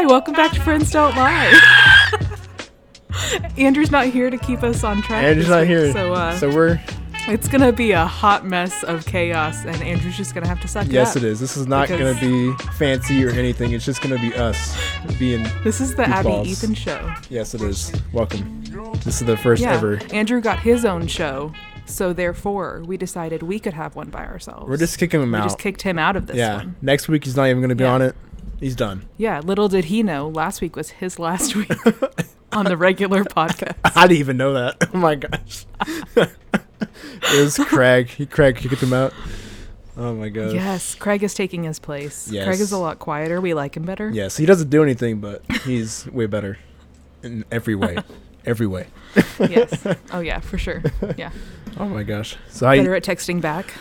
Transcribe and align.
Hi, 0.00 0.06
welcome 0.06 0.32
back 0.32 0.52
to 0.52 0.60
Friends 0.62 0.90
Don't 0.90 1.14
Lie. 1.14 1.60
Andrew's 3.58 3.90
not 3.90 4.06
here 4.06 4.30
to 4.30 4.38
keep 4.38 4.62
us 4.62 4.82
on 4.82 5.02
track. 5.02 5.24
Andrew's 5.24 5.50
not 5.50 5.60
week, 5.60 5.68
here. 5.68 5.92
so 5.92 6.14
uh, 6.14 6.34
so 6.38 6.48
we're 6.48 6.80
it's 7.28 7.48
gonna 7.48 7.70
be 7.70 7.92
a 7.92 8.06
hot 8.06 8.46
mess 8.46 8.82
of 8.82 9.04
chaos, 9.04 9.62
and 9.66 9.76
Andrew's 9.82 10.16
just 10.16 10.34
gonna 10.34 10.48
have 10.48 10.58
to 10.62 10.68
suck 10.68 10.86
yes, 10.88 11.16
it 11.16 11.22
it 11.22 11.26
is. 11.28 11.38
This 11.38 11.54
is 11.58 11.66
not 11.66 11.90
gonna 11.90 12.18
be 12.18 12.50
fancy 12.78 13.22
or 13.26 13.28
anything. 13.28 13.72
It's 13.72 13.84
just 13.84 14.00
gonna 14.00 14.18
be 14.18 14.32
us 14.34 14.74
being. 15.18 15.46
This 15.64 15.82
is 15.82 15.94
the 15.94 16.08
Abby 16.08 16.30
Goofballs. 16.30 16.46
Ethan 16.46 16.74
show. 16.74 17.14
Yes, 17.28 17.52
it 17.52 17.60
is. 17.60 17.92
Welcome. 18.14 18.64
This 19.04 19.20
is 19.20 19.26
the 19.26 19.36
first 19.36 19.60
Yeah, 19.60 19.74
ever. 19.74 20.00
Andrew 20.14 20.40
got 20.40 20.60
his 20.60 20.86
own 20.86 21.08
show, 21.08 21.52
so 21.84 22.14
therefore 22.14 22.82
we 22.86 22.96
decided 22.96 23.42
we 23.42 23.58
could 23.58 23.74
have 23.74 23.96
one 23.96 24.08
by 24.08 24.24
ourselves. 24.24 24.66
We're 24.66 24.78
just 24.78 24.96
kicking 24.96 25.20
him 25.20 25.34
out. 25.34 25.40
we 25.40 25.42
out. 25.42 25.46
just 25.48 25.58
kicked 25.58 25.82
him 25.82 25.98
out 25.98 26.16
of 26.16 26.26
this 26.26 26.36
yeah. 26.36 26.56
one. 26.56 26.76
Next 26.80 27.06
week 27.06 27.24
he's 27.24 27.36
not 27.36 27.48
even 27.48 27.60
gonna 27.60 27.74
be 27.74 27.84
Yeah. 27.84 27.92
on 27.92 28.00
it. 28.00 28.16
He's 28.60 28.76
done. 28.76 29.08
Yeah, 29.16 29.40
little 29.40 29.68
did 29.68 29.86
he 29.86 30.02
know, 30.02 30.28
last 30.28 30.60
week 30.60 30.76
was 30.76 30.90
his 30.90 31.18
last 31.18 31.56
week 31.56 31.72
on 32.52 32.66
the 32.66 32.76
regular 32.76 33.24
podcast. 33.24 33.74
I 33.96 34.06
didn't 34.06 34.20
even 34.20 34.36
know 34.36 34.52
that. 34.52 34.88
Oh 34.94 34.98
my 34.98 35.14
gosh. 35.14 35.64
it 36.16 37.42
was 37.42 37.56
Craig. 37.56 38.08
He 38.08 38.26
Craig 38.26 38.56
kicked 38.56 38.82
him 38.82 38.92
out. 38.92 39.14
Oh 39.96 40.14
my 40.14 40.28
gosh. 40.28 40.52
Yes, 40.52 40.94
Craig 40.94 41.22
is 41.22 41.32
taking 41.34 41.64
his 41.64 41.78
place. 41.78 42.30
Yes. 42.30 42.46
Craig 42.46 42.60
is 42.60 42.72
a 42.72 42.78
lot 42.78 42.98
quieter. 42.98 43.40
We 43.40 43.54
like 43.54 43.76
him 43.76 43.84
better. 43.84 44.10
Yes, 44.10 44.36
he 44.36 44.46
doesn't 44.46 44.68
do 44.70 44.82
anything, 44.82 45.20
but 45.20 45.42
he's 45.64 46.06
way 46.08 46.26
better 46.26 46.58
in 47.22 47.44
every 47.50 47.74
way. 47.74 47.98
every 48.44 48.66
way. 48.66 48.88
yes. 49.38 49.86
Oh 50.12 50.20
yeah, 50.20 50.40
for 50.40 50.58
sure. 50.58 50.82
Yeah. 51.16 51.30
Oh 51.78 51.86
my 51.86 52.02
gosh. 52.02 52.36
So 52.48 52.66
I 52.66 52.78
Better 52.78 52.94
at 52.94 53.04
texting 53.04 53.40
back. 53.40 53.72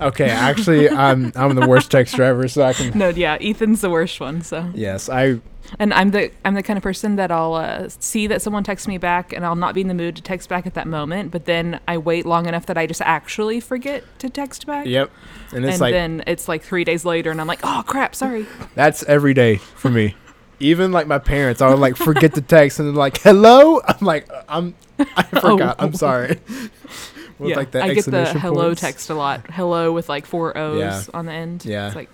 Okay. 0.00 0.28
Actually, 0.30 0.88
I'm 0.90 1.32
I'm 1.36 1.54
the 1.54 1.66
worst 1.66 1.90
text 1.90 2.14
driver, 2.14 2.48
so 2.48 2.62
I 2.62 2.72
can. 2.72 2.96
No, 2.98 3.08
yeah, 3.08 3.38
Ethan's 3.40 3.80
the 3.80 3.90
worst 3.90 4.20
one. 4.20 4.42
So, 4.42 4.70
Yes, 4.74 5.08
I 5.08 5.40
and 5.78 5.94
I'm 5.94 6.10
the 6.10 6.30
I'm 6.44 6.54
the 6.54 6.62
kind 6.62 6.76
of 6.76 6.82
person 6.82 7.16
that 7.16 7.30
I'll 7.30 7.54
uh, 7.54 7.88
see 7.88 8.26
that 8.26 8.42
someone 8.42 8.64
texts 8.64 8.88
me 8.88 8.98
back, 8.98 9.32
and 9.32 9.44
I'll 9.44 9.56
not 9.56 9.74
be 9.74 9.80
in 9.80 9.88
the 9.88 9.94
mood 9.94 10.16
to 10.16 10.22
text 10.22 10.48
back 10.48 10.66
at 10.66 10.74
that 10.74 10.86
moment. 10.86 11.30
But 11.30 11.44
then 11.44 11.80
I 11.86 11.98
wait 11.98 12.26
long 12.26 12.46
enough 12.46 12.66
that 12.66 12.76
I 12.76 12.86
just 12.86 13.02
actually 13.02 13.60
forget 13.60 14.04
to 14.18 14.28
text 14.28 14.66
back. 14.66 14.86
yep. 14.86 15.10
And 15.52 15.64
it's 15.64 15.74
and 15.74 15.80
like 15.80 15.92
then 15.92 16.24
it's 16.26 16.48
like 16.48 16.62
three 16.62 16.84
days 16.84 17.04
later, 17.04 17.30
and 17.30 17.40
I'm 17.40 17.46
like, 17.46 17.60
oh 17.62 17.82
crap, 17.86 18.14
sorry. 18.14 18.46
that's 18.74 19.02
every 19.04 19.34
day 19.34 19.56
for 19.56 19.90
me. 19.90 20.16
Even 20.58 20.92
like 20.92 21.06
my 21.06 21.18
parents, 21.18 21.62
I 21.62 21.70
would 21.70 21.78
like 21.78 21.96
forget 21.96 22.34
the 22.34 22.42
text 22.42 22.78
and 22.78 22.88
they're 22.88 22.94
like, 22.94 23.18
"Hello." 23.22 23.80
I'm 23.86 24.04
like, 24.04 24.28
I'm 24.46 24.74
I 25.16 25.22
forgot. 25.22 25.76
I'm 25.78 25.94
sorry. 25.94 26.38
With 27.40 27.50
yeah, 27.50 27.56
like 27.56 27.70
the 27.72 27.82
I 27.82 27.86
get 27.88 28.04
the 28.04 28.18
exclamation 28.18 28.40
hello 28.40 28.66
points. 28.68 28.80
text 28.82 29.10
a 29.10 29.14
lot. 29.14 29.50
Hello 29.50 29.92
with 29.92 30.08
like 30.08 30.26
four 30.26 30.56
O's 30.56 30.78
Yeah. 30.78 31.02
on 31.14 31.26
the 31.26 31.32
end. 31.32 31.64
Yeah. 31.64 31.86
It's 31.88 31.96
like 31.96 32.10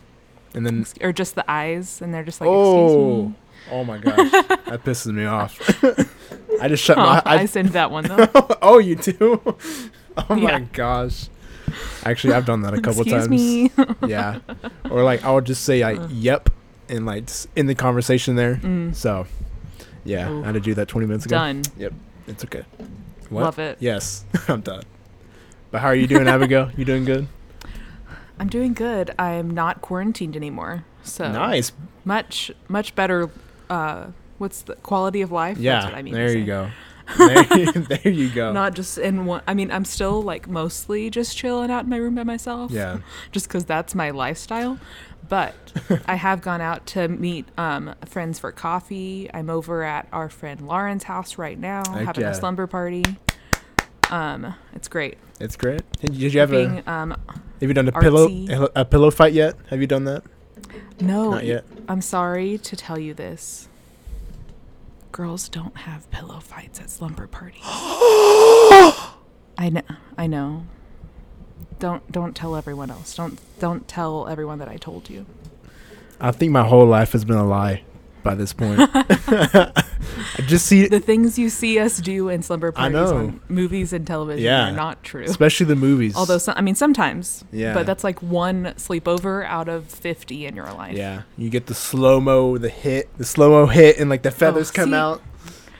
and 0.55 0.65
then 0.65 0.87
or 1.03 1.13
just 1.13 1.35
the 1.35 1.45
eyes, 1.51 2.01
and 2.01 2.15
they're 2.15 2.25
just 2.25 2.41
like, 2.41 2.49
oh, 2.49 3.25
me. 3.29 3.35
oh 3.71 3.85
my 3.85 3.99
gosh, 3.99 4.31
that 4.31 4.83
pisses 4.85 5.13
me 5.13 5.25
off. 5.27 5.59
I 6.63 6.69
just 6.69 6.83
shut 6.83 6.97
Oh, 6.97 7.03
my. 7.03 7.23
I, 7.27 7.39
I, 7.41 7.45
send 7.47 7.71
that 7.71 7.91
one 7.91 8.05
though. 8.05 8.29
oh, 8.63 8.79
you 8.79 8.97
do? 8.97 9.43
Oh 10.17 10.35
my 10.35 10.37
Yeah. 10.53 10.61
gosh. 10.73 11.29
Actually, 12.05 12.33
I've 12.35 12.47
done 12.47 12.63
that 12.63 12.73
a 12.73 12.81
couple 12.81 13.03
Excuse 13.03 13.27
times. 13.27 13.29
me. 13.29 13.71
yeah. 14.09 14.39
Or 14.89 15.03
like 15.03 15.25
I 15.25 15.33
would 15.33 15.45
just 15.45 15.65
say 15.65 15.83
like 15.83 15.99
Uh. 15.99 16.09
yep 16.11 16.49
and 16.89 17.05
like 17.05 17.29
in 17.57 17.67
the 17.67 17.75
conversation 17.75 18.37
there. 18.37 18.55
Mm, 18.57 18.95
So 18.95 19.27
yeah, 20.05 20.31
Oof. 20.31 20.45
I 20.45 20.47
had 20.47 20.53
to 20.55 20.61
do 20.61 20.73
that 20.75 20.87
20 20.89 21.07
minutes 21.09 21.27
ago. 21.27 21.37
done. 21.37 21.63
Yep 21.77 21.93
it's 22.29 22.45
okay. 22.45 22.63
What? 23.29 23.43
Love 23.43 23.59
it. 23.59 23.77
Yes, 23.81 24.25
I'm 24.49 24.61
done. 24.63 24.85
But 25.77 25.83
how 25.83 25.89
are 25.89 25.95
you 25.95 26.07
doing, 26.07 26.27
Abigail? 26.27 26.71
You 26.75 26.87
doing 26.87 27.05
good? 27.05 27.29
I'm 28.41 28.49
doing 28.49 28.73
good. 28.73 29.11
I'm 29.19 29.51
not 29.51 29.83
quarantined 29.83 30.35
anymore. 30.35 30.87
So 31.03 31.31
Nice. 31.31 31.71
much 32.03 32.51
much 32.67 32.95
better. 32.95 33.29
Uh, 33.69 34.07
what's 34.39 34.63
the 34.63 34.77
quality 34.77 35.21
of 35.21 35.31
life? 35.31 35.59
Yeah. 35.59 35.73
That's 35.75 35.85
what 35.93 35.95
I 35.99 36.01
mean. 36.01 36.15
there 36.15 36.35
you 36.35 36.47
go. 36.47 36.71
There, 37.19 37.45
there 37.73 38.11
you 38.11 38.31
go. 38.31 38.55
Not 38.55 38.75
just 38.75 38.97
in 38.97 39.27
one. 39.27 39.43
I 39.47 39.53
mean, 39.53 39.71
I'm 39.71 39.85
still 39.85 40.23
like 40.23 40.49
mostly 40.49 41.11
just 41.11 41.37
chilling 41.37 41.71
out 41.71 41.85
in 41.85 41.91
my 41.91 41.99
room 41.99 42.15
by 42.15 42.25
myself. 42.25 42.71
yeah. 42.71 43.01
Just 43.33 43.47
because 43.49 43.67
that's 43.67 43.95
my 43.95 44.11
lifestyle. 44.11 44.79
But 45.29 45.55
I 46.07 46.15
have 46.15 46.41
gone 46.41 46.61
out 46.63 46.87
to 46.87 47.07
meet 47.07 47.47
um, 47.59 47.95
friends 48.07 48.39
for 48.39 48.51
coffee. 48.51 49.31
I'm 49.35 49.51
over 49.51 49.83
at 49.85 50.09
our 50.11 50.29
friend 50.31 50.63
Lauren's 50.67 51.05
house 51.05 51.37
right 51.37 51.59
now, 51.59 51.83
Heck 51.93 52.07
having 52.07 52.23
yeah. 52.25 52.31
a 52.31 52.35
slumber 52.35 52.67
party. 52.67 53.05
Um, 54.11 54.55
it's 54.75 54.89
great. 54.89 55.19
It's 55.41 55.57
great. 55.57 55.83
Did 56.01 56.15
you 56.17 56.41
have 56.41 56.53
a? 56.53 56.91
Um, 56.91 57.11
Have 57.61 57.69
you 57.69 57.75
done 57.75 57.89
a 57.89 57.93
pillow 57.93 58.29
a 58.75 58.85
pillow 58.85 59.11
fight 59.11 59.33
yet? 59.33 59.55
Have 59.71 59.81
you 59.81 59.87
done 59.87 60.05
that? 60.05 60.23
no, 61.01 61.31
Not 61.31 61.45
yet. 61.45 61.65
I'm 61.89 62.01
sorry 62.01 62.59
to 62.59 62.77
tell 62.77 62.99
you 62.99 63.15
this. 63.15 63.69
Girls 65.13 65.49
don't 65.49 65.77
have 65.79 66.11
pillow 66.11 66.41
fights 66.41 66.81
at 66.81 66.91
slumber 66.91 67.27
parties. 67.27 67.63
I 67.65 69.71
know. 69.73 69.83
I 70.19 70.27
know. 70.27 70.67
Don't 71.79 72.11
don't 72.13 72.35
tell 72.35 72.57
everyone 72.57 72.91
else. 72.91 73.15
Don't 73.15 73.39
don't 73.59 73.87
tell 73.89 74.29
everyone 74.29 74.59
that 74.59 74.69
I 74.69 74.77
told 74.77 75.11
you. 75.11 75.27
I 76.21 76.31
think 76.31 76.53
my 76.53 76.67
whole 76.67 76.87
life 76.87 77.13
has 77.13 77.25
been 77.25 77.37
a 77.37 77.47
lie 77.47 77.83
by 78.27 78.35
this 78.35 78.53
point. 78.53 78.81
I 78.93 80.43
just 80.47 80.67
see, 80.67 80.87
The 80.89 81.01
things 81.01 81.39
you 81.39 81.49
see 81.49 81.79
us 81.79 81.99
do 81.99 82.29
in 82.29 82.43
slumber 82.43 82.69
I 82.69 82.91
parties 82.91 82.95
know. 82.95 83.17
on 83.17 83.41
movies 83.49 83.93
and 83.93 84.07
television 84.07 84.45
Yeah. 84.45 84.69
are 84.69 84.73
not 84.73 85.03
true. 85.03 85.23
especially 85.25 85.67
the 85.67 85.77
movies. 85.77 86.15
Although 86.17 86.39
some, 86.39 86.55
I 86.57 86.61
mean 86.61 86.75
sometimes. 86.75 87.45
Yeah. 87.53 87.73
But 87.73 87.87
that's 87.87 88.05
like 88.05 88.21
one 88.21 88.75
sleepover 88.77 89.47
out 89.47 89.69
of 89.69 89.87
50 89.87 90.47
in 90.47 90.57
your 90.57 90.71
life. 90.73 90.97
Yeah, 90.97 91.23
you 91.39 91.49
get 91.49 91.67
the 91.67 91.75
slow 91.75 92.21
mo, 92.21 92.59
the 92.59 92.69
hit, 92.69 93.17
the 93.17 93.25
slow 93.25 93.51
mo 93.51 93.67
hit, 93.67 93.99
and 93.99 94.11
like 94.11 94.23
the 94.23 94.29
oh, 94.31 94.33
feathers 94.33 94.71
come 94.71 94.91
see, 94.91 94.97
out. 94.97 95.23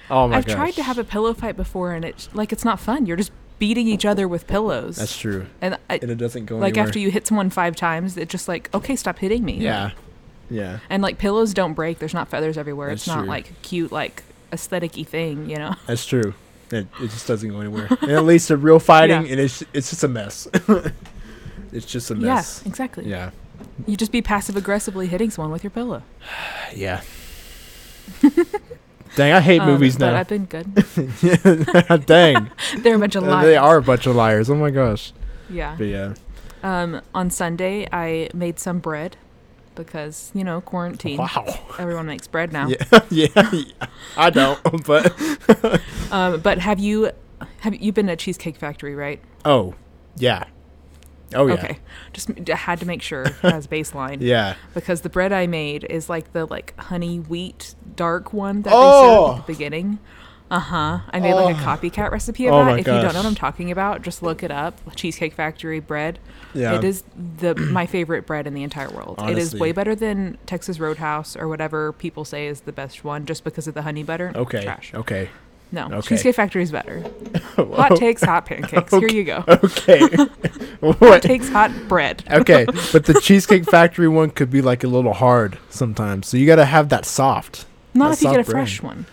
Oh 0.09 0.29
my 0.29 0.35
god. 0.35 0.39
I've 0.39 0.47
gosh. 0.47 0.55
tried 0.57 0.75
to 0.75 0.83
have 0.85 0.99
a 0.99 1.05
pillow 1.05 1.35
fight 1.35 1.57
before 1.57 1.93
and 1.93 2.05
it's 2.05 2.33
like 2.33 2.53
it's 2.53 2.65
not 2.65 2.79
fun. 2.79 3.07
You're 3.07 3.17
just 3.17 3.33
beating 3.59 3.89
each 3.89 4.05
other 4.05 4.29
with 4.29 4.47
pillows. 4.47 4.97
That's 4.97 5.17
true, 5.19 5.47
and 5.61 5.79
I, 5.91 5.99
and 6.01 6.11
it 6.11 6.19
doesn't 6.19 6.45
go 6.47 6.59
like 6.59 6.75
anywhere. 6.75 6.87
after 6.87 6.99
you 6.99 7.11
hit 7.11 7.27
someone 7.27 7.51
five 7.51 7.75
times, 7.75 8.17
it's 8.17 8.31
just 8.31 8.49
like, 8.49 8.73
okay, 8.75 8.95
stop 8.97 9.19
hitting 9.19 9.45
me. 9.45 9.55
Yeah, 9.59 9.91
yeah, 10.51 10.79
And 10.91 11.03
like 11.03 11.19
pillows 11.19 11.53
don't 11.55 11.75
break. 11.75 11.99
There's 11.99 12.15
not 12.15 12.29
feathers 12.29 12.57
everywhere. 12.59 12.89
That's 12.89 13.03
it's 13.03 13.09
not 13.09 13.19
true. 13.21 13.27
like 13.29 13.63
cute 13.63 13.91
like 13.93 14.23
aesthetic-y 14.53 15.03
thing, 15.05 15.51
you 15.51 15.57
know. 15.57 15.75
that's 15.87 16.05
true. 16.13 16.35
It, 16.71 16.87
it 17.01 17.11
just 17.11 17.27
doesn't 17.29 17.49
go 17.49 17.61
anywhere. 17.61 17.89
and 18.03 18.11
at 18.11 18.25
least 18.25 18.49
the 18.49 18.57
real 18.57 18.79
fighting, 18.81 19.25
Yeah. 19.27 19.33
and 19.33 19.41
it's 19.41 19.63
it's 19.73 19.91
just 19.91 20.03
a 20.05 20.09
mess. 20.09 20.49
it's 21.73 21.87
just 21.87 22.11
a 22.11 22.15
mess. 22.15 22.61
Yeah, 22.65 22.69
exactly. 22.69 23.09
Yeah, 23.09 23.31
You 23.87 23.97
just 23.97 24.11
be 24.13 24.21
passive 24.23 24.57
aggressively 24.57 25.07
hitting 25.07 25.31
someone 25.31 25.53
with 25.53 25.63
your 25.65 25.71
pillow. 25.71 26.03
yeah. 26.75 27.03
Dang, 29.15 29.33
I 29.33 29.41
hate 29.41 29.61
Um, 29.63 29.69
movies 29.69 29.97
but 29.97 30.11
now. 30.13 30.19
I've 30.19 30.29
been 30.29 30.45
good. 30.45 30.75
Dang, 32.07 32.51
They're 32.79 32.97
a 32.97 32.99
bunch 32.99 33.15
of 33.17 33.23
lies. 33.23 33.45
they 33.47 33.57
are 33.57 33.79
a 33.79 33.83
bunch 33.83 34.07
of 34.07 34.15
liars. 34.15 34.51
Oh 34.51 34.55
my 34.57 34.71
gosh. 34.71 35.13
Yeah. 35.49 35.75
But 35.79 35.85
yeah, 35.87 36.15
Um, 36.63 37.01
on 37.15 37.31
Sunday, 37.31 37.89
I 37.93 38.29
made 38.35 38.59
some 38.59 38.79
bread 38.79 39.17
because 39.77 40.33
you 40.35 40.43
know 40.43 40.61
quarantine. 40.61 41.19
wow. 41.19 41.45
Everyone 41.79 42.07
makes 42.07 42.27
bread 42.27 42.53
now. 42.53 42.69
Yeah, 43.11 43.27
yeah. 43.53 43.65
I 44.17 44.31
don't, 44.31 44.85
but 44.87 45.15
Um, 46.11 46.41
but 46.41 46.59
have 46.59 46.81
you 46.81 47.11
have 47.61 47.75
you 47.75 47.93
been 47.93 48.09
at 48.09 48.19
Cheesecake 48.19 48.57
Factory, 48.57 48.95
right? 48.95 49.21
oh, 49.45 49.75
yeah, 50.17 50.45
oh 51.35 51.47
yeah, 51.47 51.55
Okay. 51.55 51.79
Just 52.13 52.29
had 52.49 52.81
to 52.81 52.87
make 52.87 53.03
sure 53.03 53.27
as 53.43 53.67
baseline 53.67 54.19
yeah. 54.21 54.55
because 54.75 55.03
the 55.03 55.11
bread 55.11 55.33
I 55.33 55.47
made 55.47 55.85
is 55.85 56.09
like 56.09 56.33
the 56.33 56.47
like 56.47 56.75
honey 56.81 57.19
wheat 57.21 57.75
dark 57.95 58.33
one 58.33 58.63
that 58.63 58.71
they 58.71 58.77
serve 58.77 58.81
Oh. 58.81 59.31
at 59.39 59.47
the 59.47 59.53
beginning. 59.53 59.99
Uh 60.49 60.61
huh. 60.61 60.99
I 61.11 61.19
made 61.19 61.35
like 61.35 61.57
a 61.57 61.59
Oh. 61.59 61.63
copycat 61.63 62.13
recipe 62.13 62.47
of 62.47 62.55
Oh 62.55 62.65
that. 62.65 62.79
If 62.79 62.87
you 62.87 62.93
don't 62.93 63.03
know 63.15 63.19
what 63.21 63.27
I'm 63.27 63.35
talking 63.35 63.73
about, 63.73 64.03
just 64.03 64.23
look 64.23 64.43
it 64.45 64.51
up. 64.53 64.79
Cheesecake 64.95 65.35
Factory 65.35 65.81
bread. 65.81 66.19
Yeah. 66.55 66.77
It 66.77 66.85
is 66.85 67.03
the 67.39 67.55
my 67.57 67.87
favorite 67.87 68.27
bread 68.27 68.47
in 68.47 68.55
the 68.55 68.63
entire 68.63 68.89
world. 68.91 69.21
It 69.29 69.39
is 69.39 69.55
way 69.57 69.73
better 69.73 69.95
than 69.97 70.39
Texas 70.47 70.79
Roadhouse 70.79 71.37
or 71.37 71.49
whatever 71.49 71.93
people 71.93 72.25
say 72.25 72.47
is 72.47 72.61
the 72.61 72.73
best 72.73 73.03
one, 73.05 73.27
just 73.27 73.43
because 73.43 73.67
of 73.67 73.75
the 73.75 73.83
honey 73.83 74.05
butter. 74.05 74.31
Okay. 74.37 74.63
Trash. 74.63 74.93
Okay. 74.95 75.31
No, 75.73 75.87
Okay. 75.87 76.01
Cheesecake 76.11 76.37
Factory 76.37 76.63
is 76.63 76.71
better. 76.71 77.03
Hot 77.57 77.97
takes, 77.97 78.23
hot 78.23 78.47
pancakes. 78.47 78.93
Here 78.95 79.09
you 79.09 79.25
go. 79.25 79.43
Okay. 79.49 79.99
Hot 80.81 81.01
what? 81.01 81.23
takes, 81.23 81.49
hot 81.49 81.73
bread. 81.89 82.23
Okay, 82.31 82.67
but 82.93 83.05
the 83.07 83.19
Cheesecake 83.21 83.65
Factory 83.65 84.07
one 84.07 84.31
could 84.31 84.49
be 84.51 84.63
like 84.63 84.85
a 84.85 84.87
little 84.89 85.13
hard 85.15 85.59
sometimes. 85.71 86.29
So 86.29 86.37
you 86.37 86.47
got 86.47 86.57
to 86.57 86.65
have 86.67 86.91
that 86.91 87.05
soft. 87.05 87.67
Not 87.95 88.11
That 88.11 88.13
if 88.19 88.23
you 88.23 88.31
get 88.31 88.41
a 88.41 88.45
bread. 88.45 88.53
fresh 88.53 88.81
one. 88.81 89.07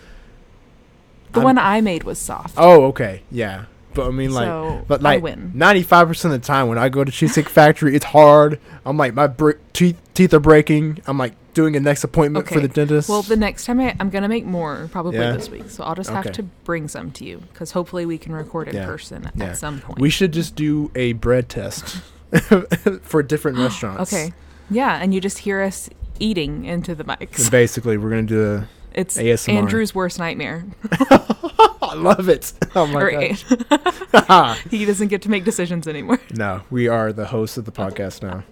The 1.34 1.40
I'm- 1.40 1.44
one 1.44 1.58
I 1.58 1.80
made 1.80 2.04
was 2.04 2.18
soft. 2.18 2.54
Oh, 2.56 2.84
okay. 2.86 3.22
Yeah. 3.30 3.66
But 3.92 4.08
I 4.08 4.10
mean 4.10 4.32
like 4.32 4.46
so 4.46 4.84
but 4.88 5.02
like 5.02 5.22
win. 5.22 5.52
95% 5.54 6.24
of 6.24 6.30
the 6.32 6.38
time 6.40 6.66
when 6.66 6.78
I 6.78 6.88
go 6.88 7.04
to 7.04 7.12
Cheesecake 7.12 7.48
Factory, 7.48 7.94
it's 7.94 8.06
hard. 8.06 8.58
I'm 8.84 8.96
like 8.96 9.14
my 9.14 9.28
br- 9.28 9.52
teeth 9.72 10.00
teeth 10.14 10.34
are 10.34 10.40
breaking. 10.40 11.00
I'm 11.06 11.16
like 11.16 11.34
doing 11.54 11.76
a 11.76 11.80
next 11.80 12.02
appointment 12.02 12.48
for 12.48 12.58
the 12.58 12.66
dentist. 12.66 13.08
Well, 13.08 13.22
the 13.22 13.36
next 13.36 13.64
time 13.66 13.78
I, 13.78 13.94
I'm 14.00 14.10
gonna 14.10 14.26
make 14.28 14.44
more 14.44 14.88
probably 14.90 15.18
Yeah. 15.20 15.30
this 15.30 15.48
week, 15.48 15.70
so 15.70 15.84
I'll 15.84 15.94
just 15.94 16.10
have 16.10 16.32
to 16.32 16.42
bring 16.42 16.88
some 16.88 17.12
to 17.12 17.24
you 17.24 17.38
because 17.52 17.70
hopefully 17.70 18.04
we 18.04 18.18
can 18.18 18.32
record 18.32 18.66
in 18.66 18.74
Yeah. 18.74 18.84
person 18.86 19.30
Yeah. 19.36 19.44
at 19.50 19.58
some 19.58 19.78
point. 19.80 20.00
we 20.00 20.10
should 20.10 20.32
just 20.32 20.56
do 20.56 20.90
a 20.96 21.12
bread 21.12 21.48
test 21.48 21.98
for 23.02 23.22
different 23.22 23.58
restaurants. 23.66 24.12
okay, 24.12 24.32
yeah, 24.70 24.96
and 25.00 25.14
you 25.14 25.20
just 25.20 25.38
hear 25.38 25.62
us 25.62 25.88
eating 26.18 26.64
into 26.64 26.96
the 26.96 27.04
mics. 27.04 27.48
Basically, 27.48 27.96
we're 27.96 28.10
gonna 28.10 28.22
do. 28.22 28.64
It's 28.94 29.16
ASMR. 29.18 29.54
Andrew's 29.54 29.94
worst 29.94 30.20
nightmare. 30.20 30.64
I 30.92 31.94
love 31.96 32.28
it. 32.28 32.52
Oh 32.76 32.86
my 32.86 33.10
gosh. 33.10 34.60
he 34.70 34.84
doesn't 34.84 35.08
get 35.08 35.22
to 35.22 35.30
make 35.30 35.44
decisions 35.44 35.88
anymore. 35.88 36.20
no, 36.32 36.62
we 36.70 36.86
are 36.86 37.12
the 37.12 37.26
hosts 37.26 37.56
of 37.56 37.64
the 37.64 37.72
podcast 37.72 38.22
now. 38.22 38.44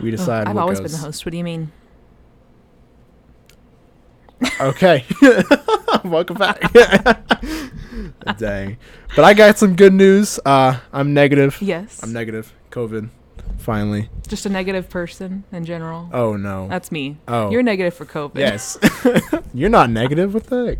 We 0.00 0.12
decide. 0.12 0.46
I've 0.46 0.56
always 0.56 0.78
goes. 0.78 0.92
been 0.92 1.00
the 1.00 1.06
host. 1.06 1.26
What 1.26 1.32
do 1.32 1.38
you 1.38 1.44
mean? 1.44 1.72
Okay. 4.60 5.04
Welcome 6.04 6.36
back. 6.36 6.60
Dang. 8.38 8.76
But 9.16 9.24
I 9.24 9.34
got 9.34 9.58
some 9.58 9.74
good 9.74 9.92
news. 9.92 10.38
Uh, 10.44 10.78
I'm 10.92 11.14
negative. 11.14 11.60
Yes. 11.60 12.00
I'm 12.02 12.12
negative. 12.12 12.52
COVID. 12.70 13.08
Finally. 13.58 14.08
Just 14.26 14.46
a 14.46 14.48
negative 14.48 14.88
person 14.88 15.44
in 15.52 15.64
general. 15.64 16.08
Oh 16.12 16.36
no. 16.36 16.68
That's 16.68 16.90
me. 16.90 17.18
oh. 17.26 17.50
You're 17.50 17.62
negative 17.62 17.92
for 17.92 18.06
COVID. 18.06 18.36
yes. 18.36 18.78
You're 19.54 19.68
not 19.68 19.90
negative. 19.90 20.32
What 20.32 20.44
the 20.44 20.66
heck? 20.66 20.78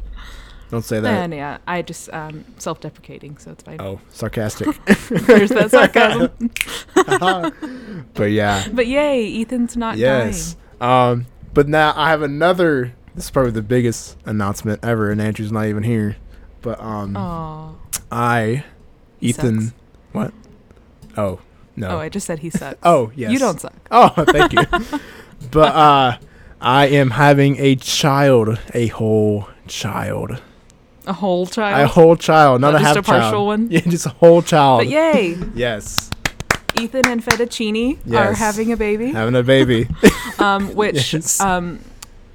Don't 0.71 0.85
say 0.85 1.01
that. 1.01 1.25
And 1.25 1.35
yeah, 1.35 1.59
I 1.67 1.83
just 1.83 2.13
um 2.13 2.45
self-deprecating, 2.59 3.39
so 3.39 3.53
it's 3.53 3.63
fine. 3.63 3.81
Oh, 3.81 4.01
sarcastic. 4.11 4.69
There's 4.87 5.51
that 5.51 5.71
sarcasm. 5.71 6.51
but 8.15 8.31
yeah. 8.31 8.67
But 8.73 8.87
yay, 8.87 9.41
Ethan's 9.41 9.77
not 9.77 9.97
yes. 9.97 10.57
Um. 10.81 11.27
But 11.55 11.69
now 11.69 11.93
I 11.97 12.11
have 12.11 12.23
another. 12.23 12.95
This 13.15 13.25
is 13.25 13.31
probably 13.31 13.51
the 13.53 13.63
biggest 13.63 14.17
announcement 14.27 14.85
ever, 14.85 15.11
and 15.11 15.21
Andrew's 15.21 15.51
not 15.51 15.67
even 15.67 15.83
here. 15.83 16.17
But 16.61 16.79
um, 16.81 17.15
dying. 17.15 17.27
Oh. 17.27 17.79
I, 18.13 18.65
Ethan. 19.21 19.73
What? 20.13 20.33
Oh 21.17 21.41
no. 21.81 21.89
Oh, 21.91 21.99
I 21.99 22.09
just 22.09 22.27
said 22.27 22.39
he 22.41 22.51
sucks. 22.51 22.79
Oh, 22.83 23.11
yes. 23.15 23.33
You 23.33 23.39
don't 23.39 23.61
suck. 23.61 23.75
Oh, 23.91 24.09
thank 24.29 24.53
you. 24.53 24.63
but 25.51 25.75
uh 25.75 26.19
I 26.61 26.87
am 26.89 27.11
having 27.11 27.57
a 27.61 27.77
child, 27.77 28.59
a 28.75 28.89
whole 28.89 29.49
child. 29.69 30.41
A 31.07 31.13
whole 31.13 31.47
child. 31.47 31.81
A 31.81 31.87
whole 31.87 32.17
child, 32.17 32.61
not, 32.61 32.73
Not 32.73 32.81
a 32.81 32.85
just 32.85 32.97
half 32.97 32.97
a 32.97 33.03
partial 33.03 33.31
child. 33.31 33.47
one? 33.47 33.71
Yeah, 33.71 33.81
just 33.81 34.07
a 34.07 34.11
whole 34.11 34.43
child. 34.43 34.81
but 34.81 34.89
yay, 34.89 35.37
Yes. 35.55 36.11
Ethan 36.79 37.07
and 37.07 37.25
Fettuccine 37.25 37.99
are 38.13 38.35
having 38.35 38.73
a 38.73 38.77
baby. 38.77 39.11
Having 39.13 39.37
a 39.37 39.43
baby. 39.43 39.89
Um, 40.41 40.75
which 40.77 41.13
Yes. 41.15 41.41
um, 41.41 41.81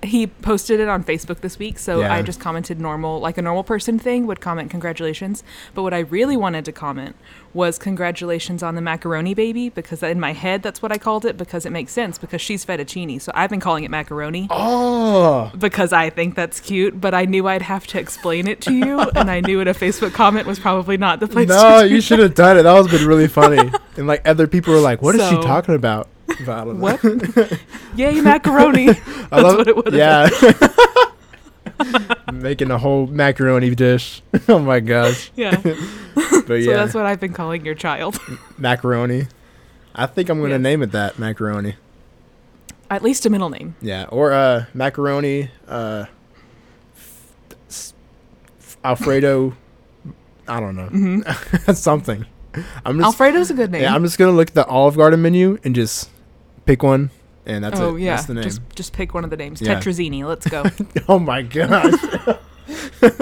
he 0.04 0.28
posted 0.28 0.80
it 0.80 0.88
on 0.88 1.04
Facebook 1.04 1.40
this 1.42 1.58
week, 1.60 1.80
so 1.80 2.00
Yeah. 2.02 2.14
I 2.14 2.22
just 2.22 2.40
commented 2.40 2.80
normal, 2.80 3.20
like 3.20 3.38
a 3.38 3.42
normal 3.42 3.64
person 3.64 3.98
thing 4.00 4.28
would 4.28 4.42
comment 4.42 4.70
congratulations. 4.70 5.44
But 5.74 5.84
what 5.84 5.94
I 5.94 6.00
really 6.00 6.38
wanted 6.38 6.66
to 6.66 6.72
comment 6.72 7.16
was 7.54 7.78
congratulations 7.78 8.64
on 8.64 8.74
the 8.76 8.82
macaroni 8.82 9.34
baby 9.36 9.70
because 9.70 10.02
in 10.02 10.20
my 10.20 10.34
head 10.34 10.64
that's 10.64 10.82
what 10.82 10.92
I 10.92 10.98
called 10.98 11.24
it 11.24 11.38
because 11.38 11.66
it 11.68 11.72
makes 11.72 11.92
sense 11.92 12.18
because 12.18 12.42
she's 12.42 12.66
fettuccine, 12.66 13.22
so 13.22 13.32
I've 13.36 13.50
been 13.50 13.60
calling 13.60 13.84
it 13.84 13.92
macaroni. 13.92 14.48
oh. 14.50 15.52
because 15.58 15.94
I 15.94 16.10
think 16.10 16.36
that's 16.36 16.60
cute, 16.60 17.00
but 17.00 17.14
I 17.14 17.26
knew 17.26 17.48
I'd 17.48 17.62
have 17.62 17.86
to 17.88 18.00
explain 18.00 18.48
it 18.48 18.62
to 18.62 18.74
you, 18.74 19.00
and 19.16 19.30
I 19.30 19.40
knew 19.42 19.60
in 19.60 19.68
a 19.68 19.74
Facebook 19.74 20.14
comment 20.14 20.48
was 20.48 20.60
probably 20.60 20.98
not 20.98 21.20
the 21.20 21.28
place 21.28 21.48
No, 21.48 21.56
to 21.56 21.62
do 21.62 21.68
it. 21.68 21.72
No, 21.72 21.84
you 21.96 22.02
should 22.02 22.20
have 22.20 22.36
done 22.36 22.58
it. 22.58 22.64
That 22.64 22.74
was 22.74 22.88
been 22.88 23.06
really 23.08 23.28
funny. 23.28 23.72
and 23.98 24.08
like 24.08 24.28
other 24.28 24.48
people 24.48 24.74
were 24.74 24.80
like, 24.80 25.02
"What 25.02 25.16
is 25.16 25.28
she 25.30 25.36
talking 25.36 25.76
about?" 25.76 26.10
Don't. 26.46 26.80
What? 26.80 27.04
Yay, 27.96 28.22
macaroni. 28.22 28.90
I 28.90 28.94
That's 28.94 29.32
love 29.32 29.58
what 29.58 29.68
it 29.68 29.76
would've 29.76 29.94
Yeah. 29.94 30.30
Making 32.34 32.72
a 32.72 32.78
whole 32.78 33.08
macaroni 33.08 33.74
dish. 33.76 34.22
oh 34.48 34.60
my 34.60 34.80
gosh. 34.80 35.32
yeah. 35.36 35.60
But 35.62 36.48
So 36.48 36.54
yeah, 36.56 36.78
that's 36.78 36.94
what 36.94 37.06
I've 37.06 37.20
been 37.20 37.34
calling 37.34 37.66
your 37.66 37.76
child. 37.76 38.18
macaroni. 38.58 39.28
I 39.96 40.06
think 40.08 40.30
I'm 40.30 40.40
gonna 40.40 40.54
Yes. 40.56 40.62
name 40.62 40.82
it 40.84 40.92
that 40.92 41.20
macaroni. 41.20 41.76
At 42.90 43.04
least 43.04 43.26
a 43.26 43.30
middle 43.30 43.50
name. 43.50 43.76
Yeah, 43.82 44.06
or 44.10 44.34
uh, 44.34 44.66
macaroni, 44.74 45.50
uh, 45.68 46.06
Alfredo. 48.84 49.56
I 50.48 50.60
don't 50.60 50.76
know. 50.76 50.88
hmm 50.88 51.22
Something. 51.74 52.26
I'm 52.86 52.98
just. 52.98 53.06
Alfredo's 53.06 53.50
a 53.50 53.54
good 53.54 53.72
name. 53.72 53.82
yeah, 53.84 53.96
I'm 53.96 54.04
just 54.04 54.18
gonna 54.18 54.32
look 54.32 54.50
at 54.50 54.54
the 54.54 54.66
Olive 54.66 54.98
Garden 54.98 55.22
menu 55.22 55.58
and 55.64 55.74
just 55.74 56.10
pick 56.66 56.84
one, 56.84 57.10
and 57.46 57.64
that's 57.64 57.80
oh 57.80 57.96
it. 57.96 58.02
yeah. 58.02 58.16
That's 58.16 58.28
the 58.28 58.34
name. 58.36 58.44
Just 58.44 58.62
just 58.76 58.94
pick 58.94 59.14
one 59.14 59.24
of 59.24 59.30
the 59.30 59.38
names. 59.38 59.62
Yeah. 59.62 59.80
Tetrazzini. 59.80 60.24
Let's 60.26 60.48
go. 60.48 60.64
oh 61.10 61.20
my 61.20 61.42
gosh. 61.42 61.94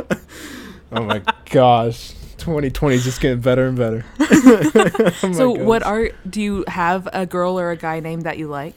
oh 0.92 1.04
my 1.04 1.22
gosh. 1.50 2.14
2020 2.38 2.96
is 2.96 3.04
just 3.04 3.22
getting 3.22 3.40
better 3.40 3.68
and 3.68 3.78
better. 3.78 4.06
Oh 5.24 5.32
so 5.34 5.52
what 5.52 5.84
are 5.84 6.10
do 6.28 6.42
you 6.42 6.64
have 6.68 7.08
a 7.14 7.26
girl 7.26 7.60
or 7.60 7.70
a 7.70 7.78
guy 7.78 8.00
name 8.00 8.22
that 8.22 8.38
you 8.38 8.48
like? 8.48 8.74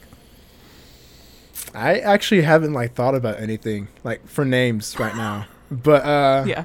I 1.75 1.99
actually 1.99 2.43
haven't 2.43 2.75
like 2.75 2.94
thought 2.94 3.14
about 3.14 3.40
anything 3.40 3.88
like 4.05 4.26
for 4.28 4.44
names 4.44 4.99
right 4.99 5.17
now. 5.17 5.46
But 5.70 6.05
uh 6.05 6.44
yeah. 6.46 6.64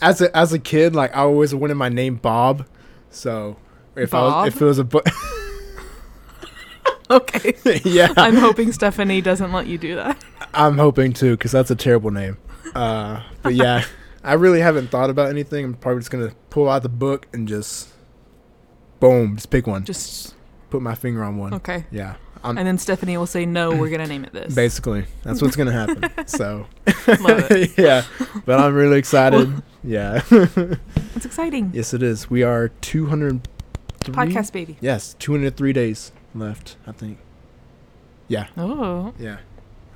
as 0.00 0.22
a 0.22 0.34
as 0.36 0.52
a 0.52 0.58
kid, 0.58 0.94
like 0.94 1.14
I 1.14 1.20
always 1.20 1.54
wanted 1.54 1.74
my 1.74 1.90
name 1.90 2.16
Bob. 2.16 2.66
So 3.10 3.56
if 3.94 4.14
I 4.14 4.22
was, 4.22 4.48
if 4.48 4.62
it 4.62 4.64
was 4.64 4.78
a 4.78 4.84
book, 4.84 5.06
Okay. 7.20 7.54
yeah, 7.84 8.12
I'm 8.16 8.36
hoping 8.36 8.70
Stephanie 8.72 9.20
doesn't 9.20 9.52
let 9.52 9.66
you 9.66 9.78
do 9.78 9.96
that. 9.96 10.22
I'm 10.54 10.78
hoping 10.78 11.12
too, 11.12 11.32
because 11.32 11.50
that's 11.50 11.70
a 11.70 11.74
terrible 11.74 12.10
name. 12.12 12.38
Uh, 12.74 13.22
but 13.42 13.54
yeah, 13.54 13.84
I 14.24 14.34
really 14.34 14.60
haven't 14.60 14.90
thought 14.92 15.10
about 15.10 15.28
anything. 15.28 15.64
I'm 15.64 15.74
probably 15.74 16.00
just 16.00 16.10
gonna 16.12 16.32
pull 16.50 16.68
out 16.68 16.82
the 16.84 16.88
book 16.88 17.26
and 17.32 17.48
just 17.48 17.88
boom, 19.00 19.34
just 19.36 19.50
pick 19.50 19.66
one, 19.66 19.84
Just 19.84 20.34
put 20.70 20.82
my 20.82 20.94
finger 20.94 21.24
on 21.24 21.36
one. 21.36 21.54
okay. 21.54 21.84
Yeah, 21.90 22.14
I'm 22.44 22.56
And 22.56 22.66
then 22.66 22.78
Stephanie 22.78 23.16
will 23.16 23.26
say, 23.26 23.44
"No, 23.44 23.74
we're 23.74 23.90
gonna 23.90 24.06
name 24.06 24.24
it 24.24 24.32
this." 24.32 24.54
basically 24.54 25.06
that's 25.24 25.42
what's 25.42 25.56
gonna 25.56 25.72
happen. 25.72 26.04
so 26.28 26.66
Love 27.08 27.50
it. 27.50 27.76
yeah, 27.76 28.04
but 28.46 28.60
I'm 28.60 28.74
really 28.74 28.98
excited. 28.98 29.62
yeah, 29.82 30.22
It's 31.16 31.26
exciting. 31.26 31.72
yes, 31.74 31.92
it 31.92 32.02
is. 32.04 32.30
We 32.30 32.44
are 32.44 32.68
200 32.68 33.48
Podcast 34.04 34.52
baby. 34.52 34.76
Yes, 34.80 35.14
203 35.18 35.72
days 35.72 36.12
left. 36.34 36.76
I 36.86 36.92
think. 36.92 37.18
Yeah, 38.28 38.46
Oh, 38.56 39.12
yeah, 39.18 39.38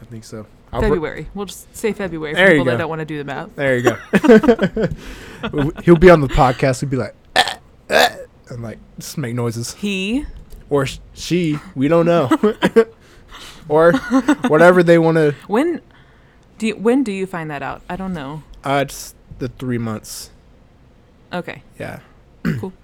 I 0.03 0.05
think 0.07 0.25
so. 0.25 0.47
I'll 0.73 0.81
br- 0.81 0.87
February. 0.87 1.29
We'll 1.35 1.47
just 1.47 1.75
say 1.77 1.93
February 1.93 2.33
for 2.33 2.37
There 2.37 2.47
you 2.55 2.61
people 2.61 2.65
that 2.73 2.79
don't 2.79 2.89
want 2.89 2.99
to 2.99 3.05
do 3.05 3.19
the 3.19 3.25
math. 3.25 3.55
There 3.55 3.77
you 3.77 3.83
go. 3.83 3.97
He'll 5.85 5.97
be 5.97 6.11
on 6.11 6.21
the 6.21 6.27
podcast. 6.29 6.81
He'll 6.81 6.89
be 6.91 6.97
like, 6.97 7.15
"Eh, 7.37 7.55
eh," 7.91 8.17
and 8.51 8.63
like 8.63 8.79
just 8.99 9.17
make 9.19 9.35
noises, 9.37 9.75
He. 9.75 10.27
or 10.69 10.87
sh- 10.87 10.99
she. 11.13 11.59
We 11.77 11.87
don't 11.87 12.07
know, 12.07 12.29
or 13.69 13.93
whatever 14.49 14.83
they 14.83 14.99
want 14.99 15.17
to. 15.17 15.35
When 15.47 15.81
do 16.59 16.67
you, 16.67 16.75
when 16.77 17.05
do 17.05 17.13
you 17.13 17.27
find 17.27 17.49
that 17.53 17.63
out? 17.63 17.83
I 17.89 17.95
don't 17.95 18.13
know. 18.13 18.43
Uh, 18.65 18.81
it's 18.85 19.15
the 19.39 19.47
three 19.49 19.79
months. 19.79 20.31
Okay. 21.33 21.63
Yeah. 21.79 22.01
Cool. 22.59 22.73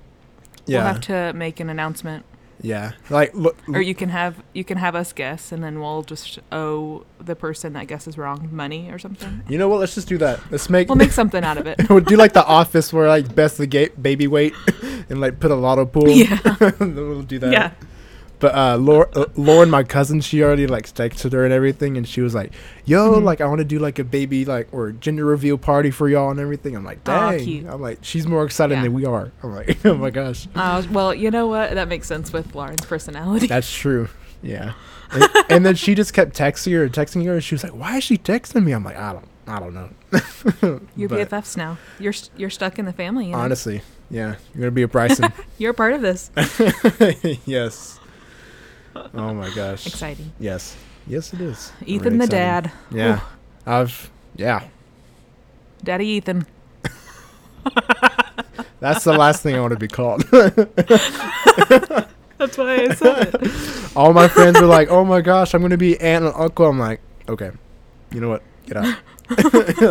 Yeah. 0.66 0.78
We'll 0.84 0.86
have 0.92 1.00
to 1.02 1.32
make 1.32 1.58
an 1.58 1.68
announcement, 1.68 2.24
yeah. 2.62 2.92
Like 3.08 3.34
look. 3.34 3.56
or 3.68 3.80
you 3.80 3.94
can 3.94 4.08
have 4.10 4.42
you 4.52 4.64
can 4.64 4.78
have 4.78 4.94
us 4.94 5.12
guess, 5.12 5.52
and 5.52 5.62
then 5.62 5.80
we'll 5.80 6.02
just 6.02 6.38
owe 6.52 7.04
the 7.18 7.36
person 7.36 7.72
that 7.74 7.86
guesses 7.86 8.18
wrong 8.18 8.48
money 8.52 8.90
or 8.90 8.98
something. 8.98 9.42
You 9.48 9.58
know 9.58 9.68
what? 9.68 9.80
Let's 9.80 9.94
just 9.94 10.08
do 10.08 10.18
that. 10.18 10.40
Let's 10.50 10.68
make. 10.70 10.88
We'll 10.88 10.96
make 10.96 11.12
something 11.12 11.44
out 11.44 11.58
of 11.58 11.66
it. 11.66 11.88
we'll 11.88 12.00
do 12.12 12.16
like 12.16 12.32
the 12.32 12.44
office 12.44 12.92
where 12.92 13.08
like 13.08 13.34
best 13.34 13.58
the 13.58 13.66
gate 13.66 14.02
baby 14.02 14.26
weight 14.26 14.54
and 15.08 15.20
like 15.20 15.40
put 15.40 15.50
a 15.50 15.54
lotto 15.54 15.86
pool. 15.86 16.08
Yeah. 16.08 16.38
We'll 16.80 17.22
do 17.22 17.38
that. 17.40 17.52
Yeah. 17.52 17.72
But 18.40 18.54
uh, 18.54 18.76
Lauren, 18.78 19.08
uh, 19.14 19.26
Lauren, 19.36 19.68
my 19.70 19.82
cousin, 19.84 20.20
she 20.22 20.42
already 20.42 20.66
like 20.66 20.86
texted 20.86 21.32
her 21.32 21.44
and 21.44 21.52
everything, 21.52 21.96
and 21.98 22.08
she 22.08 22.22
was 22.22 22.34
like, 22.34 22.52
"Yo, 22.86 23.16
Mhm. 23.20 23.22
like 23.22 23.40
I 23.42 23.46
want 23.46 23.58
to 23.58 23.64
do 23.64 23.78
like 23.78 23.98
a 23.98 24.04
baby 24.04 24.44
like 24.46 24.68
or 24.72 24.92
gender 24.92 25.24
reveal 25.26 25.58
party 25.58 25.90
for 25.90 26.08
y'all 26.08 26.30
and 26.30 26.40
everything." 26.40 26.74
I'm 26.74 26.84
like, 26.84 27.04
"Dang!" 27.04 27.38
cute. 27.44 27.66
I'm 27.66 27.80
like, 27.82 27.98
"She's 28.00 28.26
more 28.26 28.44
excited 28.44 28.74
Yeah. 28.76 28.82
than 28.84 28.94
we 28.94 29.04
are." 29.04 29.30
I'm 29.42 29.54
like, 29.54 29.78
"Oh 29.84 29.94
my 29.94 30.08
gosh, 30.10 30.48
Uh, 30.54 30.82
well, 30.90 31.14
you 31.14 31.30
know 31.30 31.46
what? 31.46 31.72
That 31.74 31.88
makes 31.88 32.06
sense 32.08 32.32
with 32.32 32.54
Lauren's 32.54 32.84
personality. 32.86 33.46
that's 33.46 33.70
true." 33.72 34.08
Yeah. 34.42 34.72
And, 35.12 35.28
and 35.50 35.66
then 35.66 35.74
she 35.74 35.96
just 35.96 36.14
kept 36.14 36.36
texting 36.38 36.72
her 36.72 36.84
and 36.84 36.92
texting 36.92 37.24
her, 37.26 37.32
and 37.34 37.42
she 37.44 37.54
was 37.56 37.64
like, 37.64 37.74
"Why 37.74 37.96
is 37.98 38.04
she 38.04 38.16
texting 38.16 38.64
me?" 38.64 38.70
I'm 38.72 38.84
like, 38.84 38.96
"I 38.96 39.12
don't, 39.12 39.26
I 39.48 39.58
don't 39.58 39.74
know." 39.74 39.88
You're 40.96 41.08
But 41.08 41.28
BFFs 41.28 41.56
now. 41.56 41.78
You're 41.98 42.12
st- 42.12 42.30
you're 42.38 42.48
stuck 42.48 42.78
in 42.78 42.84
the 42.86 42.92
family. 42.92 43.26
You 43.26 43.32
know? 43.32 43.38
Honestly, 43.38 43.82
yeah, 44.08 44.36
you're 44.54 44.60
gonna 44.62 44.70
be 44.70 44.82
a 44.82 44.88
Bryson. 44.88 45.32
You're 45.58 45.72
a 45.72 45.74
part 45.74 45.92
of 45.94 46.00
this. 46.00 46.30
yes. 47.44 47.98
Oh 48.94 49.34
my 49.34 49.50
gosh. 49.54 49.86
Exciting. 49.86 50.32
Yes. 50.38 50.76
Yes, 51.06 51.32
it 51.32 51.40
is. 51.40 51.72
Ethan 51.86 52.18
the 52.18 52.24
excited. 52.24 52.70
dad. 52.70 52.72
Yeah. 52.90 53.20
I've 53.66 54.10
yeah. 54.36 54.68
Daddy 55.82 56.06
Ethan. 56.06 56.46
That's 58.80 59.04
the 59.04 59.12
last 59.12 59.42
thing 59.42 59.54
I 59.56 59.60
want 59.60 59.72
to 59.72 59.78
be 59.78 59.88
called. 59.88 60.22
That's 62.38 62.56
why 62.56 62.74
I 62.74 62.94
said 62.94 63.34
it. 63.34 63.92
All 63.96 64.12
my 64.12 64.28
friends 64.28 64.58
were 64.60 64.66
like, 64.66 64.88
"Oh 64.88 65.04
my 65.04 65.20
gosh, 65.20 65.52
I'm 65.52 65.60
gonna 65.60 65.76
be 65.76 66.00
aunt 66.00 66.24
and 66.24 66.34
uncle." 66.34 66.66
I'm 66.66 66.78
like, 66.78 67.00
"Okay, 67.28 67.50
you 68.12 68.20
know 68.20 68.30
what? 68.30 68.42
Get 68.66 68.78
out." 68.78 68.96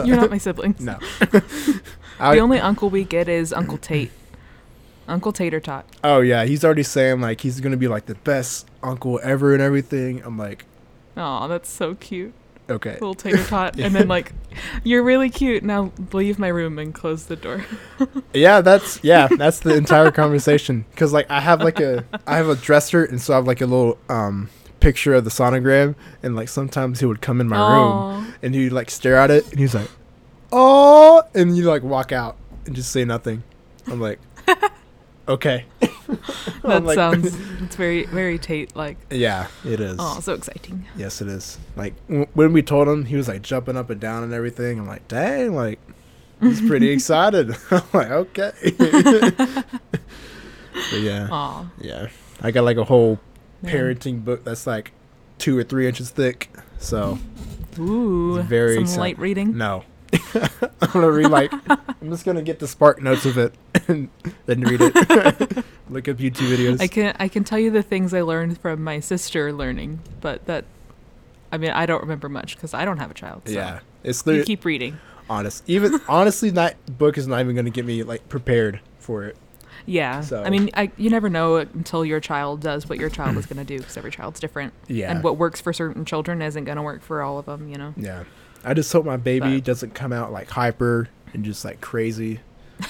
You're 0.06 0.18
not 0.18 0.32
my 0.32 0.40
siblings. 0.40 0.82
No. 0.82 0.98
The 1.20 1.82
I, 2.20 2.40
only 2.40 2.60
uncle 2.60 2.90
we 2.90 3.04
get 3.04 3.30
is 3.30 3.54
Uncle 3.54 3.78
Tate. 3.78 4.12
Uncle 5.10 5.32
Tater 5.34 5.60
Tot. 5.60 5.86
oh 6.04 6.22
yeah, 6.22 6.46
he's 6.46 6.64
already 6.64 6.84
saying 6.84 7.20
like 7.22 7.42
he's 7.42 7.60
gonna 7.60 7.78
be 7.78 7.88
like 7.88 8.06
the 8.06 8.16
best 8.16 8.68
uncle 8.84 9.20
ever 9.24 9.54
and 9.54 9.62
everything. 9.62 10.22
I'm 10.24 10.38
like, 10.38 10.66
Oh, 11.18 11.48
that's 11.50 11.70
so 11.70 11.96
cute. 11.96 12.34
Okay. 12.70 12.92
Little 12.94 13.16
tater 13.16 13.44
tot. 13.48 13.80
And 13.80 13.96
then, 13.96 14.08
like, 14.08 14.32
you're 14.84 15.02
really 15.04 15.30
cute. 15.32 15.64
Now 15.64 15.92
leave 16.14 16.38
my 16.38 16.50
room 16.50 16.78
and 16.78 16.94
close 16.94 17.26
the 17.26 17.36
door. 17.36 17.66
Yeah, 18.34 18.62
that's 18.62 19.00
yeah, 19.04 19.28
that's 19.28 19.60
the 19.60 19.76
entire 19.76 20.12
conversation. 20.12 20.86
Cause 20.96 21.12
like 21.12 21.30
I 21.32 21.40
have 21.42 21.62
like 21.62 21.80
a 21.80 22.06
I 22.28 22.38
have 22.38 22.48
a 22.48 22.56
dresser, 22.56 23.04
and 23.04 23.20
so 23.20 23.34
I 23.34 23.38
have 23.38 23.48
like 23.48 23.60
a 23.62 23.66
little 23.66 23.98
um 24.08 24.50
picture 24.80 25.16
of 25.16 25.24
the 25.26 25.32
sonogram, 25.32 25.96
and 26.24 26.36
like 26.36 26.48
sometimes 26.48 27.00
he 27.00 27.06
would 27.08 27.22
come 27.22 27.42
in 27.42 27.50
my 27.50 27.58
room, 27.58 28.34
and 28.44 28.54
he'd 28.54 28.70
like 28.70 28.90
stare 28.92 29.18
at 29.18 29.32
it, 29.32 29.50
and 29.50 29.60
he's 29.60 29.74
like, 29.74 29.90
"Oh," 30.52 31.24
and 31.34 31.58
you 31.58 31.64
like 31.64 31.82
walk 31.84 32.12
out 32.12 32.38
and 32.68 32.76
just 32.76 32.92
say 32.92 33.04
nothing. 33.04 33.44
I'm 33.88 34.00
like, 34.00 34.20
okay. 35.30 35.66
That 36.64 36.84
like- 36.84 36.96
sounds, 36.96 37.28
it's 37.62 37.76
very, 37.76 38.06
very 38.08 38.40
Tate 38.40 38.76
like. 38.76 38.98
Yeah, 39.12 39.48
it 39.64 39.80
is. 39.80 39.96
Oh, 40.00 40.20
so 40.20 40.34
exciting. 40.34 40.86
Yes, 40.98 41.22
it 41.22 41.28
is. 41.28 41.60
Like 41.76 41.94
w- 42.08 42.26
when 42.34 42.52
we 42.52 42.64
told 42.64 42.88
him, 42.88 43.06
he 43.06 43.16
was 43.16 43.28
like 43.28 43.44
jumping 43.44 43.78
up 43.78 43.90
and 43.92 44.02
down 44.02 44.24
and 44.24 44.34
everything. 44.34 44.80
I'm 44.80 44.88
like, 44.88 45.08
dang, 45.08 45.54
like 45.56 45.80
he's 46.42 46.62
pretty 46.62 46.90
excited. 46.96 47.56
I'm 47.70 47.84
like, 47.94 48.10
okay. 48.10 48.52
but 48.80 49.66
yeah, 51.00 51.28
Aw. 51.32 51.70
yeah. 51.80 52.08
I 52.42 52.52
got 52.52 52.64
like 52.64 52.78
a 52.78 52.84
whole 52.86 53.20
man. 53.62 53.74
parenting 53.74 54.24
book 54.26 54.44
that's 54.44 54.66
like 54.66 54.92
two 55.38 55.58
or 55.58 55.64
three 55.64 55.88
inches 55.88 56.10
thick. 56.10 56.50
So 56.80 57.20
Ooh. 57.78 58.42
Very 58.42 58.76
some 58.76 58.84
exciting. 58.84 59.00
light 59.00 59.20
reading. 59.20 59.58
no, 59.58 59.84
I'm 60.82 60.92
gonna 60.92 61.12
read 61.12 61.28
like 61.30 61.52
I'm 61.70 62.10
just 62.10 62.26
gonna 62.26 62.42
get 62.42 62.60
the 62.60 62.68
spark 62.68 63.02
notes 63.02 63.26
of 63.26 63.38
it 63.38 63.54
and 63.88 64.10
then 64.46 64.62
read 64.62 64.80
it. 64.82 64.96
Look 65.90 66.08
up 66.08 66.18
YouTube 66.18 66.56
videos. 66.56 66.82
I 66.82 66.88
can 66.88 67.16
I 67.20 67.28
can 67.28 67.44
tell 67.44 67.60
you 67.60 67.72
the 67.72 67.84
things 67.84 68.14
I 68.14 68.22
learned 68.22 68.60
from 68.60 68.84
my 68.84 69.00
sister 69.00 69.52
learning, 69.52 70.00
but 70.22 70.46
that 70.46 70.66
I 71.52 71.58
mean 71.58 71.72
I 71.72 71.86
don't 71.86 72.02
remember 72.02 72.30
much 72.30 72.56
because 72.56 72.74
I 72.74 72.86
don't 72.86 72.98
have 73.00 73.12
a 73.12 73.16
child. 73.16 73.44
So 73.46 73.54
yeah, 73.54 73.80
it's 74.04 74.26
you 74.26 74.44
keep 74.44 74.66
reading. 74.66 75.00
honest. 75.30 75.64
Even 75.68 76.00
honestly, 76.08 76.50
that 76.52 76.98
book 76.98 77.18
is 77.18 77.28
not 77.28 77.40
even 77.42 77.56
gonna 77.56 77.70
get 77.70 77.86
me 77.86 78.04
like 78.04 78.28
prepared 78.30 78.80
for 79.00 79.26
it. 79.26 79.38
Yeah. 79.86 80.22
So- 80.22 80.44
I 80.44 80.50
mean, 80.52 80.70
I, 80.76 80.92
you 80.98 81.10
never 81.10 81.30
know 81.30 81.56
until 81.56 82.06
your 82.06 82.20
child 82.20 82.62
does 82.62 82.88
what 82.88 83.00
your 83.00 83.10
child 83.10 83.38
is 83.38 83.48
going 83.48 83.58
to 83.58 83.64
do 83.64 83.80
because 83.80 83.98
every 83.98 84.12
child's 84.12 84.40
different. 84.40 84.74
Yeah. 84.88 85.10
And 85.12 85.24
what 85.24 85.38
works 85.38 85.62
for 85.62 85.74
certain 85.74 86.06
children 86.06 86.44
isn't 86.44 86.66
going 86.66 86.76
to 86.76 86.84
work 86.84 87.02
for 87.02 87.24
all 87.24 87.40
of 87.40 87.46
them, 87.48 87.68
you 87.68 87.78
know? 87.78 87.94
Yeah. 87.98 88.26
I 88.64 88.74
just 88.74 88.92
hope 88.92 89.06
my 89.06 89.18
baby 89.18 89.62
doesn't 89.62 89.94
come 89.96 90.12
out 90.14 90.32
like 90.32 90.50
hyper 90.50 91.10
and 91.34 91.44
just 91.46 91.64
like 91.66 91.82
crazy. 91.82 92.40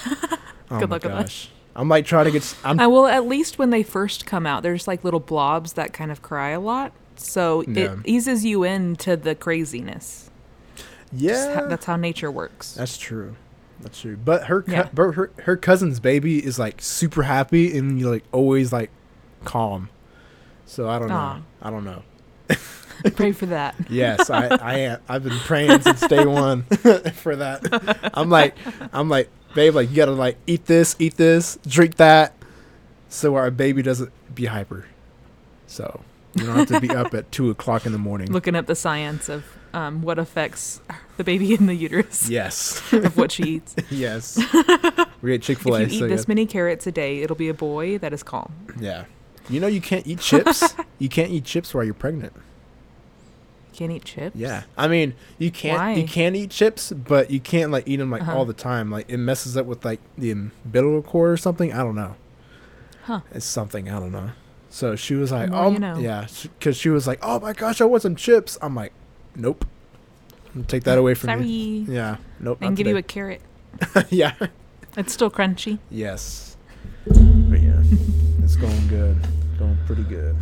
oh 0.70 0.78
Good 0.80 0.90
luck 0.90 1.02
with 1.02 1.12
that. 1.12 1.22
gosh. 1.24 1.50
I'm 1.76 1.88
like 1.88 2.04
trying 2.06 2.24
to 2.26 2.30
get. 2.32 2.54
I'm, 2.64 2.78
Uh, 2.80 2.88
well, 2.88 3.06
at 3.06 3.26
least 3.26 3.58
when 3.58 3.70
they 3.70 3.82
first 3.82 4.26
come 4.26 4.46
out, 4.46 4.62
there's 4.62 4.88
like 4.88 5.04
little 5.04 5.20
blobs 5.20 5.74
that 5.74 5.92
kind 5.92 6.10
of 6.10 6.20
cry 6.22 6.50
a 6.50 6.60
lot. 6.60 6.92
So 7.16 7.60
it 7.66 7.98
eases 8.04 8.44
you 8.44 8.64
into 8.64 9.16
the 9.16 9.34
craziness. 9.34 10.30
Yeah. 11.12 11.54
ho- 11.60 11.68
that's 11.68 11.84
how 11.84 11.96
nature 11.96 12.30
works. 12.30 12.74
that's 12.74 12.96
true. 12.96 13.36
That's 13.80 14.00
true. 14.00 14.16
But 14.16 14.44
her, 14.44 14.62
cou- 14.62 14.72
Yeah. 14.72 14.88
but 14.92 15.12
her 15.12 15.30
her 15.44 15.56
cousin's 15.56 16.00
baby 16.00 16.44
is 16.44 16.58
like 16.58 16.80
super 16.82 17.22
happy 17.22 17.76
and 17.76 18.02
like 18.04 18.24
always 18.32 18.72
like 18.72 18.90
calm. 19.44 19.88
So 20.66 20.88
I 20.88 20.98
don't 20.98 21.08
know. 21.08 21.42
I 21.62 21.70
don't 21.70 21.84
know. 21.84 22.02
Pray 23.16 23.32
for 23.32 23.46
that. 23.46 23.74
Yes, 23.90 24.30
I 24.30 24.46
I 24.56 24.74
am. 24.78 25.00
I've 25.08 25.24
been 25.24 25.38
praying 25.40 25.80
since 25.82 26.00
day 26.06 26.24
one 26.26 26.62
for 27.14 27.36
that. 27.36 28.10
I'm 28.14 28.30
like 28.30 28.54
I'm 28.92 29.08
like 29.08 29.28
babe, 29.54 29.74
like 29.74 29.90
you 29.90 29.96
gotta 29.96 30.12
like 30.12 30.36
eat 30.46 30.66
this, 30.66 30.94
eat 30.98 31.16
this, 31.16 31.58
drink 31.66 31.96
that, 31.96 32.34
so 33.08 33.34
our 33.36 33.50
baby 33.50 33.82
doesn't 33.82 34.12
be 34.34 34.46
hyper. 34.46 34.86
So 35.66 36.00
you 36.36 36.46
don't 36.46 36.56
have 36.56 36.68
to 36.68 36.80
be 36.80 36.90
up 36.90 37.12
at 37.14 37.30
two 37.32 37.50
o'clock 37.50 37.86
in 37.86 37.92
the 37.92 37.98
morning. 37.98 38.30
Looking 38.32 38.54
up 38.54 38.66
the 38.66 38.74
science 38.76 39.28
of 39.28 39.44
um, 39.72 40.02
what 40.02 40.18
affects 40.18 40.80
the 41.16 41.24
baby 41.24 41.54
in 41.54 41.66
the 41.66 41.74
uterus 41.74 42.28
Yes, 42.28 42.80
of 42.92 43.16
what 43.16 43.30
she 43.32 43.42
eats. 43.44 43.74
yes. 43.90 44.38
We 45.22 45.32
ate 45.34 45.42
Chick 45.42 45.58
Fil 45.58 45.76
A. 45.76 45.82
if 45.82 45.92
you 45.92 46.06
eat 46.06 46.08
this 46.08 46.26
many 46.28 46.46
carrots 46.46 46.86
a 46.86 46.92
day, 46.92 47.20
it'll 47.22 47.36
be 47.36 47.48
a 47.48 47.54
boy 47.54 47.98
that 47.98 48.12
is 48.12 48.22
calm. 48.22 48.52
yeah. 48.80 49.04
You 49.48 49.58
know 49.58 49.66
you 49.66 49.80
can't 49.80 50.06
eat 50.06 50.20
chips. 50.20 50.74
you 51.00 51.08
can't 51.08 51.30
eat 51.32 51.44
chips 51.44 51.74
while 51.74 51.82
you're 51.82 51.92
pregnant. 51.94 52.32
Can't 53.72 53.92
eat 53.92 54.04
chips. 54.04 54.36
Yeah, 54.36 54.64
I 54.76 54.88
mean 54.88 55.14
you 55.38 55.50
can't 55.50 55.78
Why? 55.78 55.92
you 55.94 56.06
can 56.06 56.34
eat 56.36 56.50
chips, 56.50 56.92
but 56.92 57.30
you 57.30 57.40
can't 57.40 57.70
like 57.70 57.86
eat 57.88 57.96
them 57.96 58.10
like 58.10 58.22
Uh-huh. 58.22 58.36
all 58.36 58.44
the 58.44 58.52
time. 58.52 58.90
Like 58.90 59.08
it 59.08 59.16
messes 59.18 59.56
up 59.56 59.66
with 59.66 59.84
like 59.84 60.00
the 60.18 60.30
umbilical 60.32 61.02
cord 61.02 61.30
or 61.30 61.36
something. 61.36 61.72
I 61.72 61.78
don't 61.78 61.94
know. 61.94 62.16
Huh. 63.04 63.20
It's 63.32 63.46
something 63.46 63.88
I 63.90 63.98
don't 63.98 64.12
know. 64.12 64.30
So 64.68 64.94
she 64.96 65.14
was 65.14 65.32
like, 65.32 65.50
"Oh, 65.52 65.72
you 65.72 65.78
know. 65.80 65.98
yeah," 65.98 66.26
because 66.58 66.76
she 66.76 66.90
was 66.90 67.06
like, 67.06 67.18
"Oh 67.22 67.40
my 67.40 67.52
gosh, 67.52 67.80
I 67.80 67.84
want 67.84 68.02
some 68.02 68.14
chips." 68.14 68.56
I'm 68.62 68.74
like, 68.76 68.92
"Nope, 69.34 69.64
I'm 70.54 70.64
take 70.64 70.84
that 70.84 70.96
away 70.98 71.14
from 71.14 71.28
Sorry. 71.28 71.46
you." 71.46 71.92
Yeah, 71.92 72.16
nope. 72.38 72.58
And 72.60 72.76
give 72.76 72.86
you 72.86 72.96
a 72.96 73.02
carrot. 73.02 73.40
yeah, 74.10 74.34
It's 74.96 75.12
still 75.12 75.30
crunchy. 75.30 75.78
yes. 75.90 76.56
But 77.06 77.60
yeah, 77.60 77.82
it's 78.44 78.54
going 78.56 78.86
good, 78.88 79.16
going 79.58 79.76
pretty 79.86 80.04
good. 80.04 80.36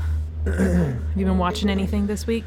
Have 0.44 0.96
you 1.16 1.24
been 1.24 1.38
watching 1.38 1.68
anything 1.70 2.06
this 2.06 2.26
week 2.26 2.46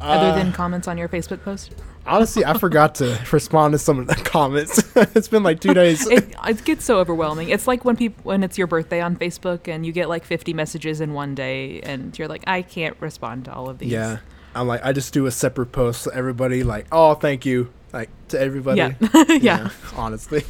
other 0.00 0.30
Uh, 0.30 0.34
than 0.34 0.52
comments 0.52 0.88
on 0.88 0.96
your 0.98 1.08
Facebook 1.08 1.42
post? 1.44 1.74
honestly, 2.06 2.44
I 2.44 2.56
forgot 2.58 2.94
to 2.96 3.18
respond 3.32 3.72
to 3.72 3.78
some 3.78 3.98
of 3.98 4.06
the 4.06 4.14
comments. 4.16 4.82
it's 4.96 5.28
been 5.28 5.42
like 5.42 5.60
two 5.60 5.74
days. 5.74 6.06
It, 6.08 6.34
it 6.46 6.64
gets 6.64 6.84
so 6.84 6.98
overwhelming. 6.98 7.50
It's 7.50 7.66
like 7.66 7.84
when 7.84 7.96
people 7.96 8.20
when 8.24 8.42
it's 8.42 8.56
your 8.58 8.66
birthday 8.66 9.00
on 9.00 9.16
Facebook 9.16 9.68
and 9.68 9.84
you 9.84 9.92
get 9.92 10.08
like 10.08 10.24
50 10.24 10.52
messages 10.54 11.00
in 11.00 11.12
one 11.12 11.34
day 11.34 11.80
and 11.82 12.18
you're 12.18 12.28
like, 12.28 12.42
I 12.46 12.62
can't 12.62 12.96
respond 13.00 13.44
to 13.46 13.52
all 13.54 13.68
of 13.68 13.78
these. 13.78 13.92
Yeah. 13.92 14.18
I'm 14.54 14.66
like, 14.66 14.84
I 14.84 14.92
just 14.92 15.12
do 15.12 15.26
a 15.26 15.30
separate 15.30 15.70
post 15.72 16.02
so 16.02 16.10
everybody 16.10 16.62
like, 16.64 16.86
oh, 16.90 17.14
thank 17.14 17.46
you, 17.46 17.70
like 17.92 18.10
to 18.28 18.40
everybody. 18.40 18.78
Yeah. 18.78 18.94
yeah. 19.40 19.68
honestly. 19.96 20.42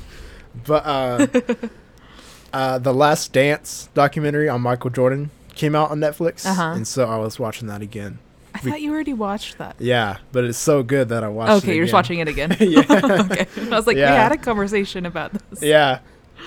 But 0.65 0.87
uh, 0.87 1.27
uh, 2.53 2.79
the 2.79 2.95
Last 2.95 3.33
Dance 3.33 3.89
documentary 3.95 4.49
on 4.49 4.63
Michael 4.63 4.91
Jordan 4.91 5.31
came 5.55 5.75
out 5.75 5.91
on 5.91 5.99
Netflix, 6.01 6.47
Uh-huh. 6.47 6.73
and 6.75 6.87
so 6.89 7.05
I 7.09 7.19
was 7.19 7.39
watching 7.39 7.69
that 7.69 7.83
again. 7.83 8.19
I 8.67 8.71
thought 8.71 8.81
you 8.81 8.93
already 8.93 9.13
watched 9.13 9.59
that. 9.59 9.77
Yeah, 9.79 10.19
but 10.33 10.45
it's 10.45 10.59
so 10.59 10.83
good 10.83 11.09
that 11.11 11.25
I 11.25 11.29
watched. 11.29 11.65
Okay, 11.65 11.77
you're 11.77 11.85
just 11.85 11.95
watching 11.95 12.19
it 12.19 12.29
again. 12.29 12.57
yeah, 12.61 12.81
okay. 12.91 13.47
I 13.57 13.69
was 13.71 13.87
like, 13.87 13.97
Yeah. 13.97 14.11
we 14.13 14.17
had 14.17 14.33
a 14.33 14.37
conversation 14.37 15.07
about 15.07 15.33
this. 15.51 15.63
yeah. 15.63 16.01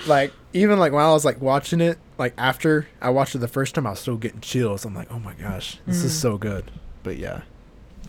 Like 0.06 0.32
even 0.52 0.78
like 0.78 0.92
when 0.92 1.04
I 1.04 1.12
was 1.12 1.24
like 1.24 1.40
watching 1.40 1.80
it, 1.80 1.98
like 2.18 2.34
after 2.36 2.88
I 3.00 3.10
watched 3.10 3.34
it 3.34 3.38
the 3.38 3.48
first 3.48 3.74
time, 3.74 3.86
I 3.86 3.90
was 3.90 4.00
still 4.00 4.16
getting 4.16 4.40
chills. 4.40 4.84
I'm 4.84 4.94
like, 4.94 5.10
oh 5.10 5.18
my 5.20 5.34
gosh, 5.34 5.78
this 5.86 6.02
is 6.02 6.12
Mm. 6.12 6.20
so 6.20 6.38
good. 6.38 6.70
But 7.04 7.16
yeah, 7.16 7.42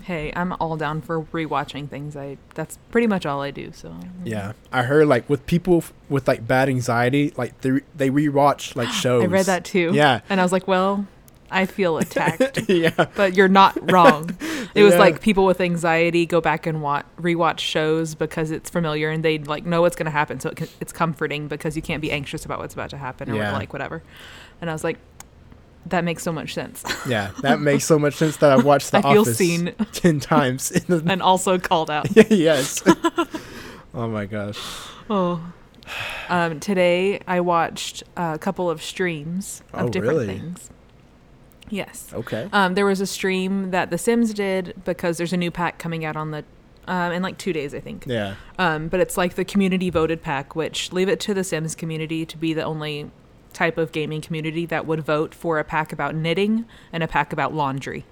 Hey, 0.03 0.31
I'm 0.35 0.53
all 0.53 0.77
down 0.77 1.01
for 1.01 1.21
rewatching 1.23 1.89
things. 1.89 2.15
I 2.15 2.37
that's 2.53 2.77
pretty 2.91 3.07
much 3.07 3.25
all 3.25 3.41
I 3.41 3.49
do. 3.51 3.71
So 3.71 3.95
Yeah, 4.23 4.53
I 4.71 4.83
heard 4.83 5.07
like 5.07 5.27
with 5.29 5.45
people 5.47 5.77
f- 5.77 5.93
with 6.09 6.27
like 6.27 6.47
bad 6.47 6.69
anxiety, 6.69 7.33
like 7.37 7.59
they 7.61 7.71
re- 7.71 7.81
they 7.95 8.09
rewatch 8.09 8.75
like 8.75 8.89
shows. 8.89 9.23
I 9.25 9.27
read 9.27 9.45
that 9.47 9.63
too. 9.65 9.91
Yeah, 9.93 10.21
And 10.29 10.39
I 10.39 10.43
was 10.43 10.51
like, 10.51 10.67
well, 10.67 11.05
I 11.51 11.65
feel 11.65 11.97
attacked. 11.99 12.67
yeah, 12.69 13.05
but 13.15 13.35
you're 13.35 13.47
not 13.47 13.91
wrong. 13.91 14.35
It 14.75 14.83
was 14.83 14.93
Yeah. 14.93 14.99
like 14.99 15.21
people 15.21 15.45
with 15.45 15.61
anxiety 15.61 16.25
go 16.25 16.41
back 16.41 16.65
and 16.65 16.81
watch 16.81 17.05
rewatch 17.17 17.59
shows 17.59 18.13
because 18.13 18.51
it's 18.51 18.69
familiar 18.69 19.09
and 19.09 19.23
they 19.23 19.37
like 19.37 19.65
know 19.65 19.79
what's 19.81 19.95
going 19.95 20.05
to 20.05 20.11
happen, 20.11 20.41
so 20.41 20.49
it 20.49 20.57
can, 20.57 20.67
it's 20.81 20.91
comforting 20.91 21.47
because 21.47 21.77
you 21.77 21.81
can't 21.81 22.01
be 22.01 22.11
anxious 22.11 22.43
about 22.43 22.59
what's 22.59 22.73
about 22.73 22.89
to 22.89 22.97
happen 22.97 23.31
or 23.31 23.35
Yeah. 23.35 23.53
like 23.53 23.71
whatever. 23.71 24.03
And 24.59 24.69
I 24.69 24.73
was 24.73 24.83
like, 24.83 24.97
that 25.85 26.03
makes 26.03 26.23
so 26.23 26.33
much 26.33 26.53
sense, 26.53 26.83
yeah. 27.07 27.31
That 27.41 27.61
makes 27.61 27.85
so 27.85 27.97
much 27.97 28.15
sense 28.15 28.35
that 28.37 28.51
I've 28.51 28.65
watched 28.65 28.91
The 28.91 28.97
I 29.05 29.15
Office 29.15 29.37
seen. 29.37 29.73
ten 29.93 30.19
times. 30.19 30.71
In 30.71 30.83
the, 30.87 31.03
and 31.09 31.21
also 31.21 31.57
called 31.57 31.89
out. 31.89 32.07
yes. 32.29 32.83
oh 33.93 34.07
my 34.09 34.25
gosh. 34.25 34.59
Oh. 35.09 35.41
Um, 36.27 36.59
today 36.59 37.21
I 37.27 37.39
watched 37.39 38.03
a 38.17 38.37
couple 38.39 38.69
of 38.69 38.81
streams 38.83 39.61
of 39.71 39.85
Oh, 39.85 39.89
different 39.89 40.17
really? 40.17 40.27
things. 40.39 40.69
Yes. 41.69 42.09
Okay. 42.13 42.47
Um, 42.53 42.75
there 42.75 42.85
was 42.85 43.01
a 43.01 43.07
stream 43.07 43.71
that 43.71 43.89
The 43.89 43.97
Sims 43.97 44.33
did 44.33 44.73
because 44.85 45.17
there's 45.17 45.33
a 45.33 45.37
new 45.37 45.51
pack 45.51 45.79
coming 45.79 46.05
out 46.05 46.15
on 46.15 46.31
the 46.31 46.43
um, 46.87 47.11
in 47.11 47.23
like 47.23 47.37
two 47.39 47.51
days, 47.53 47.73
I 47.73 47.79
think. 47.79 48.05
Yeah. 48.05 48.35
Um, 48.59 48.87
but 48.89 48.99
it's 48.99 49.17
like 49.17 49.33
the 49.35 49.45
community 49.45 49.89
voted 49.89 50.21
pack, 50.21 50.55
which 50.55 50.91
leave 50.93 51.09
it 51.09 51.19
to 51.21 51.33
the 51.33 51.43
Sims 51.43 51.73
community 51.73 52.25
to 52.27 52.37
be 52.37 52.53
the 52.53 52.63
only 52.63 53.09
type 53.53 53.77
of 53.77 53.91
gaming 53.91 54.21
community 54.21 54.65
that 54.67 54.85
would 54.85 54.99
vote 55.03 55.33
for 55.33 55.57
a 55.57 55.63
pack 55.63 55.91
about 55.91 56.13
knitting 56.13 56.65
and 56.93 57.01
a 57.01 57.07
pack 57.07 57.33
about 57.33 57.53
laundry. 57.53 58.05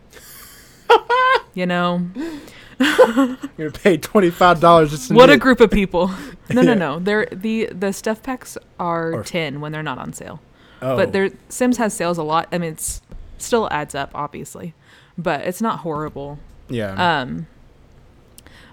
you 1.53 1.65
know, 1.67 2.09
You're 2.79 3.37
gonna 3.57 3.71
pay 3.71 3.97
twenty 3.97 4.29
five 4.31 4.59
dollars 4.59 4.89
just 4.91 5.09
to 5.09 5.13
what 5.13 5.29
a 5.29 5.37
group 5.37 5.59
of 5.59 5.69
people. 5.69 6.09
No, 6.49 6.61
no, 6.63 6.73
no. 6.85 6.99
They're 6.99 7.27
the 7.31 7.67
the 7.71 7.93
stuff 7.93 8.23
packs 8.23 8.57
are 8.79 9.13
Or- 9.13 9.23
ten 9.23 9.61
when 9.61 9.71
they're 9.71 9.83
not 9.83 9.97
on 9.99 10.13
sale. 10.13 10.39
Oh. 10.81 10.95
But 10.97 11.13
their 11.13 11.29
Sims 11.49 11.77
has 11.77 11.93
sales 11.93 12.17
a 12.17 12.23
lot. 12.23 12.47
I 12.51 12.57
mean, 12.57 12.73
it's 12.73 13.01
still 13.43 13.67
adds 13.71 13.93
up, 13.95 14.11
obviously, 14.15 14.73
but 15.17 15.41
it's 15.41 15.61
not 15.61 15.79
horrible. 15.79 16.39
yeah. 16.69 17.21
Um, 17.21 17.47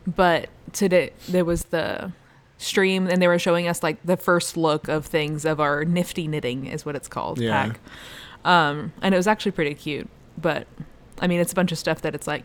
but 0.07 0.49
today 0.73 1.13
there 1.29 1.45
was 1.45 1.65
the 1.65 2.13
stream, 2.59 3.07
and 3.07 3.21
they 3.21 3.29
were 3.29 3.39
showing 3.39 3.69
us 3.69 3.83
like 3.83 4.03
the 4.05 4.17
first 4.17 4.57
look 4.57 4.89
of 4.89 5.07
things 5.07 5.45
of 5.45 5.61
our 5.61 5.85
nifty 5.85 6.27
knitting 6.29 6.67
is 6.67 6.85
what 6.85 6.97
it's 6.97 7.09
called 7.09 7.39
Yeah. 7.39 7.67
pack. 7.67 7.81
Um, 8.45 8.93
and 9.03 9.15
it 9.15 9.19
was 9.19 9.27
actually 9.27 9.53
pretty 9.53 9.75
cute. 9.75 10.09
But 10.39 10.67
I 11.21 11.27
mean, 11.27 11.41
it's 11.41 11.53
a 11.53 11.55
bunch 11.55 11.73
of 11.73 11.79
stuff 11.79 12.01
that 12.03 12.15
it's 12.15 12.27
like 12.27 12.45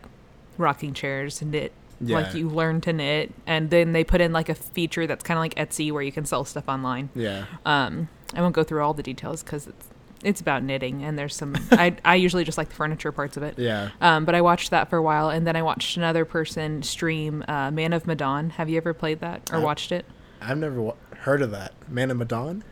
rocking 0.58 0.92
chairs, 0.94 1.40
knit. 1.42 1.72
Yeah. 1.98 2.16
Like 2.18 2.34
you 2.34 2.48
learn 2.50 2.82
to 2.82 2.92
knit, 2.92 3.32
and 3.46 3.70
then 3.70 3.92
they 3.92 4.04
put 4.04 4.20
in 4.20 4.32
like 4.32 4.50
a 4.50 4.54
feature 4.54 5.06
that's 5.06 5.24
kind 5.24 5.38
of 5.38 5.42
like 5.42 5.54
Etsy 5.54 5.90
where 5.90 6.02
you 6.02 6.12
can 6.12 6.26
sell 6.26 6.44
stuff 6.44 6.68
online. 6.68 7.08
Yeah. 7.14 7.46
Um, 7.64 8.08
I 8.34 8.42
won't 8.42 8.54
go 8.54 8.64
through 8.64 8.82
all 8.82 8.92
the 8.92 9.02
details 9.02 9.42
because 9.42 9.66
it's 9.66 9.86
it's 10.24 10.40
about 10.40 10.62
knitting, 10.62 11.02
and 11.04 11.18
there's 11.18 11.34
some. 11.36 11.54
I 11.72 11.96
I 12.04 12.14
usually 12.16 12.44
just 12.44 12.58
like 12.58 12.68
the 12.70 12.74
furniture 12.74 13.12
parts 13.12 13.36
of 13.36 13.42
it. 13.42 13.58
Yeah. 13.58 13.90
Um, 14.00 14.24
but 14.24 14.34
I 14.34 14.40
watched 14.40 14.70
that 14.70 14.88
for 14.90 14.96
a 14.96 15.02
while, 15.02 15.28
and 15.30 15.46
then 15.46 15.56
I 15.56 15.62
watched 15.62 15.96
another 15.96 16.24
person 16.24 16.82
stream 16.82 17.44
uh, 17.48 17.70
Man 17.70 17.92
of 17.92 18.06
Medan 18.06 18.50
Have 18.50 18.68
you 18.68 18.76
ever 18.78 18.94
played 18.94 19.20
that 19.20 19.50
or 19.52 19.56
I- 19.56 19.62
watched 19.62 19.92
it? 19.92 20.04
I've 20.40 20.58
never 20.58 20.80
wa- 20.82 20.94
heard 21.20 21.40
of 21.42 21.50
that. 21.52 21.72
Man 21.88 22.10
of 22.10 22.16
Medan? 22.18 22.62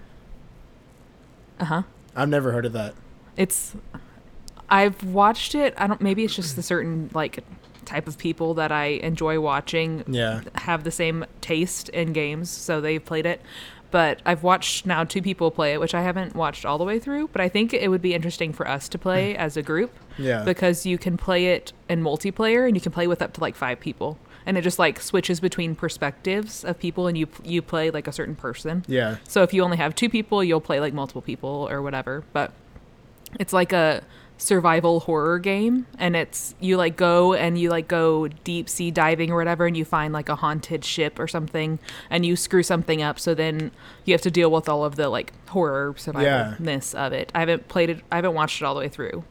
Uh 1.61 1.65
huh. 1.65 1.83
I've 2.17 2.29
never 2.29 2.53
heard 2.53 2.67
of 2.67 2.73
that. 2.73 2.95
It's. 3.37 3.75
I've 4.69 5.03
watched 5.05 5.55
it. 5.55 5.75
I 5.77 5.87
don't. 5.87 6.01
Maybe 6.01 6.25
it's 6.25 6.35
just 6.35 6.57
the 6.57 6.63
certain 6.63 7.11
like 7.15 7.45
type 7.85 8.09
of 8.09 8.17
people 8.17 8.55
that 8.55 8.73
I 8.73 8.87
enjoy 8.87 9.39
watching 9.41 10.05
Yeah. 10.09 10.41
have 10.55 10.85
the 10.85 10.91
same 10.91 11.27
taste 11.43 11.91
in 11.91 12.13
games, 12.15 12.49
so 12.49 12.81
they've 12.81 13.05
played 13.05 13.27
it. 13.27 13.43
But 13.95 14.21
I've 14.27 14.43
watched 14.43 14.87
now 14.87 15.05
two 15.05 15.23
people 15.23 15.53
play 15.53 15.73
it, 15.73 15.79
which 15.79 15.95
I 15.95 16.03
haven't 16.03 16.35
watched 16.35 16.65
all 16.65 16.79
the 16.79 16.85
way 16.85 16.99
through. 16.99 17.29
But 17.29 17.41
I 17.41 17.49
think 17.49 17.73
it 17.73 17.89
would 17.89 18.03
be 18.03 18.13
interesting 18.13 18.53
for 18.53 18.67
us 18.67 18.89
to 18.89 18.99
play 18.99 19.35
mm. 19.35 19.37
as 19.37 19.57
a 19.57 19.63
group 19.63 19.93
Yeah. 20.19 20.43
because 20.43 20.85
you 20.85 20.99
can 20.99 21.17
play 21.17 21.47
it 21.55 21.73
in 21.89 22.03
multiplayer 22.03 22.67
and 22.67 22.75
you 22.77 22.81
can 22.81 22.91
play 22.91 23.07
with 23.07 23.23
up 23.23 23.35
to 23.35 23.41
like 23.41 23.55
five 23.55 23.79
people, 23.79 24.19
and 24.47 24.59
it 24.59 24.63
just 24.63 24.81
like 24.81 25.01
switches 25.01 25.39
between 25.39 25.77
perspectives 25.77 26.65
of 26.65 26.77
people, 26.77 27.07
and 27.07 27.17
you 27.17 27.29
you 27.45 27.63
play 27.63 27.93
like 27.93 28.09
a 28.09 28.13
certain 28.13 28.35
person. 28.35 28.83
yeah. 28.89 29.19
So 29.29 29.45
if 29.45 29.55
you 29.55 29.63
only 29.63 29.77
have 29.77 29.95
two 29.95 30.09
people, 30.09 30.43
you'll 30.43 30.61
play 30.61 30.81
like 30.81 30.93
multiple 30.93 31.23
people 31.23 31.69
or 31.71 31.81
whatever. 31.81 32.25
But 32.33 32.51
it's 33.39 33.53
like 33.53 33.73
a 33.73 34.03
survival 34.45 35.01
horror 35.01 35.39
game 35.39 35.87
and 35.99 36.15
it's 36.15 36.55
you 36.61 36.77
like 36.77 36.97
go 36.97 37.33
and 37.33 37.59
you 37.59 37.71
like 37.71 37.89
go 37.89 38.29
deep 38.29 38.69
sea 38.69 38.91
diving 38.91 39.31
or 39.31 39.37
whatever 39.37 39.67
and 39.67 39.77
you 39.77 39.85
find 39.85 40.13
like 40.13 40.29
a 40.29 40.37
haunted 40.37 40.85
ship 40.85 41.19
or 41.19 41.27
something 41.27 41.79
and 42.11 42.27
you 42.27 42.37
screw 42.37 42.63
something 42.63 43.01
up 43.01 43.19
so 43.19 43.35
then 43.35 43.71
you 44.05 44.13
have 44.13 44.21
to 44.21 44.31
deal 44.31 44.51
with 44.51 44.69
all 44.69 44.85
of 44.85 44.97
the 44.97 45.09
like 45.09 45.33
horror 45.49 45.95
survivalness 45.97 46.95
of 46.95 47.13
it. 47.13 47.33
I 47.35 47.41
haven't 47.41 47.69
played 47.69 47.89
it 47.91 48.01
I 48.13 48.17
haven't 48.17 48.35
watched 48.35 48.61
it 48.61 48.65
all 48.65 48.75
the 48.75 48.81
way 48.81 48.89
through. 48.89 49.25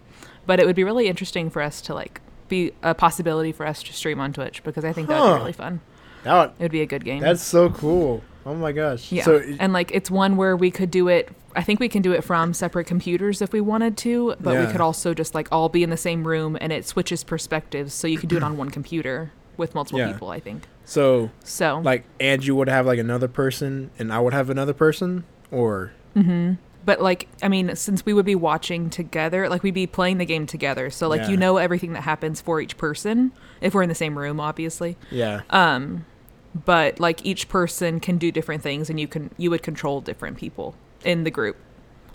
But 0.46 0.60
it 0.60 0.66
would 0.66 0.76
be 0.76 0.84
really 0.84 1.08
interesting 1.08 1.50
for 1.50 1.62
us 1.62 1.80
to 1.82 1.94
like 1.94 2.20
be 2.50 2.72
a 2.82 2.94
possibility 2.94 3.52
for 3.52 3.66
us 3.66 3.82
to 3.84 3.94
stream 3.94 4.20
on 4.20 4.34
Twitch 4.34 4.64
because 4.64 4.84
I 4.84 4.94
think 4.94 5.08
that 5.08 5.22
would 5.22 5.34
be 5.36 5.40
really 5.40 5.54
fun. 5.54 5.80
That 6.24 6.34
would- 6.40 6.50
It 6.60 6.64
would 6.64 6.72
be 6.72 6.82
a 6.82 6.86
good 6.86 7.06
game. 7.06 7.22
that's 7.22 7.44
so 7.44 7.70
cool. 7.70 8.24
Oh 8.46 8.56
my 8.56 8.72
gosh. 8.72 9.12
Yeah. 9.12 9.24
So 9.24 9.42
and 9.60 9.72
like 9.74 9.92
it's 9.92 10.12
one 10.12 10.36
where 10.38 10.56
we 10.56 10.70
could 10.72 10.92
do 10.92 11.08
it 11.08 11.30
I 11.56 11.62
think 11.62 11.80
we 11.80 11.88
can 11.88 12.02
do 12.02 12.14
it 12.14 12.24
from 12.24 12.54
separate 12.54 12.86
computers 12.88 13.42
if 13.42 13.54
we 13.54 13.62
wanted 13.62 13.96
to, 13.98 14.36
but 14.40 14.58
we 14.66 14.72
could 14.72 14.82
also 14.82 15.14
just 15.14 15.36
like 15.36 15.48
all 15.52 15.70
be 15.70 15.84
in 15.84 15.90
the 15.92 15.98
same 15.98 16.26
room 16.28 16.58
and 16.60 16.74
it 16.74 16.86
switches 16.88 17.24
perspectives 17.24 17.94
so 17.94 18.08
you 18.08 18.18
can 18.18 18.28
do 18.28 18.38
it 18.38 18.44
on 18.44 18.58
one 18.58 18.70
computer 18.72 19.32
with 19.56 19.76
multiple 19.76 20.00
Yeah. 20.00 20.12
people, 20.12 20.30
I 20.32 20.40
think. 20.40 20.64
so 20.84 21.30
So 21.44 21.80
like 21.84 22.06
Andrew 22.20 22.56
would 22.56 22.70
have 22.70 22.86
like 22.88 22.98
another 23.00 23.28
person 23.28 23.92
and 24.00 24.12
I 24.12 24.20
would 24.20 24.34
have 24.34 24.50
another 24.50 24.74
person 24.74 25.26
or 25.52 25.92
Mm-hmm. 26.16 26.54
but 26.86 27.02
like 27.02 27.28
I 27.44 27.48
mean, 27.50 27.76
since 27.76 28.04
we 28.06 28.14
would 28.14 28.26
be 28.26 28.36
watching 28.36 28.90
together, 28.90 29.48
like 29.48 29.62
we'd 29.64 29.74
be 29.76 29.88
playing 29.88 30.18
the 30.18 30.26
game 30.26 30.46
together. 30.48 30.90
So 30.90 31.08
like 31.08 31.22
Yeah. 31.22 31.30
you 31.30 31.38
know 31.38 31.58
everything 31.58 31.94
that 31.94 32.02
happens 32.02 32.42
for 32.42 32.60
each 32.62 32.78
person 32.78 33.32
if 33.62 33.74
we're 33.76 33.84
in 33.84 33.90
the 33.90 33.96
same 33.96 34.18
room, 34.18 34.40
obviously. 34.40 34.98
yeah. 35.12 35.42
Um 35.52 36.06
but 36.54 37.00
like 37.00 37.26
each 37.26 37.50
person 37.50 38.00
can 38.00 38.18
do 38.18 38.32
different 38.32 38.62
things 38.62 38.90
and 38.90 39.00
you 39.00 39.08
can 39.08 39.32
you 39.38 39.50
would 39.50 39.64
control 39.64 40.02
different 40.02 40.38
people 40.38 40.76
in 41.04 41.24
the 41.24 41.32
group. 41.32 41.58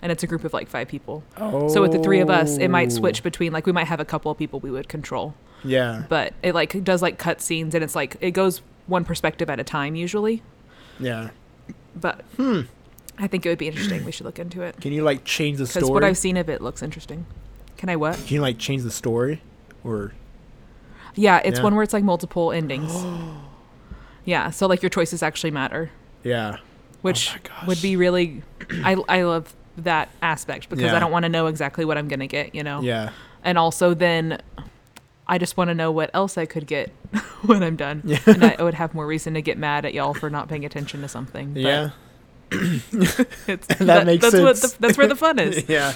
And 0.01 0.13
it's 0.13 0.23
a 0.23 0.27
group 0.27 0.45
of 0.45 0.53
like 0.53 0.69
five 0.69 0.87
people. 0.87 1.23
Oh. 1.35 1.67
So 1.67 1.81
with 1.81 1.91
the 1.91 1.99
three 1.99 2.21
of 2.21 2.29
us, 2.29 2.57
it 2.57 2.69
might 2.69 2.89
switch 2.91 3.21
between 3.21 3.51
like 3.51 3.65
we 3.65 3.73
might 3.73 3.87
have 3.87 3.99
a 3.99 4.05
couple 4.05 4.31
of 4.31 4.37
people 4.37 4.61
we 4.61 4.71
would 4.71 4.87
control, 4.87 5.33
Yeah. 5.63 6.03
but 6.07 6.33
it 6.41 6.55
like 6.55 6.81
does 6.85 7.01
like 7.01 7.17
cut 7.17 7.41
scenes 7.41 7.75
and 7.75 7.83
it's 7.83 7.95
like 7.95 8.15
it 8.21 8.31
goes 8.31 8.61
one 8.87 9.03
perspective 9.03 9.49
at 9.49 9.59
a 9.59 9.63
time 9.65 9.95
usually. 9.95 10.41
Yeah. 10.99 11.31
But 11.95 12.21
Hmm. 12.37 12.61
I 13.17 13.27
think 13.27 13.45
it 13.45 13.49
would 13.49 13.57
be 13.57 13.67
interesting. 13.67 14.05
We 14.05 14.13
should 14.13 14.25
look 14.25 14.39
into 14.39 14.61
it 14.61 14.79
Can 14.79 14.93
you 14.93 15.03
like 15.03 15.25
change 15.25 15.57
the 15.57 15.67
story? 15.67 15.81
because 15.81 15.91
what 15.91 16.03
I've 16.05 16.17
seen 16.17 16.37
of 16.37 16.47
it 16.49 16.61
looks 16.61 16.81
interesting. 16.81 17.25
Can 17.75 17.89
I 17.89 17.97
what? 17.97 18.15
Can 18.15 18.35
you 18.35 18.41
like 18.41 18.57
change 18.57 18.83
the 18.83 18.91
story 18.91 19.41
or 19.83 20.13
Yeah, 21.15 21.41
it's 21.43 21.57
Yeah. 21.59 21.63
one 21.65 21.75
where 21.75 21.83
it's 21.83 21.91
like 21.93 22.05
multiple 22.05 22.53
endings. 22.53 22.93
yeah, 24.29 24.49
so 24.51 24.67
like 24.67 24.81
your 24.81 24.89
choices 24.89 25.23
actually 25.23 25.51
matter, 25.51 25.89
yeah. 26.23 26.57
which 27.01 27.35
Oh 27.35 27.67
would 27.67 27.81
be 27.81 27.95
really. 27.95 28.43
I 28.85 28.95
I 29.07 29.21
love 29.23 29.53
that 29.77 30.09
aspect 30.21 30.69
because 30.69 30.83
Yeah. 30.83 30.95
I 30.95 30.99
don't 30.99 31.11
want 31.11 31.23
to 31.23 31.29
know 31.29 31.47
exactly 31.47 31.85
what 31.85 31.97
I'm 31.97 32.07
gonna 32.07 32.27
get. 32.27 32.53
You 32.53 32.63
know. 32.63 32.81
Yeah. 32.81 33.09
and 33.43 33.57
also 33.57 33.93
then 33.93 34.41
I 35.27 35.37
just 35.37 35.57
want 35.57 35.69
to 35.69 35.75
know 35.75 35.91
what 35.91 36.09
else 36.13 36.37
I 36.37 36.45
could 36.45 36.67
get 36.67 36.89
when 37.45 37.63
I'm 37.63 37.75
done. 37.75 38.01
Yeah. 38.03 38.19
and 38.25 38.43
I 38.43 38.61
would 38.63 38.73
have 38.73 38.93
more 38.93 39.05
reason 39.07 39.33
to 39.35 39.41
get 39.41 39.57
mad 39.57 39.85
at 39.85 39.93
y'all 39.93 40.13
for 40.13 40.29
not 40.29 40.47
paying 40.49 40.65
attention 40.65 41.01
to 41.01 41.07
something. 41.07 41.53
But 41.53 41.61
Yeah. 41.61 41.89
it's, 42.51 43.67
That 43.79 44.05
makes 44.07 44.23
that's 44.23 44.35
What 44.43 44.57
sense. 44.57 44.73
the, 44.73 44.79
that's 44.81 44.97
where 44.97 45.07
the 45.07 45.15
fun 45.15 45.37
is. 45.39 45.67
yeah. 45.69 45.93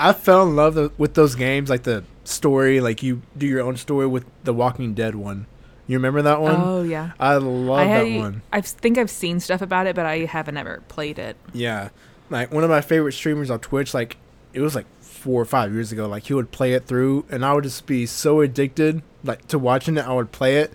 I 0.00 0.12
fell 0.12 0.42
in 0.48 0.56
love 0.56 0.98
with 0.98 1.14
those 1.14 1.34
games, 1.36 1.70
like 1.70 1.84
the 1.84 2.04
story, 2.24 2.80
like 2.80 3.02
you 3.02 3.22
do 3.38 3.46
your 3.46 3.60
own 3.62 3.76
story 3.76 4.06
with 4.06 4.24
the 4.44 4.52
Walking 4.52 4.94
Dead 4.94 5.14
one. 5.14 5.46
You 5.92 5.98
remember 5.98 6.22
that 6.22 6.40
one? 6.40 6.56
Oh 6.58 6.82
yeah. 6.82 7.12
I 7.20 7.34
love 7.36 7.78
I 7.78 7.84
had, 7.84 8.06
that 8.06 8.18
one. 8.18 8.42
I 8.52 8.60
think 8.62 8.96
I've 8.96 9.10
seen 9.10 9.40
stuff 9.40 9.60
about 9.60 9.86
it, 9.86 9.94
but 9.94 10.06
I 10.06 10.20
haven't 10.20 10.56
ever 10.56 10.82
played 10.88 11.18
it. 11.18 11.36
Yeah. 11.52 11.90
Like 12.30 12.50
one 12.50 12.64
of 12.64 12.70
my 12.70 12.80
favorite 12.80 13.12
streamers 13.12 13.50
on 13.50 13.60
Twitch, 13.60 13.92
like 13.92 14.16
it 14.54 14.60
was 14.60 14.74
like 14.74 14.86
four 15.02 15.40
or 15.40 15.44
five 15.44 15.72
years 15.72 15.92
ago, 15.92 16.06
like 16.08 16.24
he 16.24 16.34
would 16.34 16.50
play 16.50 16.72
it 16.72 16.86
through 16.86 17.26
and 17.30 17.44
I 17.44 17.52
would 17.52 17.64
just 17.64 17.84
be 17.86 18.06
so 18.06 18.40
addicted 18.40 19.02
like 19.22 19.46
to 19.48 19.58
watching 19.58 19.98
it, 19.98 20.06
I 20.06 20.12
would 20.14 20.32
play 20.32 20.56
it. 20.58 20.72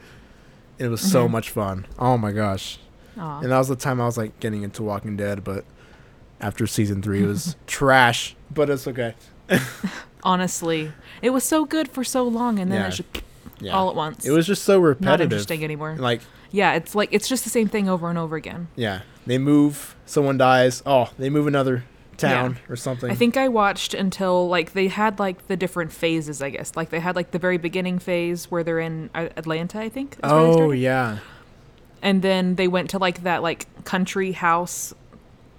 It 0.78 0.90
was 0.90 1.02
so 1.02 1.28
Mhm. 1.28 1.32
much 1.32 1.50
fun. 1.50 1.88
Oh 1.98 2.18
my 2.20 2.32
gosh. 2.32 2.78
Aw. 3.18 3.40
And 3.42 3.52
that 3.52 3.58
was 3.58 3.68
the 3.70 3.76
time 3.76 4.00
I 4.00 4.06
was 4.06 4.18
like 4.18 4.40
getting 4.40 4.62
into 4.62 4.84
Walking 4.84 5.18
Dead, 5.18 5.44
but 5.44 5.66
after 6.40 6.68
season 6.68 7.02
three 7.02 7.24
it 7.24 7.28
was 7.28 7.56
trash. 7.66 8.36
But 8.54 8.70
it's 8.70 8.88
okay. 8.88 9.16
Honestly, 10.24 10.92
it 11.22 11.32
was 11.32 11.44
so 11.44 11.66
good 11.66 11.90
for 11.90 12.04
so 12.04 12.24
long, 12.24 12.60
and 12.60 12.72
then 12.72 12.82
Yeah. 12.82 12.88
it's 12.88 12.98
just 12.98 13.10
Yeah. 13.60 13.74
all 13.74 13.90
at 13.90 13.96
once. 13.96 14.26
it 14.26 14.32
was 14.32 14.46
just 14.46 14.64
so 14.64 14.80
repetitive. 14.80 15.06
not 15.06 15.22
interesting 15.22 15.64
anymore. 15.64 15.96
Like 15.98 16.22
yeah, 16.52 16.74
it's 16.76 16.96
like 16.96 17.10
it's 17.12 17.28
just 17.28 17.44
the 17.44 17.50
same 17.50 17.68
thing 17.68 17.90
over 17.90 18.10
and 18.10 18.18
over 18.18 18.36
again. 18.36 18.68
Yeah, 18.76 19.02
they 19.26 19.38
move. 19.38 19.96
Someone 20.06 20.38
dies. 20.38 20.82
Oh, 20.86 21.10
they 21.18 21.30
move 21.30 21.48
another 21.48 21.84
town 22.18 22.58
or 22.70 22.76
something. 22.76 23.12
I 23.12 23.16
think 23.16 23.38
I 23.38 23.48
watched 23.48 23.94
until 23.94 24.48
like 24.48 24.74
they 24.74 24.88
had 24.88 25.20
like 25.20 25.48
the 25.48 25.56
different 25.58 25.92
phases, 25.92 26.42
I 26.42 26.50
guess. 26.50 26.76
Like 26.76 26.90
they 26.90 27.00
had 27.00 27.16
like 27.16 27.32
the 27.32 27.40
very 27.40 27.58
beginning 27.58 28.00
phase 28.00 28.50
where 28.50 28.64
they're 28.64 28.80
in 28.80 29.10
Atlanta, 29.14 29.80
I 29.80 29.90
think. 29.90 30.16
is 30.24 30.32
where 30.32 30.42
they 30.44 30.62
Oh 30.62 30.72
yeah, 30.72 31.20
And 32.02 32.22
then 32.22 32.56
they 32.56 32.68
went 32.68 32.90
to 32.92 32.98
like 32.98 33.24
that 33.24 33.44
like 33.44 33.68
country 33.84 34.32
house 34.32 34.94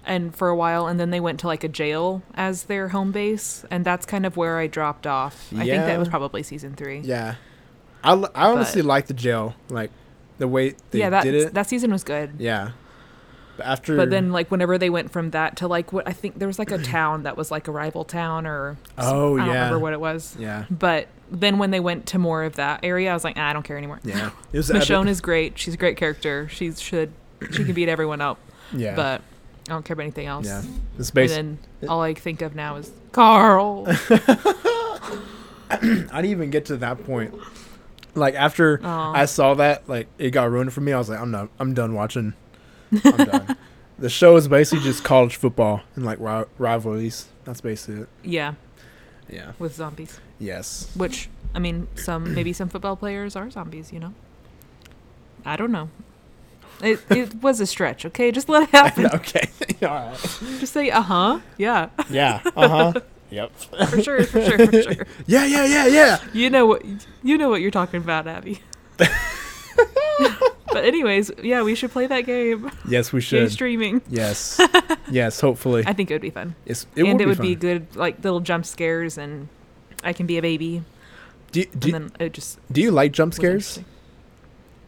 and 0.05 0.35
for 0.35 0.49
a 0.49 0.55
while 0.55 0.87
and 0.87 0.99
then 0.99 1.11
they 1.11 1.19
went 1.19 1.39
to 1.41 1.47
like 1.47 1.63
a 1.63 1.67
jail 1.67 2.23
as 2.33 2.63
their 2.63 2.89
home 2.89 3.11
base 3.11 3.63
and 3.69 3.85
that's 3.85 4.05
kind 4.05 4.25
of 4.25 4.35
where 4.37 4.57
I 4.57 4.67
dropped 4.67 5.05
off. 5.05 5.53
I 5.53 5.65
think 5.65 5.85
that 5.85 5.99
was 5.99 6.09
probably 6.09 6.41
season 6.43 6.73
3. 6.75 6.99
yeah. 7.01 7.35
I, 8.03 8.13
I 8.13 8.49
honestly 8.51 8.81
like 8.81 9.07
the 9.07 9.13
jail, 9.13 9.55
like 9.69 9.91
the 10.37 10.47
way 10.47 10.75
they 10.91 10.99
yeah, 10.99 11.09
that 11.09 11.23
did 11.23 11.35
it. 11.35 11.53
that 11.53 11.67
season 11.67 11.91
was 11.91 12.03
good. 12.03 12.31
yeah. 12.39 12.71
But 13.57 13.65
after, 13.65 13.97
But 13.97 14.09
then 14.09 14.31
like 14.31 14.49
whenever 14.51 14.77
they 14.77 14.89
went 14.89 15.11
from 15.11 15.31
that 15.31 15.57
to 15.57 15.67
like 15.67 15.91
what 15.91 16.07
I 16.07 16.13
think 16.13 16.39
there 16.39 16.47
was 16.47 16.57
like 16.59 16.71
a 16.71 16.77
town 16.97 17.23
that 17.23 17.35
was 17.35 17.51
like 17.51 17.67
a 17.67 17.71
rival 17.71 18.05
town 18.05 18.47
or 18.47 18.77
some- 18.97 19.05
Oh, 19.15 19.35
I 19.37 19.39
don't 19.39 19.47
yeah. 19.47 19.53
remember 19.65 19.79
what 19.79 19.91
it 19.93 19.99
was. 19.99 20.35
yeah, 20.39 20.63
But 20.71 21.07
then 21.29 21.57
when 21.57 21.71
they 21.71 21.81
went 21.81 22.05
to 22.07 22.19
more 22.19 22.43
of 22.43 22.55
that 22.55 22.79
area, 22.83 23.11
I 23.11 23.13
was 23.13 23.25
like, 23.25 23.35
ah, 23.37 23.49
I 23.49 23.53
don't 23.53 23.63
care 23.63 23.77
anymore. 23.77 23.99
yeah, 24.05 24.31
it 24.53 24.57
was 24.57 24.69
Michonne 24.69 25.09
is 25.09 25.19
great. 25.19 25.59
She's 25.59 25.73
a 25.73 25.77
great 25.77 25.97
character. 25.97 26.47
She 26.49 26.71
should 26.71 27.11
she 27.51 27.65
can 27.65 27.73
beat 27.73 27.89
everyone 27.89 28.21
up. 28.21 28.37
yeah, 28.71 28.95
But 28.95 29.21
I 29.67 29.73
don't 29.73 29.83
care 29.83 29.93
about 29.93 30.03
anything 30.03 30.27
else. 30.27 30.45
yeah. 30.45 30.61
It's 30.97 31.09
And 31.09 31.15
based. 31.15 31.35
then 31.35 31.59
all 31.89 32.01
I 32.01 32.13
think 32.13 32.41
of 32.41 32.55
now 32.55 32.77
is 32.77 32.89
Carl. 33.11 33.85
I 35.71 35.77
didn't 35.81 36.25
even 36.25 36.49
get 36.49 36.65
to 36.65 36.77
that 36.77 37.03
point. 37.05 37.33
Like 38.15 38.35
after 38.35 38.79
Aw. 38.83 39.13
I 39.13 39.25
saw 39.25 39.53
that, 39.55 39.87
like 39.87 40.07
it 40.17 40.31
got 40.31 40.49
ruined 40.51 40.73
for 40.73 40.81
me. 40.81 40.91
I 40.93 40.97
was 40.97 41.09
like, 41.09 41.19
I'm 41.19 41.31
not. 41.31 41.49
I'm 41.59 41.73
done 41.73 41.93
watching. 41.93 42.33
I'm 43.03 43.17
done. 43.25 43.57
The 43.99 44.07
show 44.09 44.37
is 44.37 44.47
basically 44.47 44.85
just 44.85 45.03
college 45.03 45.35
football 45.35 45.81
and 45.97 46.05
like 46.05 46.19
ri- 46.21 46.45
rivalries. 46.57 47.27
That's 47.43 47.59
basically 47.59 48.03
it. 48.03 48.09
yeah, 48.23 48.53
Yeah. 49.29 49.51
with 49.59 49.75
zombies. 49.75 50.21
Yes. 50.39 50.89
Which 50.95 51.27
I 51.53 51.59
mean, 51.59 51.89
some 51.95 52.33
maybe 52.33 52.53
some 52.53 52.69
football 52.69 52.95
players 52.95 53.35
are 53.35 53.49
zombies. 53.51 53.91
You 53.91 53.99
know. 53.99 54.13
I 55.45 55.57
don't 55.57 55.73
know. 55.73 55.89
It 56.81 57.01
it 57.11 57.43
was 57.43 57.59
a 57.59 57.65
stretch. 57.65 58.05
Okay, 58.05 58.31
just 58.31 58.47
let 58.47 58.63
it 58.63 58.69
happen. 58.71 59.07
okay. 59.07 59.49
All 59.81 59.87
right. 59.89 60.17
Just 60.61 60.71
say 60.71 60.89
uh 60.91 61.01
huh. 61.01 61.39
Yeah, 61.57 61.89
Yeah. 62.09 62.39
Uh 62.55 62.69
huh. 62.69 62.93
Yep. 63.29 63.51
for 63.55 64.01
sure, 64.01 64.23
for 64.23 64.41
sure, 64.41 64.67
for 64.67 64.81
sure. 64.93 65.07
Yeah. 65.25 65.45
Yeah. 65.45 65.65
Yeah. 65.65 65.87
Yeah. 65.87 66.19
You 66.33 66.49
know 66.49 66.65
what 66.65 66.83
you 67.23 67.37
know 67.37 67.49
what 67.49 67.61
you're 67.61 67.71
talking 67.71 68.01
about, 68.01 68.27
Abby. 68.27 68.61
but 68.97 70.83
anyways, 70.83 71.31
yeah, 71.41 71.61
we 71.63 71.75
should 71.75 71.91
play 71.91 72.07
that 72.07 72.21
game. 72.21 72.71
Yes, 72.87 73.13
we 73.13 73.21
should. 73.21 73.51
streaming. 73.51 74.01
Yes. 74.09 74.59
yes. 75.11 75.39
Hopefully. 75.39 75.83
I 75.85 75.93
think 75.93 76.11
it 76.11 76.15
would 76.15 76.21
be 76.21 76.29
fun. 76.29 76.55
It's, 76.65 76.85
it 76.95 77.03
and 77.03 77.13
would 77.13 77.15
it 77.15 77.17
be 77.17 77.25
would 77.25 77.37
fun. 77.37 77.45
be 77.45 77.55
good, 77.55 77.95
like 77.95 78.23
little 78.23 78.39
jump 78.39 78.65
scares, 78.65 79.17
and 79.17 79.47
I 80.03 80.13
can 80.13 80.25
be 80.25 80.37
a 80.37 80.41
baby. 80.41 80.83
Do, 81.51 81.65
do, 81.65 81.95
and 81.95 82.11
then 82.11 82.27
it 82.27 82.33
just 82.33 82.59
do 82.71 82.81
you 82.81 82.91
like 82.91 83.11
jump 83.11 83.33
scares 83.33 83.79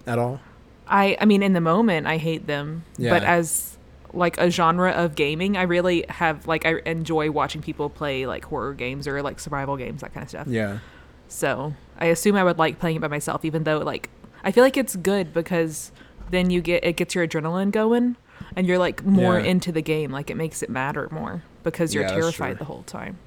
at 0.05 0.19
all? 0.19 0.39
I 0.87 1.17
I 1.19 1.25
mean 1.25 1.41
in 1.41 1.53
the 1.53 1.61
moment 1.61 2.05
I 2.05 2.17
hate 2.17 2.45
them, 2.45 2.83
yeah. 2.97 3.09
but 3.09 3.23
as 3.23 3.70
like 4.13 4.37
a 4.39 4.49
genre 4.49 4.91
of 4.91 5.15
gaming, 5.15 5.57
I 5.57 5.63
really 5.63 6.05
have 6.09 6.47
like 6.47 6.65
I 6.65 6.79
enjoy 6.85 7.31
watching 7.31 7.61
people 7.61 7.89
play 7.89 8.25
like 8.25 8.45
horror 8.45 8.73
games 8.73 9.07
or 9.07 9.21
like 9.21 9.39
survival 9.39 9.77
games 9.77 10.01
that 10.01 10.13
kind 10.13 10.23
of 10.23 10.29
stuff. 10.29 10.47
Yeah. 10.47 10.79
So 11.27 11.73
I 11.97 12.05
assume 12.07 12.35
I 12.35 12.43
would 12.43 12.57
like 12.57 12.79
playing 12.79 12.97
it 12.97 12.99
by 12.99 13.07
myself, 13.07 13.45
even 13.45 13.63
though 13.63 13.79
like 13.79 14.09
I 14.43 14.51
feel 14.51 14.63
like 14.63 14.77
it's 14.77 14.95
good 14.95 15.33
because 15.33 15.91
then 16.29 16.49
you 16.49 16.61
get 16.61 16.83
it 16.83 16.97
gets 16.97 17.15
your 17.15 17.27
adrenaline 17.27 17.71
going 17.71 18.15
and 18.55 18.67
you're 18.67 18.79
like 18.79 19.05
more 19.05 19.39
Yeah. 19.39 19.45
into 19.45 19.71
the 19.71 19.81
game. 19.81 20.11
Like 20.11 20.29
it 20.29 20.35
makes 20.35 20.61
it 20.61 20.69
matter 20.69 21.07
more 21.11 21.43
because 21.63 21.93
you're 21.93 22.03
Yeah, 22.03 22.15
terrified 22.15 22.57
the 22.59 22.65
whole 22.65 22.83
time. 22.83 23.17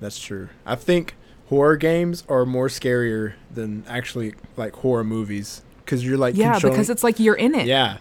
That's 0.00 0.18
true. 0.18 0.48
I 0.66 0.74
think 0.74 1.14
horror 1.46 1.76
games 1.76 2.24
are 2.28 2.44
more 2.46 2.68
scarier 2.68 3.34
than 3.52 3.84
actually 3.88 4.34
like 4.56 4.74
horror 4.76 5.04
movies 5.04 5.62
because 5.84 6.04
you're 6.04 6.18
like 6.18 6.36
yeah, 6.36 6.58
because 6.58 6.90
it's 6.90 7.02
like 7.04 7.18
you're 7.18 7.34
in 7.34 7.54
it. 7.54 7.66
yeah 7.66 7.98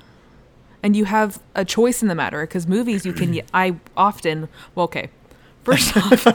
and 0.84 0.96
you 0.96 1.06
have 1.06 1.41
a 1.56 1.63
choice 1.65 2.02
in 2.02 2.08
the 2.08 2.15
matter 2.15 2.41
because 2.41 2.67
movies 2.67 3.06
you 3.06 3.13
can 3.13 3.39
i 3.54 3.76
often 3.96 4.48
well 4.76 4.86
okay 4.86 5.10
first 5.63 5.96
off 5.98 6.26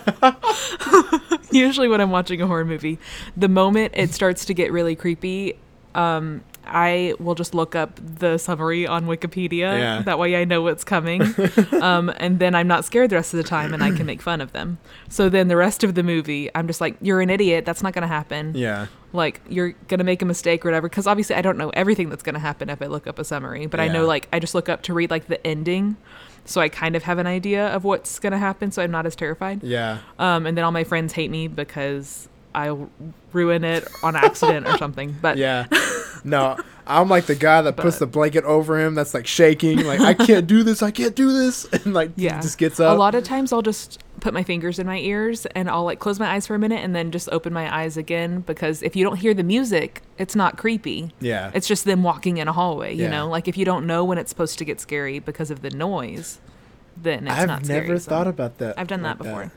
usually 1.53 1.89
when 1.89 2.01
i'm 2.01 2.11
watching 2.11 2.41
a 2.41 2.47
horror 2.47 2.65
movie 2.65 2.99
the 3.37 3.49
moment 3.49 3.93
it 3.97 4.13
starts 4.13 4.45
to 4.45 4.55
get 4.55 4.71
really 4.73 4.95
creepy 4.97 5.59
um, 5.95 6.43
i 6.67 7.15
will 7.19 7.35
just 7.35 7.55
look 7.55 7.75
up 7.75 7.99
the 8.03 8.37
summary 8.39 8.87
on 8.87 9.07
wikipedia 9.07 9.79
Yeah. 9.79 10.03
that 10.03 10.19
way 10.19 10.37
i 10.37 10.45
know 10.45 10.63
what's 10.63 10.85
coming 10.85 11.23
um, 11.81 12.13
and 12.19 12.39
then 12.39 12.55
i'm 12.55 12.69
not 12.69 12.85
scared 12.85 13.11
the 13.11 13.17
rest 13.17 13.33
of 13.35 13.39
the 13.39 13.45
time 13.49 13.73
and 13.73 13.83
i 13.83 13.91
can 13.91 14.05
make 14.07 14.21
fun 14.21 14.41
of 14.41 14.53
them. 14.53 14.79
So 15.09 15.29
then 15.29 15.49
the 15.49 15.57
rest 15.57 15.85
of 15.85 15.95
the 15.95 16.03
movie 16.03 16.51
i'm 16.55 16.67
just 16.67 16.81
like 16.81 16.97
you're 17.01 17.21
an 17.21 17.31
idiot 17.31 17.65
that's 17.65 17.83
not 17.83 17.93
going 17.95 18.03
to 18.03 18.09
happen. 18.09 18.53
Yeah 18.55 18.87
like 19.17 19.41
you're 19.49 19.73
gonna 19.89 20.05
make 20.05 20.23
a 20.23 20.25
mistake 20.25 20.65
or 20.65 20.69
whatever 20.69 20.89
because 20.89 21.07
obviously 21.07 21.35
i 21.35 21.43
don't 21.43 21.59
know 21.59 21.71
everything 21.71 22.09
that's 22.09 22.23
gonna 22.23 22.39
happen 22.39 22.69
if 22.71 22.81
i 22.81 22.87
look 22.87 23.07
up 23.07 23.19
a 23.19 23.25
summary 23.25 23.67
but 23.67 23.81
i 23.81 23.89
know 23.89 24.07
like 24.07 24.29
i 24.33 24.39
just 24.39 24.55
look 24.55 24.69
up 24.69 24.83
to 24.83 24.95
read 24.95 25.11
like 25.11 25.27
the 25.27 25.45
ending 25.47 25.97
so 26.45 26.61
i 26.61 26.69
kind 26.69 26.95
of 26.95 27.03
have 27.03 27.19
an 27.19 27.27
idea 27.27 27.67
of 27.69 27.83
what's 27.85 28.19
gonna 28.19 28.39
happen 28.39 28.71
so 28.71 28.83
i'm 28.83 28.91
not 28.91 29.07
as 29.07 29.17
terrified. 29.17 29.63
Yeah. 29.63 29.99
Um, 30.19 30.47
and 30.47 30.57
then 30.57 30.65
all 30.65 30.73
my 30.73 30.85
friends 30.85 31.13
hate 31.13 31.31
me 31.31 31.49
because 31.49 32.29
i'll 32.57 32.90
ruin 33.33 33.62
it 33.64 33.87
on 34.03 34.16
accident 34.16 34.66
or 34.66 34.77
something 34.79 35.14
but 35.23 35.37
yeah 35.37 35.66
no 36.25 36.57
i'm 36.87 37.09
like 37.09 37.27
the 37.27 37.35
guy 37.35 37.61
that 37.62 37.77
puts 37.77 37.99
the 37.99 38.07
blanket 38.07 38.42
over 38.45 38.81
him 38.81 38.95
that's 38.95 39.12
like 39.14 39.27
shaking 39.27 39.85
like 39.85 40.01
i 40.01 40.14
can't 40.14 40.47
do 40.47 40.62
this 40.62 40.83
i 40.83 40.90
can't 40.90 41.14
do 41.14 41.33
this 41.33 41.64
and 41.85 41.92
like 41.95 42.11
yeah 42.16 42.40
just 42.40 42.59
gets 42.59 42.81
up 42.81 42.97
a 42.97 42.99
lot 42.99 43.14
of 43.14 43.23
times 43.23 43.53
i'll 43.53 43.62
just 43.62 44.03
put 44.21 44.33
my 44.33 44.42
fingers 44.42 44.79
in 44.79 44.87
my 44.87 44.99
ears 44.99 45.45
and 45.55 45.69
i'll 45.69 45.85
like 45.85 45.99
close 45.99 46.19
my 46.19 46.27
eyes 46.35 46.47
for 46.47 46.55
a 46.55 46.59
minute 46.59 46.81
and 46.83 46.97
then 46.97 47.11
just 47.12 47.29
open 47.31 47.53
my 47.53 47.73
eyes 47.83 47.97
again 47.99 48.40
because 48.40 48.83
if 48.83 48.97
you 48.97 49.05
don't 49.05 49.19
hear 49.19 49.35
the 49.35 49.42
music 49.45 50.03
it's 50.19 50.35
not 50.35 50.57
creepy 50.57 51.12
yeah 51.21 51.51
It's 51.55 51.69
just 51.69 51.85
them 51.85 52.03
walking 52.03 52.38
in 52.38 52.49
a 52.49 52.53
hallway, 52.53 52.95
you 52.95 53.03
Yeah. 53.05 53.11
know? 53.11 53.29
Like 53.29 53.47
if 53.49 53.57
you 53.59 53.64
don't 53.66 53.87
know 53.87 54.03
when 54.05 54.16
it's 54.16 54.31
supposed 54.31 54.59
to 54.59 54.64
get 54.64 54.81
scary 54.81 55.19
because 55.19 55.51
of 55.51 55.61
the 55.61 55.69
noise, 55.71 56.40
then 56.97 57.27
it's 57.29 57.37
i've 57.37 57.47
not 57.47 57.69
never 57.69 57.85
scary. 57.85 58.01
so- 58.01 58.09
thought 58.09 58.27
about 58.27 58.57
that 58.59 58.79
I've 58.79 58.87
done 58.88 59.03
like 59.03 59.19
that 59.19 59.25
before. 59.25 59.53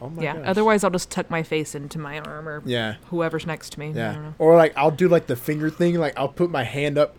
Oh 0.00 0.08
my 0.08 0.22
yeah. 0.22 0.36
gosh. 0.36 0.46
Otherwise, 0.46 0.84
I'll 0.84 0.90
just 0.90 1.10
tuck 1.10 1.30
my 1.30 1.42
face 1.42 1.74
into 1.74 1.98
my 1.98 2.20
arm 2.20 2.48
or 2.48 2.62
yeah 2.64 2.96
whoever's 3.06 3.46
next 3.46 3.72
to 3.72 3.80
me. 3.80 3.90
I 3.90 3.92
don't 3.92 3.96
yeah 3.96 4.32
or 4.38 4.56
like 4.56 4.72
i'll 4.76 4.90
do 4.90 5.08
like 5.08 5.26
the 5.26 5.36
finger 5.36 5.70
thing 5.70 5.96
like 5.96 6.18
i'll 6.18 6.28
put 6.28 6.50
my 6.50 6.64
hand 6.64 6.98
up 6.98 7.14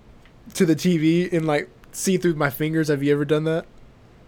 to 0.53 0.65
the 0.65 0.75
tv 0.75 1.31
and 1.31 1.45
like 1.45 1.69
see 1.91 2.17
through 2.17 2.35
my 2.35 2.49
fingers 2.49 2.87
have 2.87 3.03
you 3.03 3.11
ever 3.13 3.25
done 3.25 3.43
that 3.43 3.65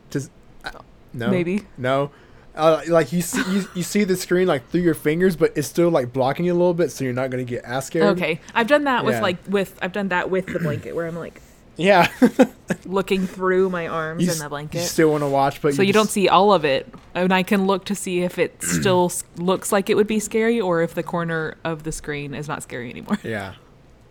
just 0.10 0.30
uh, 0.64 0.72
no 1.14 1.30
Maybe. 1.30 1.64
No. 1.78 2.12
Uh, 2.56 2.82
like 2.88 3.12
you 3.12 3.22
see, 3.22 3.42
you, 3.52 3.66
you 3.74 3.82
see 3.82 4.04
the 4.04 4.16
screen 4.16 4.48
like 4.48 4.70
through 4.70 4.82
your 4.82 4.94
fingers, 4.94 5.36
but 5.36 5.52
it's 5.56 5.68
still 5.68 5.90
like 5.90 6.14
blocking 6.14 6.46
you 6.46 6.54
a 6.54 6.56
little 6.56 6.74
bit, 6.74 6.92
so 6.92 7.04
you're 7.04 7.14
not 7.14 7.32
gonna 7.32 7.44
get 7.44 7.66
ass 7.66 7.88
scared. 7.88 8.18
Okay. 8.18 8.40
I've 8.54 8.68
done 8.68 8.84
that 8.84 9.06
with 9.06 9.22
like 9.22 9.38
with 9.48 9.78
I've 9.82 9.92
done 9.92 10.10
that 10.10 10.30
with 10.30 10.46
the 10.46 10.60
blanket 10.60 10.96
where 10.96 11.08
I'm 11.08 11.18
like 11.18 11.42
Yeah. 11.76 12.08
looking 12.86 13.26
through 13.28 13.70
my 13.70 13.88
arms 13.88 14.24
you, 14.26 14.32
in 14.32 14.38
the 14.38 14.44
you 14.44 14.50
blanket. 14.50 14.82
still 14.86 15.12
want 15.12 15.24
to 15.24 15.28
watch, 15.28 15.62
but 15.62 15.74
so 15.74 15.82
you 15.82 15.94
don't 15.94 16.04
just- 16.04 16.14
see 16.14 16.28
all 16.30 16.54
of 16.54 16.66
it, 16.66 16.92
and 17.16 17.34
I 17.34 17.44
can 17.44 17.66
look 17.66 17.86
to 17.86 17.96
see 17.96 18.22
if 18.22 18.38
it 18.38 18.62
still 18.64 19.12
looks 19.38 19.72
like 19.72 19.90
it 19.90 19.96
would 19.96 20.08
be 20.08 20.20
scary, 20.20 20.60
or 20.62 20.82
if 20.82 20.94
the 20.94 21.04
corner 21.04 21.58
of 21.64 21.84
the 21.84 21.92
screen 21.92 22.34
is 22.34 22.48
not 22.48 22.64
scary 22.64 22.90
anymore. 22.90 23.20
Yeah. 23.24 23.56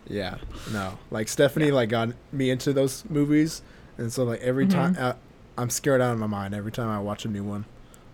Yeah. 0.05 0.39
No. 0.73 0.97
Like 1.11 1.29
Stephanie 1.29 1.71
like 1.71 1.87
got 1.87 2.09
me 2.33 2.49
into 2.49 2.73
those 2.73 3.05
movies, 3.09 3.61
and 3.97 4.11
so 4.11 4.25
like 4.25 4.41
every 4.41 4.67
time 4.67 4.95
Mm-hmm. 4.95 5.01
uh, 5.03 5.13
I'm 5.57 5.69
scared 5.69 6.01
out 6.01 6.11
of 6.11 6.19
my 6.19 6.27
mind 6.27 6.53
every 6.53 6.73
time 6.73 6.89
I 6.89 6.99
watch 6.99 7.23
a 7.23 7.29
new 7.29 7.41
one. 7.45 7.63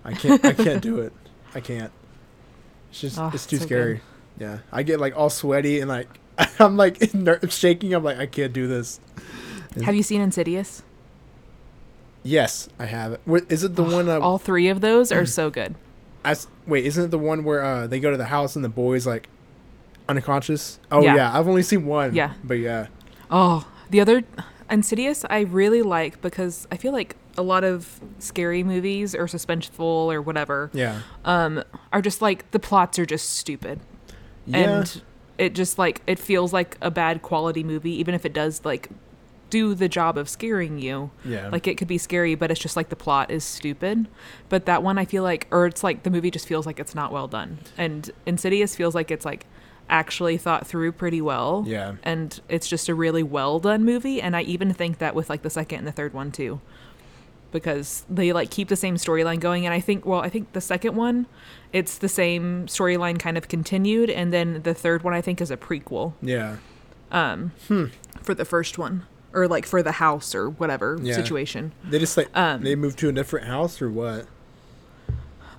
I 0.05 0.13
can't. 0.13 0.45
I 0.45 0.53
can't 0.53 0.83
do 0.83 0.99
it. 0.99 1.11
I 1.55 1.61
can't. 1.61 1.91
It's 2.91 3.01
just. 3.01 3.17
Oh, 3.17 3.31
it's 3.33 3.47
too 3.47 3.57
so 3.57 3.65
scary. 3.65 3.93
good. 3.95 4.01
Yeah. 4.45 4.57
I 4.71 4.83
get 4.83 4.99
like 4.99 5.17
all 5.17 5.31
sweaty 5.31 5.79
and 5.79 5.89
like 5.89 6.07
I'm 6.59 6.77
like 6.77 7.13
ner- 7.13 7.39
shaking. 7.49 7.93
I'm 7.93 8.03
like 8.03 8.17
I 8.17 8.25
can't 8.25 8.53
do 8.53 8.67
this. 8.67 8.99
Have 9.83 9.95
you 9.95 10.03
seen 10.03 10.21
Insidious? 10.21 10.81
Yes, 12.23 12.69
I 12.77 12.85
have 12.85 13.19
Is 13.49 13.63
it 13.63 13.75
the 13.75 13.83
one? 13.83 14.09
Uh, 14.09 14.19
All 14.19 14.37
three 14.37 14.67
of 14.67 14.81
those 14.81 15.11
are 15.11 15.25
so 15.39 15.49
good. 15.49 15.75
I 16.25 16.35
wait, 16.67 16.85
isn't 16.85 17.05
it 17.05 17.11
the 17.11 17.19
one 17.19 17.43
where 17.43 17.63
uh, 17.63 17.87
they 17.87 17.99
go 17.99 18.11
to 18.11 18.17
the 18.17 18.25
house 18.25 18.55
and 18.55 18.65
the 18.65 18.69
boy's 18.69 19.07
like 19.07 19.29
unconscious? 20.07 20.79
Oh 20.91 21.01
Yeah. 21.01 21.15
yeah, 21.15 21.37
I've 21.37 21.47
only 21.47 21.63
seen 21.63 21.85
one. 21.85 22.13
Yeah. 22.13 22.33
but 22.43 22.55
yeah, 22.55 22.87
Oh, 23.31 23.67
the 23.89 24.01
other 24.01 24.23
Insidious 24.69 25.25
I 25.29 25.41
really 25.41 25.81
like 25.81 26.21
because 26.21 26.67
I 26.71 26.77
feel 26.77 26.91
like 26.91 27.15
a 27.37 27.41
lot 27.41 27.63
of 27.63 27.99
scary 28.19 28.63
movies 28.63 29.15
or 29.15 29.25
suspenseful 29.25 29.79
or 29.79 30.21
whatever 30.21 30.69
yeah, 30.73 30.99
um 31.25 31.63
are 31.93 32.01
just 32.01 32.21
like 32.21 32.51
the 32.51 32.59
plots 32.59 32.99
are 32.99 33.05
just 33.05 33.29
stupid. 33.31 33.79
yeah, 34.45 34.57
And 34.57 35.01
it 35.39 35.55
just 35.55 35.79
like 35.79 36.01
it 36.05 36.19
feels 36.19 36.53
like 36.53 36.77
a 36.81 36.91
bad 36.91 37.21
quality 37.23 37.63
movie 37.63 37.93
even 37.93 38.13
if 38.13 38.25
it 38.25 38.33
does 38.33 38.63
like 38.63 38.89
do 39.49 39.73
the 39.73 39.89
job 39.89 40.15
of 40.15 40.29
scaring 40.29 40.77
you. 40.77 41.09
yeah. 41.25 41.49
Like 41.49 41.65
it 41.65 41.75
could 41.77 41.87
be 41.87 41.97
scary 41.97 42.35
but 42.35 42.51
it's 42.51 42.59
just 42.59 42.75
like 42.75 42.89
the 42.89 42.95
plot 42.95 43.31
is 43.31 43.43
stupid. 43.43 44.07
But 44.47 44.67
that 44.67 44.83
one 44.83 44.99
I 44.99 45.05
feel 45.05 45.23
like 45.23 45.47
or 45.49 45.65
it's 45.65 45.83
like 45.83 46.03
the 46.03 46.11
movie 46.11 46.29
just 46.29 46.47
feels 46.47 46.67
like 46.67 46.79
it's 46.79 46.93
not 46.93 47.11
well 47.11 47.27
done. 47.27 47.57
And 47.75 48.11
Insidious 48.27 48.75
feels 48.75 48.93
like 48.93 49.09
it's 49.09 49.25
like 49.25 49.47
actually 49.89 50.37
thought 50.37 50.67
through 50.67 50.91
pretty 50.91 51.19
well 51.19 51.63
yeah, 51.65 51.95
and 52.03 52.41
it's 52.47 52.67
just 52.67 52.87
a 52.89 52.93
really 52.93 53.23
well 53.23 53.59
done 53.59 53.83
movie 53.83 54.21
and 54.21 54.35
i 54.35 54.41
even 54.43 54.71
think 54.71 54.99
that 54.99 55.15
with 55.15 55.31
like 55.31 55.41
the 55.41 55.49
second 55.49 55.79
and 55.79 55.87
the 55.87 55.91
third 55.91 56.13
one 56.13 56.31
too 56.31 56.61
because 57.51 58.05
they 58.09 58.31
like 58.31 58.49
keep 58.51 58.67
the 58.67 58.75
same 58.75 58.95
storyline 58.95 59.39
going 59.39 59.65
and 59.65 59.73
i 59.73 59.79
think 59.79 60.05
well 60.05 60.21
i 60.21 60.29
think 60.29 60.51
the 60.53 60.61
second 60.61 60.95
one 60.95 61.25
it's 61.73 61.97
the 61.97 62.09
same 62.09 62.65
storyline 62.67 63.19
kind 63.19 63.37
of 63.37 63.47
continued 63.47 64.09
and 64.09 64.31
then 64.33 64.61
the 64.63 64.73
third 64.73 65.03
one 65.03 65.13
i 65.13 65.21
think 65.21 65.41
is 65.41 65.51
a 65.51 65.57
prequel 65.57 66.13
yeah. 66.21 66.57
um 67.11 67.51
Hmm. 67.67 67.85
for 68.21 68.33
the 68.33 68.45
first 68.45 68.77
one 68.77 69.05
or 69.33 69.47
like 69.47 69.65
for 69.65 69.83
the 69.83 69.93
house 69.93 70.33
or 70.33 70.49
whatever 70.49 70.97
Yeah. 71.01 71.13
situation 71.15 71.71
They 71.83 71.99
just 71.99 72.17
like 72.17 72.29
Um, 72.35 72.63
they 72.63 72.75
moved 72.75 72.97
to 72.99 73.09
a 73.09 73.11
different 73.11 73.47
house 73.47 73.81
or 73.81 73.89
what? 73.89 74.25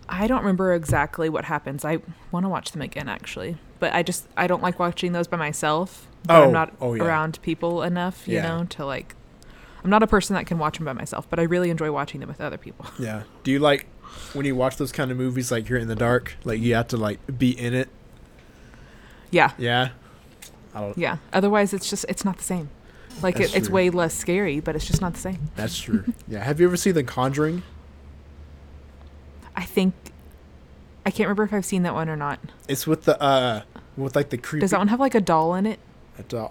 i 0.09 0.27
don't 0.27 0.41
remember 0.41 0.75
exactly 0.75 1.29
what 1.29 1.45
happens 1.45 1.85
i 1.85 1.99
want 2.33 2.45
to 2.45 2.49
watch 2.49 2.73
them 2.73 2.83
again 2.83 3.09
actually 3.09 3.57
but 3.79 3.93
i 3.95 4.03
just 4.03 4.27
i 4.37 4.47
don't 4.47 4.63
like 4.63 4.79
watching 4.79 5.13
those 5.13 5.29
by 5.29 5.37
myself 5.37 6.09
but 6.25 6.37
Oh, 6.37 6.45
i'm 6.45 6.53
not 6.53 6.75
oh, 6.81 6.95
yeah. 6.95 7.05
around 7.05 7.41
people 7.43 7.83
enough 7.83 8.27
you 8.27 8.35
Yeah. 8.37 8.43
know 8.59 8.65
to 8.71 8.85
like 8.85 9.15
i'm 9.85 9.91
not 9.91 10.03
a 10.03 10.07
person 10.07 10.35
that 10.35 10.47
can 10.47 10.59
watch 10.59 10.77
them 10.79 10.85
by 10.85 10.93
myself 10.93 11.29
but 11.31 11.39
i 11.39 11.43
really 11.43 11.71
enjoy 11.71 11.91
watching 11.93 12.21
them 12.21 12.29
with 12.29 12.41
other 12.41 12.59
people 12.59 12.87
Yeah. 12.99 13.23
Do 13.45 13.51
you 13.51 13.59
like 13.59 13.87
when 14.33 14.45
you 14.47 14.55
watch 14.57 14.77
those 14.77 14.93
kind 14.93 15.11
of 15.11 15.17
movies 15.17 15.51
like 15.53 15.69
you're 15.69 15.79
in 15.79 15.87
the 15.89 15.95
dark, 15.95 16.35
like 16.45 16.61
you 16.61 16.75
have 16.75 16.89
to 16.89 16.97
like 16.97 17.19
be 17.39 17.51
in 17.59 17.75
it? 17.75 17.89
yeah 19.31 19.53
Yeah. 19.59 19.91
I 20.75 20.81
don't. 20.81 20.99
yeah 20.99 21.19
otherwise 21.33 21.73
it's 21.73 21.89
just 21.91 22.05
it's 22.09 22.25
not 22.25 22.39
the 22.39 22.45
same 22.45 22.69
like 23.23 23.39
it, 23.41 23.55
it's 23.55 23.67
true. 23.67 23.75
way 23.75 23.91
less 23.91 24.15
scary 24.15 24.61
but 24.61 24.75
it's 24.77 24.87
just 24.87 25.01
not 25.01 25.15
the 25.15 25.21
same 25.21 25.51
That's 25.57 25.79
true. 25.79 26.05
yeah. 26.29 26.43
Have 26.45 26.61
you 26.61 26.67
ever 26.67 26.77
seen 26.77 26.95
The 26.95 27.03
Conjuring? 27.05 27.63
i 29.57 29.65
think 29.65 29.95
i 31.05 31.11
can't 31.11 31.27
remember 31.29 31.43
if 31.45 31.53
i've 31.53 31.65
seen 31.65 31.83
that 31.83 31.95
one 31.95 32.09
or 32.09 32.17
not 32.17 32.39
It's 32.69 32.87
with 32.87 33.05
the 33.05 33.21
uh 33.21 33.63
with 33.97 34.15
like 34.17 34.31
the 34.31 34.39
creepy. 34.39 34.61
does 34.61 34.71
that 34.71 34.79
one 34.79 34.89
have 34.89 35.01
like 35.01 35.15
a 35.15 35.21
doll 35.21 35.55
in 35.55 35.67
it 35.67 35.79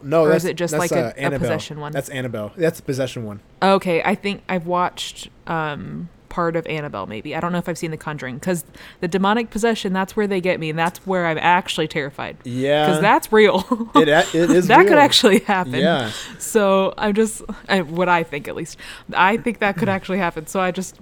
No, 0.03 0.21
or 0.23 0.29
that's 0.29 0.43
is 0.43 0.49
it 0.49 0.55
just 0.55 0.73
like 0.73 0.91
a- 0.91 1.13
uh, 1.25 1.29
a 1.31 1.39
possession 1.39 1.79
one? 1.79 1.91
That's 1.91 2.09
Annabelle. 2.09 2.51
That's 2.57 2.77
the 2.79 2.83
possession 2.85 3.25
one. 3.25 3.39
Okay, 3.61 4.01
I 4.03 4.15
think 4.15 4.43
I've 4.49 4.65
watched 4.67 5.29
um, 5.47 6.09
part 6.29 6.55
of 6.55 6.65
Annabelle. 6.67 7.05
Maybe 7.07 7.35
I 7.35 7.39
don't 7.39 7.51
know 7.51 7.57
if 7.57 7.67
I've 7.67 7.77
seen 7.77 7.91
The 7.91 7.97
Conjuring 7.97 8.35
because 8.35 8.63
the 9.01 9.07
demonic 9.07 9.49
possession. 9.49 9.93
That's 9.93 10.15
where 10.15 10.27
they 10.27 10.39
get 10.41 10.59
me, 10.59 10.69
and 10.69 10.77
that's 10.79 10.99
where 11.05 11.25
I'm 11.25 11.37
actually 11.39 11.87
terrified 11.87 12.37
Yeah. 12.43 12.85
because 12.85 13.01
that's 13.01 13.31
real. 13.31 13.65
it 13.95 14.07
it 14.07 14.35
is 14.35 14.67
that 14.67 14.87
could 14.87 14.97
actually 14.97 15.39
happen. 15.39 15.73
Yeah. 15.75 16.11
So 16.37 16.93
I'm 16.97 17.13
just 17.13 17.41
I, 17.67 17.81
what 17.81 18.09
I 18.09 18.23
think 18.23 18.47
at 18.47 18.55
least. 18.55 18.77
I 19.13 19.37
think 19.37 19.59
that 19.59 19.77
could 19.77 19.89
actually 19.89 20.19
happen. 20.19 20.47
So 20.47 20.59
I 20.59 20.71
just 20.71 20.95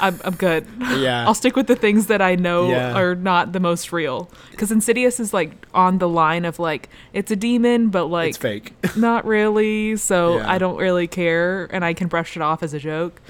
I'm 0.00 0.18
I'm 0.24 0.34
good. 0.34 0.66
Yeah. 0.98 1.24
I'll 1.26 1.34
stick 1.34 1.56
with 1.56 1.66
the 1.66 1.76
things 1.76 2.06
that 2.06 2.20
I 2.22 2.34
know 2.34 2.68
Yeah. 2.70 2.94
are 2.96 3.14
not 3.14 3.52
the 3.52 3.60
most 3.60 3.92
real. 3.92 4.30
Because 4.50 4.70
Insidious 4.70 5.18
is 5.20 5.32
like 5.32 5.52
on 5.74 5.98
the 5.98 6.08
line 6.08 6.44
of 6.44 6.58
like 6.58 6.88
it's 7.12 7.30
a 7.30 7.36
demon, 7.36 7.88
but 7.88 8.06
like 8.06 8.30
it's 8.30 8.38
fake. 8.38 8.74
not 8.96 9.24
really. 9.24 9.96
So 9.96 10.36
Yeah. 10.38 10.50
I 10.50 10.58
don't 10.58 10.76
really 10.76 11.06
care, 11.06 11.68
and 11.72 11.84
I 11.84 11.94
can 11.94 12.08
brush 12.08 12.36
it 12.36 12.42
off 12.42 12.62
as 12.62 12.74
a 12.74 12.78
joke. 12.78 13.20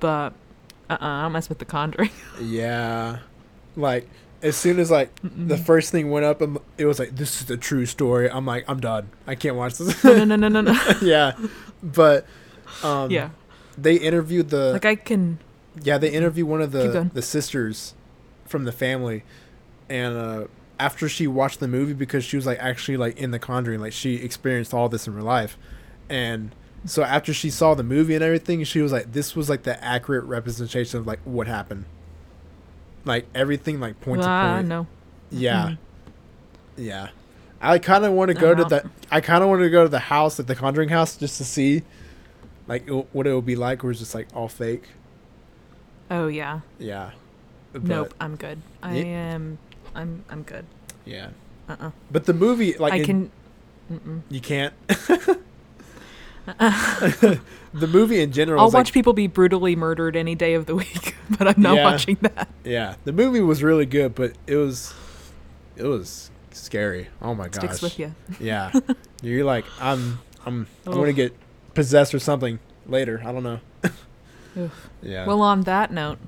But 0.00 0.32
uh, 0.88 0.92
uh 0.92 0.96
I 1.00 1.22
don't 1.22 1.32
mess 1.32 1.48
with 1.48 1.58
the 1.58 1.64
Conjuring. 1.64 2.10
Yeah, 2.40 3.18
like 3.76 4.08
as 4.42 4.54
soon 4.56 4.78
as 4.78 4.90
like 4.90 5.10
the 5.22 5.56
first 5.56 5.90
thing 5.90 6.10
went 6.10 6.24
up, 6.24 6.40
and 6.40 6.58
it 6.78 6.86
was 6.86 6.98
like 6.98 7.16
this 7.16 7.40
is 7.40 7.46
the 7.46 7.56
true 7.56 7.86
story. 7.86 8.30
I'm 8.30 8.46
like, 8.46 8.64
I'm 8.68 8.80
done. 8.80 9.08
I 9.26 9.34
can't 9.34 9.56
watch 9.56 9.78
this. 9.78 10.04
no, 10.04 10.24
no, 10.24 10.36
no, 10.36 10.48
no, 10.48 10.60
no. 10.60 10.78
yeah, 11.02 11.32
but 11.82 12.26
um, 12.84 13.10
yeah, 13.10 13.30
they 13.78 13.96
interviewed 13.96 14.50
the 14.50 14.72
like 14.72 14.84
I 14.84 14.94
can. 14.96 15.38
Yeah 15.82 15.98
they 15.98 16.10
interviewed 16.10 16.48
one 16.48 16.62
of 16.62 16.72
the 16.72 17.08
the 17.12 17.22
sisters 17.22 17.94
from 18.46 18.64
the 18.64 18.72
family, 18.72 19.24
and 19.88 20.16
uh, 20.16 20.44
after 20.78 21.08
she 21.08 21.26
watched 21.26 21.60
the 21.60 21.68
movie 21.68 21.92
because 21.94 22.24
she 22.24 22.36
was 22.36 22.46
like 22.46 22.58
actually 22.58 22.96
like 22.96 23.16
in 23.18 23.30
the 23.30 23.38
Conjuring, 23.38 23.80
like 23.80 23.92
she 23.92 24.16
experienced 24.16 24.72
all 24.74 24.88
this 24.88 25.06
in 25.06 25.14
real 25.14 25.24
life, 25.24 25.56
and 26.08 26.50
so 26.84 27.02
after 27.02 27.34
she 27.34 27.50
saw 27.50 27.74
the 27.74 27.82
movie 27.82 28.14
and 28.14 28.22
everything, 28.22 28.62
she 28.62 28.80
was 28.80 28.92
like, 28.92 29.10
this 29.12 29.34
was 29.34 29.48
like 29.50 29.64
the 29.64 29.82
accurate 29.84 30.24
representation 30.24 31.00
of 31.00 31.06
like 31.06 31.18
what 31.24 31.48
happened. 31.48 31.84
Like 33.04 33.26
everything, 33.34 33.80
like 33.80 34.00
point 34.00 34.22
to 34.22 34.28
Ah, 34.28 34.54
point. 34.56 34.68
no. 34.68 34.86
Yeah, 35.30 35.66
Mhm. 35.70 35.78
yeah. 36.76 37.08
I 37.60 37.78
kind 37.78 38.04
of 38.04 38.12
want 38.12 38.28
to 38.28 38.34
go 38.34 38.54
to 38.54 38.60
Uh-huh. 38.62 38.68
the. 38.68 38.90
I 39.10 39.20
kind 39.20 39.42
of 39.42 39.48
want 39.48 39.62
to 39.62 39.70
go 39.70 39.82
to 39.82 39.88
the 39.88 39.98
house, 39.98 40.38
like 40.38 40.46
the 40.46 40.54
Conjuring 40.54 40.90
house, 40.90 41.16
just 41.16 41.38
to 41.38 41.44
see, 41.44 41.82
like 42.68 42.88
what 42.88 43.26
it 43.26 43.34
would 43.34 43.46
be 43.46 43.56
like, 43.56 43.82
or 43.84 43.90
it's 43.90 44.00
just 44.00 44.14
like 44.14 44.28
all 44.34 44.48
fake. 44.48 44.88
Oh 46.10 46.26
yeah. 46.28 46.60
Yeah. 46.78 47.10
But, 47.72 47.84
nope. 47.84 48.14
I'm 48.20 48.36
good. 48.36 48.60
I 48.82 48.94
Ye- 48.96 49.04
am. 49.06 49.58
I'm. 49.94 50.24
I'm 50.30 50.42
good. 50.42 50.64
Yeah. 51.04 51.28
Uh. 51.68 51.76
uh 51.80 51.90
But 52.10 52.24
the 52.26 52.32
movie, 52.34 52.74
like, 52.78 52.92
I 52.92 52.96
in- 52.96 53.04
can. 53.04 53.30
Mm-mm. 53.92 54.22
you 54.30 54.40
can't. 54.40 54.74
the 56.46 57.40
movie 57.88 58.20
in 58.20 58.32
general. 58.32 58.60
I'll 58.60 58.68
is, 58.68 58.74
like- 58.74 58.80
watch 58.86 58.92
people 58.92 59.12
be 59.12 59.26
brutally 59.26 59.76
murdered 59.76 60.16
any 60.16 60.34
day 60.34 60.54
of 60.54 60.66
the 60.66 60.74
week, 60.74 61.14
but 61.38 61.48
I'm 61.48 61.60
not 61.60 61.76
Yeah. 61.76 61.84
watching 61.84 62.16
that. 62.22 62.48
Yeah, 62.64 62.94
the 63.04 63.12
movie 63.12 63.40
was 63.40 63.62
really 63.62 63.86
good, 63.86 64.14
but 64.14 64.32
it 64.46 64.56
was, 64.56 64.94
it 65.76 65.84
was 65.84 66.30
scary. 66.52 67.08
Oh 67.20 67.34
my 67.34 67.48
gosh. 67.48 67.64
Sticks 67.64 67.82
with 67.82 67.98
you. 67.98 68.14
Yeah, 68.40 68.72
you're 69.22 69.44
like, 69.44 69.64
I'm, 69.80 70.18
I'm, 70.44 70.66
I'm 70.86 70.94
gonna 70.94 71.12
get 71.12 71.34
possessed 71.74 72.14
or 72.14 72.18
something 72.18 72.58
later. 72.86 73.20
I 73.24 73.32
don't 73.32 73.42
know. 73.42 73.60
Ugh. 74.56 74.70
yeah. 75.02 75.26
Well, 75.26 75.42
on 75.42 75.62
that 75.62 75.90
note, 75.92 76.18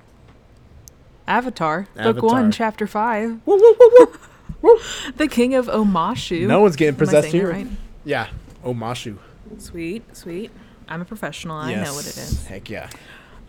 Avatar, 1.26 1.86
Book 1.94 2.22
One, 2.22 2.50
Chapter 2.50 2.86
Five, 2.86 3.40
Woo, 3.46 3.56
woo, 3.56 3.76
woo, 3.78 4.12
woo. 4.62 4.78
the 5.16 5.28
King 5.28 5.54
of 5.54 5.66
Omashu. 5.66 6.46
no 6.46 6.60
one's 6.60 6.76
getting 6.76 6.96
possessed 6.96 7.28
here. 7.28 7.50
right? 7.50 7.66
Yeah. 8.04 8.28
Omashu. 8.64 9.18
Sweet, 9.58 10.16
sweet. 10.16 10.50
I'm 10.88 11.00
a 11.00 11.04
professional. 11.04 11.56
I 11.56 11.74
know 11.74 11.94
what 11.94 12.06
it 12.06 12.16
is. 12.16 12.46
Heck 12.46 12.70
yeah. 12.70 12.88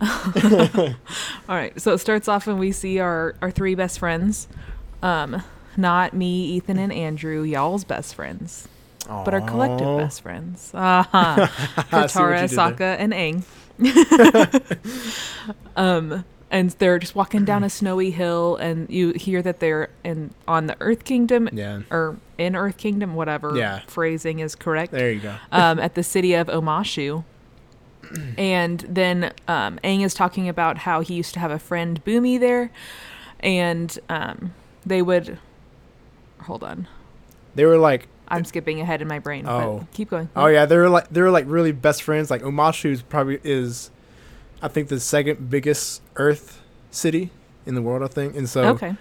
All 0.00 0.94
right. 1.48 1.78
So 1.80 1.92
it 1.92 1.98
starts 1.98 2.28
off 2.28 2.46
and 2.46 2.58
we 2.58 2.72
see 2.72 2.98
our 3.00 3.34
our 3.42 3.50
three 3.50 3.74
best 3.74 3.98
friends. 3.98 4.48
Um, 5.02 5.42
not 5.76 6.14
me, 6.14 6.44
Ethan, 6.56 6.78
and 6.78 6.92
Andrew, 6.92 7.42
y'all's 7.42 7.84
best 7.84 8.14
friends, 8.14 8.68
but 9.06 9.32
our 9.34 9.40
collective 9.40 9.98
best 9.98 10.22
friends. 10.22 10.70
Uh-huh. 10.74 11.46
I 11.92 12.06
see 12.06 12.18
Katara. 12.18 12.44
Sokka, 12.48 12.96
and 12.98 13.12
Aang. 13.12 13.44
um, 15.76 16.24
and 16.50 16.70
they're 16.70 16.98
just 16.98 17.14
walking 17.14 17.44
down 17.44 17.62
a 17.62 17.70
snowy 17.70 18.10
hill, 18.10 18.56
and 18.56 18.88
you 18.90 19.12
hear 19.12 19.40
that 19.42 19.60
they're 19.60 19.90
in 20.02 20.32
on 20.48 20.66
the 20.66 20.76
Earth 20.80 21.04
Kingdom 21.04 21.48
Yeah. 21.52 21.82
or 21.90 22.16
in 22.38 22.56
Earth 22.56 22.76
Kingdom, 22.76 23.14
whatever 23.14 23.56
Yeah. 23.56 23.80
phrasing 23.86 24.40
is 24.40 24.54
correct. 24.54 24.92
There 24.92 25.12
you 25.12 25.20
go. 25.20 25.36
um, 25.52 25.78
at 25.78 25.94
the 25.94 26.02
city 26.02 26.34
of 26.34 26.48
Omashu. 26.48 27.24
And 28.36 28.80
then 28.88 29.32
um, 29.46 29.78
Aang 29.84 30.00
is 30.04 30.14
talking 30.14 30.48
about 30.48 30.78
how 30.78 31.00
he 31.00 31.14
used 31.14 31.32
to 31.34 31.40
have 31.40 31.52
a 31.52 31.60
friend 31.60 32.04
Bumi 32.04 32.40
there, 32.40 32.72
and 33.38 33.96
um, 34.08 34.52
they 34.84 35.00
would. 35.00 35.38
Hold 36.44 36.64
on, 36.64 36.88
They 37.54 37.64
were 37.66 37.76
like, 37.78 38.08
I'm 38.30 38.44
skipping 38.44 38.80
ahead 38.80 39.02
in 39.02 39.08
my 39.08 39.18
brain. 39.18 39.44
Oh. 39.46 39.78
but 39.80 39.92
keep 39.92 40.10
going. 40.10 40.28
oh 40.36 40.46
yeah, 40.46 40.66
they 40.66 40.76
were 40.76 40.88
like, 40.88 41.08
they 41.10 41.20
were 41.20 41.30
like 41.30 41.44
really 41.48 41.72
best 41.72 42.02
friends. 42.02 42.30
Like 42.30 42.42
Omashu's 42.42 43.02
probably 43.02 43.40
is, 43.44 43.90
I 44.62 44.68
think 44.68 44.88
the 44.88 45.00
second 45.00 45.50
biggest 45.50 46.00
Earth 46.16 46.60
city 46.90 47.30
in 47.66 47.74
the 47.74 47.82
world. 47.82 48.02
I 48.02 48.06
think, 48.08 48.36
and 48.36 48.48
so 48.48 48.62
okay. 48.74 48.94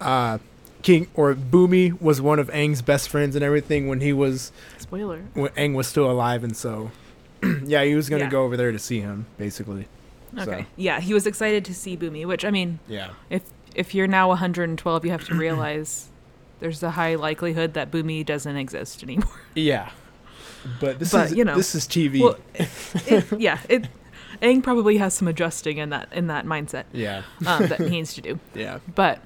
uh, 0.00 0.38
King 0.82 1.08
or 1.14 1.34
Bumi 1.34 2.00
was 2.00 2.20
one 2.20 2.38
of 2.38 2.48
Aang's 2.50 2.82
best 2.82 3.08
friends 3.08 3.34
and 3.34 3.44
everything 3.44 3.88
when 3.88 4.00
he 4.00 4.12
was 4.12 4.52
Spoiler. 4.78 5.22
when 5.34 5.50
Aang 5.52 5.74
was 5.74 5.86
still 5.88 6.10
alive, 6.10 6.44
and 6.44 6.56
so 6.56 6.90
yeah, 7.64 7.82
he 7.84 7.94
was 7.94 8.08
gonna 8.08 8.24
Yeah. 8.24 8.30
go 8.30 8.44
over 8.44 8.56
there 8.56 8.72
to 8.72 8.78
see 8.78 9.00
him, 9.00 9.26
basically. 9.38 9.86
Okay. 10.38 10.60
So, 10.62 10.66
Yeah, 10.76 11.00
he 11.00 11.14
was 11.14 11.26
excited 11.26 11.64
to 11.64 11.74
see 11.74 11.96
Bumi, 11.96 12.26
which 12.26 12.44
I 12.44 12.50
mean, 12.50 12.78
yeah, 12.86 13.10
if 13.30 13.42
if 13.74 13.94
you're 13.94 14.06
now 14.06 14.28
112, 14.28 15.04
you 15.04 15.10
have 15.10 15.24
to 15.26 15.34
realize 15.46 16.08
there's 16.60 16.82
a 16.82 16.92
high 16.92 17.14
likelihood 17.14 17.74
that 17.74 17.90
Bumi 17.90 18.24
doesn't 18.24 18.56
exist 18.56 19.02
anymore. 19.02 19.40
yeah. 19.54 19.90
But 20.80 20.98
this 20.98 21.12
But, 21.12 21.30
is 21.30 21.36
you 21.36 21.44
know, 21.44 21.56
this 21.56 21.74
is 21.74 21.86
TV. 21.86 22.20
Well, 22.20 22.36
it, 22.54 23.24
yeah, 23.40 23.60
it. 23.68 23.88
Aang 24.42 24.62
probably 24.62 24.98
has 24.98 25.14
some 25.14 25.26
adjusting 25.26 25.78
in 25.78 25.90
that 25.90 26.12
in 26.12 26.28
that 26.28 26.44
mindset 26.44 26.84
yeah, 26.92 27.22
um, 27.46 27.66
that 27.66 27.80
he 27.80 27.88
needs 27.88 28.14
to 28.14 28.20
do. 28.20 28.38
yeah, 28.54 28.78
But 28.94 29.20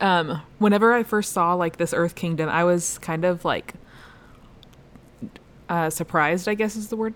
um, 0.00 0.42
whenever 0.58 0.92
I 0.92 1.02
first 1.02 1.32
saw 1.32 1.54
like 1.54 1.76
this 1.76 1.94
Earth 1.94 2.14
Kingdom, 2.14 2.48
I 2.48 2.64
was 2.64 2.98
kind 2.98 3.24
of 3.24 3.44
like 3.44 3.74
uh, 5.68 5.90
surprised. 5.90 6.48
I 6.48 6.54
guess 6.54 6.76
is 6.76 6.88
the 6.88 6.96
word. 6.96 7.14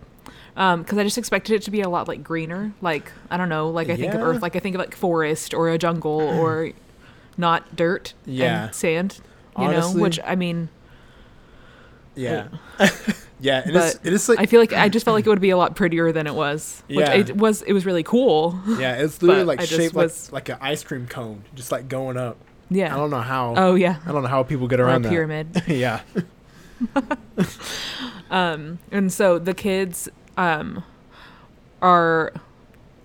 Because 0.54 0.98
I 0.98 1.04
just 1.04 1.18
expected 1.18 1.54
it 1.54 1.62
to 1.62 1.70
be 1.70 1.82
a 1.82 1.88
lot 1.88 2.08
like 2.08 2.24
greener. 2.24 2.72
Like 2.80 3.12
I 3.30 3.36
don't 3.36 3.48
know. 3.48 3.70
Like 3.70 3.90
I 3.90 3.96
think 3.96 4.14
of 4.14 4.20
Earth. 4.20 4.42
Like 4.42 4.56
I 4.56 4.58
think 4.58 4.74
of 4.74 4.80
like 4.80 4.94
forest 4.94 5.54
or 5.54 5.68
a 5.68 5.78
jungle 5.78 6.20
or 6.20 6.72
not 7.38 7.74
dirt 7.76 8.12
Yeah. 8.26 8.64
and 8.66 8.74
sand. 8.74 9.20
You 9.56 9.64
Honestly, 9.64 9.94
know, 9.96 10.02
which 10.02 10.20
I 10.24 10.34
mean, 10.36 10.68
yeah, 12.14 12.48
yeah. 13.40 13.62
And 13.64 13.74
it's 13.76 13.94
but 13.94 14.06
it 14.06 14.12
is 14.12 14.28
like 14.28 14.38
I 14.40 14.46
feel 14.46 14.60
like 14.60 14.72
I 14.72 14.88
just 14.94 15.04
felt 15.04 15.14
like 15.14 15.26
it 15.26 15.28
would 15.30 15.40
be 15.40 15.50
a 15.50 15.56
lot 15.56 15.74
prettier 15.76 16.12
than 16.12 16.26
it 16.26 16.34
was. 16.34 16.82
Which 16.88 16.98
Yeah. 16.98 17.14
it 17.14 17.36
was. 17.36 17.62
It 17.62 17.72
was 17.72 17.86
really 17.86 18.02
cool. 18.02 18.58
yeah, 18.78 18.96
it's 18.96 19.22
literally 19.22 19.44
like 19.44 19.60
I 19.60 19.64
shaped 19.64 19.94
was- 19.94 20.32
like 20.32 20.48
like 20.48 20.58
an 20.60 20.62
ice 20.64 20.82
cream 20.84 21.06
cone, 21.06 21.42
just 21.54 21.72
like 21.72 21.88
going 21.88 22.16
up. 22.16 22.36
Yeah. 22.70 22.92
I 22.94 22.98
don't 22.98 23.10
know 23.10 23.20
how. 23.22 23.54
Oh 23.56 23.74
yeah. 23.76 23.96
I 24.06 24.12
don't 24.12 24.22
know 24.22 24.28
how 24.28 24.42
people 24.42 24.68
get 24.68 24.78
Or 24.80 24.84
a 24.84 24.86
around 24.88 25.02
that. 25.02 25.08
pyramid. 25.10 25.62
yeah, 25.66 26.00
Um, 28.30 28.78
and 28.92 29.12
so 29.12 29.38
the 29.38 29.54
kids 29.54 30.08
um, 30.36 30.84
are 31.80 32.32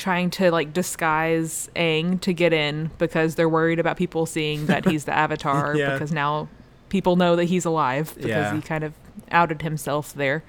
trying 0.03 0.29
to 0.29 0.51
like 0.51 0.73
disguise 0.73 1.69
Aang 1.77 2.19
to 2.21 2.33
get 2.33 2.51
in 2.51 2.91
because 2.97 3.35
they're 3.35 3.47
worried 3.47 3.79
about 3.79 3.95
people 3.95 4.25
seeing 4.25 4.65
that 4.65 4.83
he's 4.89 5.05
the 5.05 5.13
Avatar 5.15 5.75
Yeah. 5.77 5.93
because 5.93 6.11
now 6.11 6.49
people 6.89 7.15
know 7.15 7.37
that 7.37 7.45
he's 7.45 7.63
alive 7.63 8.11
because 8.15 8.29
Yeah. 8.29 8.53
he 8.55 8.61
kind 8.61 8.83
of 8.83 8.91
outed 9.31 9.61
himself 9.61 10.13
there. 10.13 10.43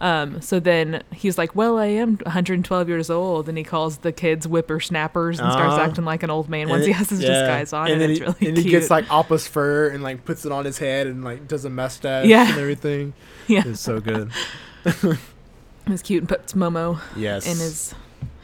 Um, 0.00 0.40
so 0.40 0.60
then 0.60 1.02
he's 1.14 1.36
like, 1.38 1.54
"Well, 1.54 1.78
I 1.78 1.86
am 1.86 2.18
112 2.24 2.88
years 2.88 3.08
old," 3.10 3.48
and 3.48 3.56
he 3.56 3.64
calls 3.64 3.98
the 3.98 4.12
kids 4.12 4.46
whippersnappers 4.46 5.40
and 5.40 5.50
starts 5.52 5.74
Uh-huh. 5.74 5.84
acting 5.84 6.04
like 6.04 6.22
an 6.22 6.28
old 6.30 6.48
man 6.50 6.62
And 6.62 6.70
once 6.70 6.86
he 6.86 6.92
has 6.92 7.08
his 7.10 7.22
yeah. 7.22 7.28
disguise 7.30 7.72
on, 7.72 7.90
and, 7.90 8.00
then 8.00 8.10
it's 8.10 8.18
he, 8.20 8.24
really 8.24 8.36
and 8.48 8.54
cute. 8.56 8.64
he 8.64 8.70
gets 8.70 8.90
like 8.90 9.06
Appa's 9.10 9.46
fur 9.46 9.88
and 9.88 10.02
like 10.02 10.24
puts 10.26 10.44
it 10.46 10.52
on 10.52 10.64
his 10.66 10.78
head 10.78 11.06
and 11.06 11.22
like 11.24 11.48
does 11.48 11.64
a 11.64 11.70
mustache 11.70 12.26
Yeah. 12.26 12.48
and 12.50 12.58
everything. 12.58 13.12
yeah, 13.46 13.62
It's 13.66 13.80
so 13.80 14.00
good. 14.00 14.30
it's 15.86 16.02
cute 16.02 16.22
and 16.22 16.28
puts 16.28 16.52
Momo 16.54 17.00
Yes. 17.16 17.44
in 17.46 17.56
his 17.58 17.94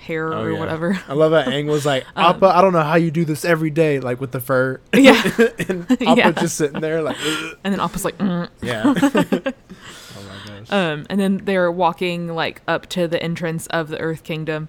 hair 0.03 0.33
Oh, 0.35 0.43
or 0.43 0.53
yeah. 0.53 0.59
whatever. 0.59 1.01
I 1.09 1.15
love 1.15 1.31
that 1.33 1.47
Aang 1.49 1.67
was 1.67 1.87
like, 1.87 2.05
Um, 2.17 2.38
I 2.43 2.61
don't 2.61 2.73
know 2.73 2.83
how 2.83 2.97
you 2.97 3.11
do 3.11 3.25
this 3.25 3.45
every 3.45 3.71
day, 3.71 4.01
like 4.01 4.21
with 4.21 4.33
the 4.33 4.41
fur. 4.41 4.81
Yeah. 4.95 5.23
and 5.69 5.91
Appa 5.91 6.05
Yeah. 6.17 6.31
just 6.33 6.57
sitting 6.57 6.81
there 6.81 7.03
like, 7.03 7.17
"Ugh." 7.25 7.57
And 7.65 7.73
then 7.73 7.81
Appa's 7.81 8.05
like, 8.05 8.19
mm. 8.19 8.49
yeah. 8.61 8.83
oh 8.87 8.95
my 8.95 9.53
gosh. 10.61 10.71
Um, 10.73 11.07
and 11.11 11.19
then 11.21 11.38
they're 11.45 11.71
walking 11.73 12.29
like 12.35 12.62
up 12.69 12.87
to 12.91 13.09
the 13.09 13.23
entrance 13.23 13.67
of 13.69 13.88
the 13.88 13.99
Earth 14.01 14.23
Kingdom, 14.25 14.69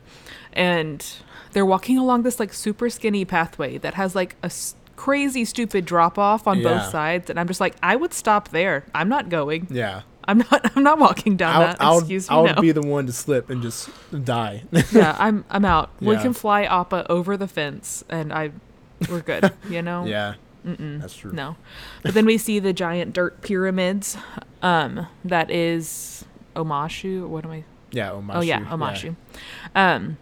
and 0.53 1.05
they're 1.51 1.65
walking 1.65 1.97
along 1.97 2.23
this 2.23 2.39
like 2.39 2.53
super 2.53 2.89
skinny 2.89 3.25
pathway 3.25 3.77
that 3.79 3.93
has 3.95 4.15
like 4.15 4.35
a 4.43 4.47
s- 4.47 4.75
crazy 4.95 5.45
stupid 5.45 5.85
drop 5.85 6.17
off 6.17 6.47
on 6.47 6.59
Yeah. 6.59 6.69
both 6.79 6.89
sides. 6.91 7.29
And 7.29 7.39
I'm 7.39 7.47
just 7.47 7.59
like, 7.59 7.75
I 7.83 7.95
would 7.95 8.13
stop 8.13 8.49
there. 8.49 8.85
I'm 8.95 9.09
not 9.09 9.29
going. 9.29 9.67
yeah. 9.69 10.01
I'm 10.27 10.39
not. 10.39 10.71
I'm 10.75 10.83
not 10.83 10.99
walking 10.99 11.35
down 11.37 11.55
I, 11.61 11.65
that. 11.67 11.81
I 11.81 11.91
would, 11.91 11.99
Excuse 11.99 12.29
me. 12.29 12.41
would 12.41 12.55
No. 12.55 12.61
be 12.61 12.71
the 12.71 12.81
one 12.81 13.05
to 13.07 13.11
slip 13.13 13.49
and 13.49 13.61
just 13.61 13.89
die. 14.23 14.63
yeah, 14.91 15.15
I'm. 15.19 15.45
I'm 15.49 15.65
out. 15.65 15.89
We 15.99 16.15
can 16.17 16.33
fly 16.33 16.63
Appa 16.63 17.05
over 17.11 17.37
the 17.37 17.47
fence, 17.47 18.03
and 18.09 18.31
I. 18.33 18.51
We're 19.09 19.21
good. 19.21 19.51
You 19.69 19.81
know. 19.81 20.05
yeah, 20.05 20.35
Mm-mm. 20.65 21.01
that's 21.01 21.15
true. 21.15 21.31
No. 21.33 21.55
But 22.03 22.13
then 22.13 22.25
we 22.25 22.37
see 22.37 22.59
the 22.59 22.71
giant 22.73 23.13
dirt 23.13 23.41
pyramids. 23.41 24.15
Um, 24.61 25.07
that 25.25 25.51
is 25.51 26.23
Omashu. 26.55 27.27
What 27.27 27.43
am 27.45 27.51
I? 27.51 27.63
Yeah, 27.91 28.11
Omashu. 28.11 28.35
Oh 28.35 28.41
yeah, 28.41 28.59
Omashu. 28.65 29.15
Um, 29.75 30.17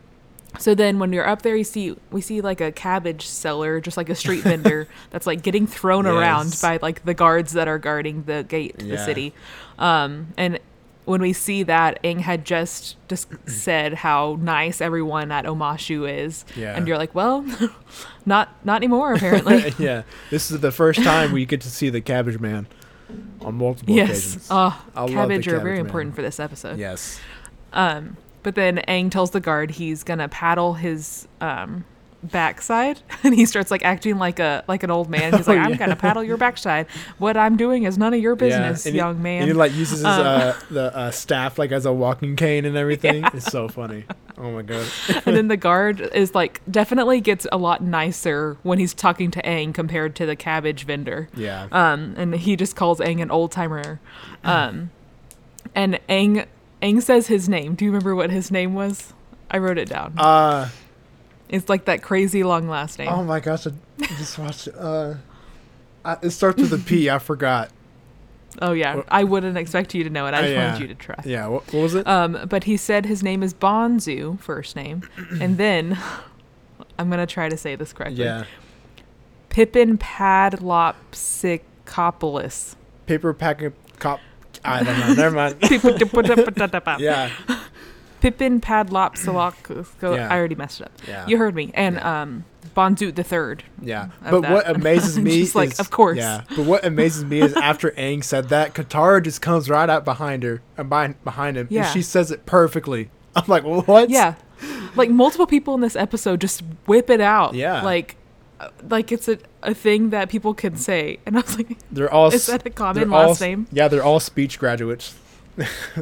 so 0.60 0.76
then 0.76 1.00
when 1.00 1.14
you're 1.14 1.28
up 1.28 1.42
there, 1.44 1.56
you 1.56 1.64
see 1.64 1.96
we 2.12 2.22
see 2.22 2.42
like 2.42 2.62
a 2.62 2.72
cabbage 2.72 3.26
seller, 3.28 3.80
just 3.82 3.98
like 3.98 4.10
a 4.10 4.16
street 4.16 4.42
vendor 4.44 4.88
that's 5.10 5.26
like 5.28 5.42
getting 5.42 5.66
thrown 5.68 6.06
around 6.06 6.58
by 6.62 6.78
like 6.82 7.04
the 7.06 7.14
guards 7.14 7.54
that 7.54 7.68
are 7.68 7.78
guarding 7.80 8.24
the 8.24 8.44
gate 8.44 8.78
to 8.80 8.86
the 8.86 8.98
city. 8.98 9.34
Um, 9.80 10.34
and 10.38 10.60
when 11.06 11.20
we 11.22 11.34
see 11.34 11.64
that, 11.64 12.02
Aang 12.04 12.20
had 12.22 12.46
just 12.46 12.96
just 13.08 13.28
said 13.50 13.94
how 13.96 14.38
nice 14.40 14.82
everyone 14.82 15.32
at 15.32 15.46
Omashu 15.46 16.08
is, 16.10 16.46
Yeah. 16.56 16.76
and 16.76 16.88
you're 16.88 16.98
like, 16.98 17.16
well, 17.16 17.44
not 18.26 18.50
not 18.66 18.76
anymore 18.78 19.14
apparently. 19.14 19.74
yeah, 19.80 20.04
this 20.30 20.52
is 20.52 20.60
the 20.60 20.72
first 20.72 21.02
time 21.04 21.32
we 21.32 21.46
get 21.46 21.62
to 21.62 21.70
see 21.70 21.90
the 21.90 22.02
Cabbage 22.02 22.40
Man 22.40 22.68
on 23.42 23.56
multiple 23.56 23.96
yes, 23.96 24.10
occasions. 24.10 24.48
oh, 24.52 24.86
I 24.96 25.02
love 25.02 25.10
cabbage 25.12 25.48
are 25.48 25.60
very 25.60 25.78
Man. 25.78 25.86
important 25.86 26.16
for 26.16 26.22
this 26.22 26.40
episode. 26.40 26.78
yes. 26.78 27.20
Um, 27.74 28.18
but 28.44 28.56
then 28.56 28.78
Aang 28.88 29.12
tells 29.12 29.32
the 29.32 29.40
guard 29.40 29.72
he's 29.72 30.04
gonna 30.04 30.28
paddle 30.30 30.74
his 30.76 31.28
um 31.40 31.86
backside, 32.24 33.02
and 33.24 33.34
he 33.34 33.46
starts 33.48 33.72
like 33.72 33.84
acting 33.84 34.20
like 34.20 34.38
a 34.40 34.64
like 34.68 34.84
an 34.84 34.92
old 34.92 35.10
man. 35.10 35.34
He's 35.36 35.48
like, 35.48 35.58
Oh, 35.60 35.62
"I'm 35.62 35.72
yeah. 35.72 35.78
gonna 35.78 35.96
paddle 35.96 36.24
your 36.24 36.38
backside. 36.38 36.86
What 37.18 37.36
I'm 37.38 37.58
doing 37.58 37.84
is 37.84 37.98
none 37.98 38.14
of 38.14 38.20
your 38.20 38.36
business, 38.36 38.86
yeah. 38.86 38.90
and 38.90 38.94
he- 38.96 38.98
young 39.00 39.22
man." 39.22 39.42
And 39.42 39.48
he 39.48 39.54
like 39.54 39.72
uses 39.74 40.00
his 40.00 40.06
Um, 40.06 40.26
uh, 40.28 40.54
the 40.70 40.96
uh, 40.96 41.12
staff 41.12 41.58
like 41.58 41.72
as 41.72 41.86
a 41.86 41.92
walking 41.94 42.36
cane 42.36 42.66
and 42.66 42.78
everything. 42.78 43.24
It's 43.34 43.46
so 43.52 43.68
funny. 43.68 44.06
Oh 44.38 44.52
my 44.52 44.62
god. 44.64 44.86
and 45.26 45.36
then 45.36 45.48
the 45.48 45.58
guard 45.58 46.02
is 46.02 46.34
like 46.36 46.62
definitely 46.70 47.22
gets 47.22 47.46
a 47.52 47.58
lot 47.58 47.82
nicer 47.84 48.58
when 48.64 48.78
he's 48.80 48.94
talking 48.94 49.30
to 49.32 49.42
Aang 49.44 49.74
compared 49.74 50.16
to 50.16 50.26
the 50.26 50.36
cabbage 50.36 50.84
vendor. 50.86 51.30
Yeah. 51.36 51.68
Um, 51.72 52.14
and 52.18 52.36
he 52.36 52.56
just 52.56 52.76
calls 52.76 53.00
Aang 53.00 53.22
an 53.22 53.30
old 53.32 53.52
timer. 53.52 54.00
Um, 54.44 54.90
and 55.76 56.00
Aang 56.10 56.48
Aang 56.82 57.02
says 57.02 57.28
his 57.28 57.48
name. 57.48 57.76
Do 57.76 57.86
you 57.86 57.92
remember 57.92 58.16
what 58.16 58.32
his 58.32 58.52
name 58.52 58.74
was? 58.74 59.14
I 59.50 59.58
wrote 59.58 59.78
it 59.78 59.88
down. 59.90 60.14
Uh 60.18 60.70
it's 61.50 61.68
like 61.70 61.86
that 61.86 62.02
crazy 62.02 62.44
long 62.44 62.68
last 62.70 62.98
name. 62.98 63.10
oh 63.10 63.24
my 63.26 63.42
gosh! 63.42 63.68
I 63.68 63.72
just 64.18 64.40
watched 64.40 64.68
it. 64.68 64.76
Uh, 64.78 65.16
I, 66.06 66.18
it 66.22 66.30
starts 66.30 66.62
with 66.62 66.72
a 66.72 66.78
P. 66.78 67.10
I 67.10 67.20
forgot. 67.20 67.70
Oh 68.62 68.72
yeah, 68.72 68.96
Well- 68.96 69.04
I 69.10 69.26
wouldn't 69.26 69.58
expect 69.58 69.94
you 69.94 70.06
to 70.06 70.10
know 70.10 70.26
it. 70.28 70.34
I 70.34 70.42
just 70.42 70.54
yeah. 70.54 70.72
wanted 70.72 70.82
you 70.82 70.88
to 70.88 70.96
try. 70.96 71.16
Yeah. 71.26 71.48
What, 71.48 71.64
what 71.74 71.82
was 71.82 71.96
it? 71.96 72.08
Um, 72.08 72.46
but 72.50 72.64
he 72.64 72.78
said 72.78 73.06
his 73.06 73.22
name 73.22 73.44
is 73.44 73.54
Bonzu, 73.54 74.40
first 74.40 74.78
name, 74.78 75.04
and 75.42 75.58
then 75.58 76.00
I'm 76.98 77.10
gonna 77.10 77.28
try 77.28 77.50
to 77.50 77.58
say 77.58 77.76
this 77.76 77.92
correctly. 77.92 78.24
yeah. 78.24 78.46
Pippin 79.50 79.98
Padlopsicopoulos. 79.98 82.76
Paper 83.06 83.34
packet 83.34 83.74
cop. 84.00 84.22
I 84.64 84.84
don't 84.84 85.00
know. 85.00 85.14
Never 85.14 85.36
mind. 85.36 85.56
yeah. 87.00 87.30
Pippin 88.22 88.62
Padlopsiloc. 88.62 89.56
Yeah. 90.02 90.28
I 90.30 90.38
already 90.38 90.56
messed 90.56 90.82
it 90.82 90.86
up. 90.86 90.92
Yeah. 91.08 91.26
You 91.28 91.38
heard 91.38 91.56
me. 91.56 91.72
And 91.74 91.96
Yeah. 91.96 92.22
um, 92.22 92.46
Bonzu 92.76 93.14
the 93.14 93.24
third. 93.24 93.64
Yeah, 93.82 94.10
but 94.24 94.42
that. 94.42 94.52
what 94.52 94.70
amazes 94.70 95.20
me 95.20 95.42
just 95.42 95.56
like, 95.56 95.72
is, 95.74 95.80
of 95.80 95.90
course. 95.90 96.18
Yeah, 96.18 96.44
but 96.56 96.66
what 96.66 96.86
amazes 96.86 97.26
me 97.26 97.42
is 97.42 97.54
after 97.54 97.92
Aang 97.92 98.24
said 98.24 98.48
that, 98.50 98.74
Katara 98.74 99.22
just 99.22 99.42
comes 99.42 99.70
right 99.70 99.90
out 99.90 100.06
behind 100.06 100.44
her, 100.44 100.62
and 100.78 100.88
behind 100.88 101.22
behind 101.26 101.58
him, 101.58 101.68
Yeah. 101.70 101.84
and 101.84 101.92
she 101.92 102.02
says 102.02 102.32
it 102.32 102.46
perfectly. 102.46 103.10
I'm 103.36 103.44
like, 103.48 103.64
what? 103.64 104.10
Yeah. 104.10 104.36
Like 104.96 105.10
multiple 105.10 105.48
people 105.48 105.74
in 105.76 105.82
this 105.82 105.96
episode 105.98 106.40
just 106.40 106.62
whip 106.86 107.10
it 107.10 107.20
out. 107.20 107.56
Yeah. 107.56 107.82
Like, 107.82 108.14
uh, 108.14 108.21
like 108.90 109.12
it's 109.12 109.28
a, 109.28 109.38
a 109.64 109.74
thing 109.74 110.10
that 110.12 110.30
people 110.30 110.54
can 110.54 110.76
say. 110.76 111.20
And 111.26 111.38
I 111.38 111.42
was 111.42 111.58
like, 111.58 111.78
they're 111.92 112.12
all. 112.12 112.28
Is 112.34 112.46
that 112.48 112.66
a 112.66 112.70
common 112.70 113.10
they're 113.10 113.20
all 113.20 113.30
last 113.30 113.42
name? 113.42 113.68
Yeah, 113.72 113.88
they're 113.88 114.04
all 114.04 114.20
speech 114.20 114.60
graduates 114.60 115.16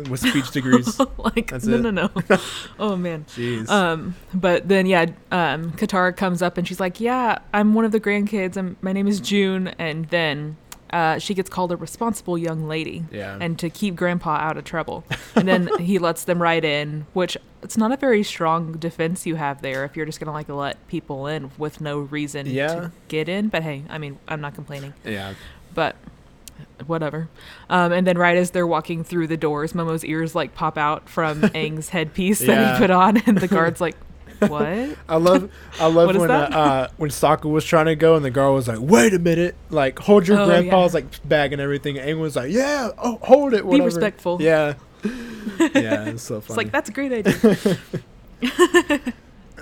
with 0.09 0.19
speech 0.19 0.51
degrees. 0.51 0.99
like 1.17 1.51
That's 1.51 1.65
no 1.65 1.77
it. 1.77 1.81
no 1.81 1.89
no 1.91 2.09
oh 2.79 2.95
man 2.95 3.25
Jeez. 3.29 3.67
um 3.69 4.15
but 4.33 4.67
then 4.67 4.85
yeah 4.85 5.07
um 5.31 5.71
katara 5.71 6.15
comes 6.15 6.41
up 6.41 6.57
and 6.57 6.67
she's 6.67 6.79
like 6.79 6.99
yeah 6.99 7.39
i'm 7.53 7.73
one 7.73 7.83
of 7.83 7.91
the 7.91 7.99
grandkids 7.99 8.55
and 8.57 8.75
my 8.81 8.93
name 8.93 9.07
is 9.07 9.19
june 9.19 9.69
and 9.79 10.05
then 10.09 10.55
uh, 10.91 11.17
she 11.19 11.33
gets 11.33 11.49
called 11.49 11.71
a 11.71 11.77
responsible 11.77 12.37
young 12.37 12.67
lady 12.67 13.03
yeah. 13.11 13.37
and 13.39 13.57
to 13.59 13.69
keep 13.69 13.95
grandpa 13.95 14.35
out 14.35 14.57
of 14.57 14.63
trouble 14.63 15.03
and 15.35 15.47
then 15.47 15.69
he 15.79 15.99
lets 15.99 16.23
them 16.23 16.41
right 16.41 16.65
in 16.65 17.05
which 17.13 17.37
it's 17.61 17.77
not 17.77 17.91
a 17.91 17.97
very 17.97 18.23
strong 18.23 18.73
defense 18.73 19.25
you 19.25 19.35
have 19.35 19.61
there 19.61 19.85
if 19.85 19.95
you're 19.95 20.05
just 20.05 20.19
gonna 20.19 20.31
like 20.31 20.49
let 20.49 20.85
people 20.87 21.27
in 21.27 21.51
with 21.57 21.81
no 21.81 21.99
reason 21.99 22.45
Yeah. 22.47 22.67
to 22.67 22.91
get 23.07 23.29
in 23.29 23.49
but 23.49 23.63
hey 23.63 23.83
i 23.89 23.97
mean 23.97 24.17
i'm 24.27 24.41
not 24.41 24.55
complaining 24.55 24.93
yeah. 25.03 25.33
but 25.73 25.95
whatever. 26.87 27.29
Um, 27.69 27.91
and 27.91 28.05
then 28.05 28.17
right 28.17 28.37
as 28.37 28.51
they're 28.51 28.67
walking 28.67 29.03
through 29.03 29.27
the 29.27 29.37
doors, 29.37 29.73
Momo's 29.73 30.03
ears 30.03 30.35
like 30.35 30.55
pop 30.55 30.77
out 30.77 31.09
from 31.09 31.41
Aang's 31.55 31.89
headpiece 31.89 32.39
that 32.39 32.73
he 32.73 32.79
put 32.79 32.89
on, 32.89 33.17
and 33.17 33.37
the 33.37 33.47
guard's 33.47 33.81
like, 33.87 33.95
"What?" 34.39 34.63
I 35.09 35.15
love, 35.17 35.51
I 35.79 35.87
love 35.87 36.15
when 36.15 36.29
uh, 36.31 36.33
uh, 36.33 36.87
when 36.97 37.09
Sokka 37.09 37.49
was 37.49 37.65
trying 37.65 37.85
to 37.87 37.95
go 37.95 38.15
and 38.15 38.23
the 38.25 38.31
girl 38.31 38.53
was 38.53 38.67
like, 38.67 38.79
"Wait 38.79 39.13
a 39.13 39.19
minute, 39.19 39.55
like 39.69 39.99
hold 39.99 40.27
your 40.27 40.39
Oh, 40.39 40.45
grandpa's 40.45 40.93
yeah. 40.93 41.01
like 41.01 41.27
bag 41.27 41.53
and 41.53 41.61
everything." 41.61 41.97
And 41.97 42.09
Aang 42.09 42.21
was 42.21 42.35
like, 42.35 42.51
"Yeah, 42.51 42.89
oh, 42.97 43.19
hold 43.21 43.53
it, 43.53 43.65
whatever." 43.65 43.89
Be 43.89 43.95
respectful. 43.95 44.41
Yeah, 44.41 44.73
yeah, 45.03 46.05
it's 46.05 46.23
so 46.23 46.41
funny. 46.41 46.47
It's 46.47 46.57
like 46.57 46.71
that's 46.71 46.89
a 46.89 46.93
great 46.93 47.11
idea. 47.13 47.77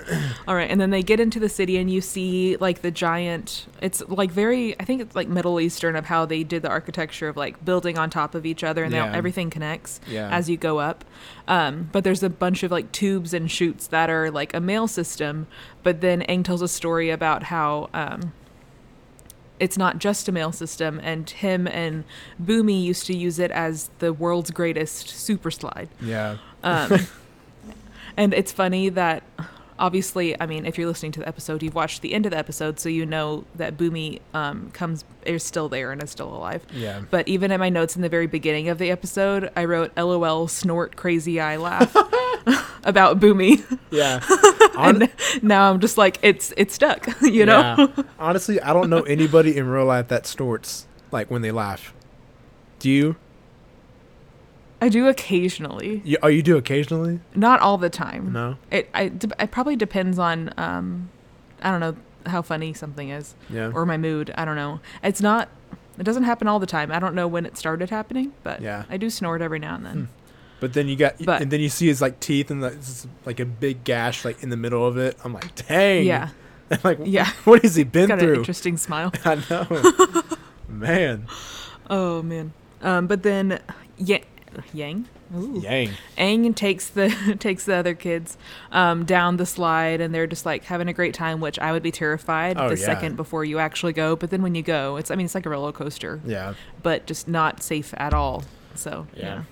All 0.48 0.54
right, 0.54 0.70
and 0.70 0.80
then 0.80 0.90
they 0.90 1.02
get 1.02 1.20
into 1.20 1.38
the 1.38 1.48
city, 1.48 1.76
and 1.76 1.90
you 1.90 2.00
see 2.00 2.56
like 2.56 2.82
the 2.82 2.90
giant. 2.90 3.66
It's 3.82 4.02
like 4.08 4.30
very, 4.30 4.78
I 4.80 4.84
think 4.84 5.00
it's 5.02 5.14
like 5.14 5.28
Middle 5.28 5.60
Eastern 5.60 5.96
of 5.96 6.06
how 6.06 6.24
they 6.26 6.42
did 6.44 6.62
the 6.62 6.68
architecture 6.70 7.28
of 7.28 7.36
like 7.36 7.64
building 7.64 7.98
on 7.98 8.10
top 8.10 8.34
of 8.34 8.46
each 8.46 8.64
other, 8.64 8.84
and 8.84 8.92
they 8.92 8.98
Yeah. 8.98 9.12
everything 9.14 9.50
connects 9.50 10.00
Yeah. 10.08 10.28
as 10.30 10.48
you 10.48 10.56
go 10.56 10.78
up. 10.78 11.04
Um, 11.46 11.88
but 11.92 12.04
there's 12.04 12.22
a 12.22 12.30
bunch 12.30 12.62
of 12.62 12.70
like 12.70 12.90
tubes 12.92 13.34
and 13.34 13.50
chutes 13.50 13.86
that 13.88 14.08
are 14.10 14.30
like 14.30 14.54
a 14.54 14.60
mail 14.60 14.88
system. 14.88 15.46
But 15.82 16.00
then 16.00 16.22
Aang 16.28 16.44
tells 16.44 16.62
a 16.62 16.68
story 16.68 17.10
about 17.10 17.44
how. 17.44 17.90
Um, 17.94 18.32
it's 19.60 19.76
not 19.76 19.98
just 19.98 20.28
a 20.28 20.32
mail 20.32 20.52
system, 20.52 21.00
and 21.02 21.28
him 21.28 21.66
and 21.66 22.04
Bumi 22.40 22.80
used 22.80 23.06
to 23.06 23.16
use 23.16 23.40
it 23.40 23.50
as 23.50 23.90
the 23.98 24.12
world's 24.12 24.52
greatest 24.52 25.08
super 25.08 25.50
slide. 25.50 25.88
yeah, 26.00 26.36
Um, 26.62 27.08
and 28.16 28.32
it's 28.32 28.52
funny 28.52 28.88
that 28.90 29.24
obviously, 29.78 30.40
I 30.40 30.46
mean, 30.46 30.66
if 30.66 30.76
you're 30.78 30.86
listening 30.88 31.12
to 31.12 31.20
the 31.20 31.28
episode, 31.28 31.62
you've 31.62 31.74
watched 31.74 32.02
the 32.02 32.14
end 32.14 32.26
of 32.26 32.32
the 32.32 32.38
episode, 32.38 32.78
so 32.80 32.88
you 32.88 33.06
know 33.06 33.44
that 33.54 33.76
Bumi 33.76 34.20
um, 34.34 34.70
comes 34.72 35.04
is 35.24 35.42
still 35.42 35.68
there 35.68 35.92
and 35.92 36.02
is 36.02 36.10
still 36.10 36.34
alive. 36.34 36.64
yeah. 36.72 37.02
But 37.10 37.28
even 37.28 37.50
in 37.50 37.60
my 37.60 37.68
notes 37.68 37.96
in 37.96 38.02
the 38.02 38.08
very 38.08 38.26
beginning 38.26 38.68
of 38.68 38.78
the 38.78 38.90
episode, 38.90 39.50
I 39.56 39.64
wrote 39.64 39.92
"LOL 39.96 40.48
snort 40.48 40.96
crazy 40.96 41.40
eye 41.40 41.56
laugh" 41.56 41.94
about 42.84 43.20
Bumi, 43.20 43.62
Yeah. 43.90 44.20
And 44.78 45.10
now 45.42 45.70
I'm 45.72 45.80
just 45.80 45.98
like, 45.98 46.18
it's 46.22 46.52
it's 46.56 46.74
stuck, 46.74 47.08
you 47.20 47.44
know. 47.44 47.90
Yeah. 47.96 48.02
Honestly, 48.18 48.60
I 48.60 48.72
don't 48.72 48.88
know 48.88 49.02
anybody 49.02 49.56
in 49.56 49.66
real 49.66 49.86
life 49.86 50.06
that 50.08 50.24
snorts 50.24 50.86
like 51.10 51.30
when 51.32 51.42
they 51.42 51.50
laugh. 51.50 51.92
Do 52.78 52.88
you? 52.88 53.16
I 54.80 54.88
do 54.88 55.08
occasionally, 55.08 56.02
you 56.04 56.18
oh, 56.22 56.28
you 56.28 56.42
do 56.42 56.56
occasionally? 56.56 57.20
not 57.34 57.60
all 57.60 57.78
the 57.78 57.90
time. 57.90 58.32
No. 58.32 58.56
It 58.70 58.88
I, 58.94 59.10
it 59.40 59.50
probably 59.50 59.74
depends 59.76 60.18
on 60.18 60.52
um, 60.56 61.10
I 61.62 61.70
don't 61.70 61.80
know 61.80 61.96
how 62.26 62.42
funny 62.42 62.72
something 62.74 63.08
is. 63.10 63.34
Yeah. 63.50 63.72
or 63.74 63.84
my 63.86 63.96
mood. 63.96 64.32
I 64.36 64.44
don't 64.44 64.56
know. 64.56 64.80
It's 65.02 65.20
not. 65.20 65.48
It 65.98 66.04
doesn't 66.04 66.22
happen 66.24 66.46
all 66.46 66.60
the 66.60 66.66
time. 66.66 66.92
I 66.92 67.00
don't 67.00 67.14
know 67.16 67.26
when 67.26 67.44
it 67.44 67.56
started 67.56 67.90
happening, 67.90 68.32
but 68.44 68.60
Yeah. 68.62 68.84
I 68.88 68.96
do 68.98 69.10
snort 69.10 69.42
every 69.42 69.58
now 69.58 69.74
and 69.74 69.84
then. 69.84 70.08
But 70.60 70.72
then 70.72 70.86
you 70.88 70.94
got, 70.96 71.14
But- 71.24 71.42
and 71.42 71.50
then 71.50 71.58
you 71.60 71.68
see 71.68 71.86
his 71.88 72.00
like 72.00 72.20
teeth 72.20 72.50
and 72.52 72.62
the, 72.62 73.06
like 73.24 73.40
a 73.40 73.44
big 73.44 73.82
gash 73.84 74.24
like 74.24 74.42
in 74.42 74.50
the 74.50 74.56
middle 74.56 74.86
of 74.86 74.96
it. 74.96 75.16
I'm 75.24 75.32
like, 75.32 75.54
dang. 75.66 76.04
Yeah, 76.06 76.28
like, 76.84 76.98
yeah. 77.04 77.28
what 77.44 77.62
has 77.62 77.74
he 77.74 77.82
been 77.84 78.08
Got 78.08 78.20
an 78.20 78.24
through? 78.26 78.34
interesting 78.36 78.76
smile. 78.76 79.12
I 79.24 79.42
know. 79.50 80.22
Man. 80.68 81.26
Oh 81.90 82.22
man. 82.22 82.52
Um, 82.82 83.06
but 83.08 83.22
then, 83.24 83.60
yeah, 83.96 84.18
Yang. 84.72 85.06
Ooh. 85.36 85.60
Yang. 85.62 85.90
Aang 86.16 86.54
takes 86.54 86.88
the 86.88 87.36
takes 87.38 87.64
the 87.64 87.74
other 87.74 87.94
kids 87.94 88.36
um, 88.72 89.04
down 89.04 89.36
the 89.36 89.46
slide, 89.46 90.00
and 90.00 90.14
they're 90.14 90.26
just 90.26 90.46
like 90.46 90.64
having 90.64 90.88
a 90.88 90.92
great 90.92 91.14
time. 91.14 91.40
Which 91.40 91.58
I 91.58 91.72
would 91.72 91.82
be 91.82 91.90
terrified 91.92 92.56
Oh, 92.58 92.68
the 92.68 92.78
yeah. 92.78 92.84
second 92.86 93.16
before 93.16 93.44
you 93.44 93.58
actually 93.58 93.92
go. 93.92 94.16
But 94.16 94.30
then 94.30 94.42
when 94.42 94.54
you 94.54 94.62
go, 94.62 94.96
it's 94.96 95.10
I 95.10 95.14
mean 95.14 95.26
it's 95.26 95.34
like 95.34 95.46
a 95.46 95.50
roller 95.50 95.72
coaster, 95.72 96.20
Yeah. 96.24 96.54
but 96.82 97.06
just 97.06 97.28
not 97.28 97.62
safe 97.62 97.92
at 97.96 98.14
all. 98.14 98.44
So 98.74 99.06
Yeah. 99.14 99.22
yeah. 99.24 99.42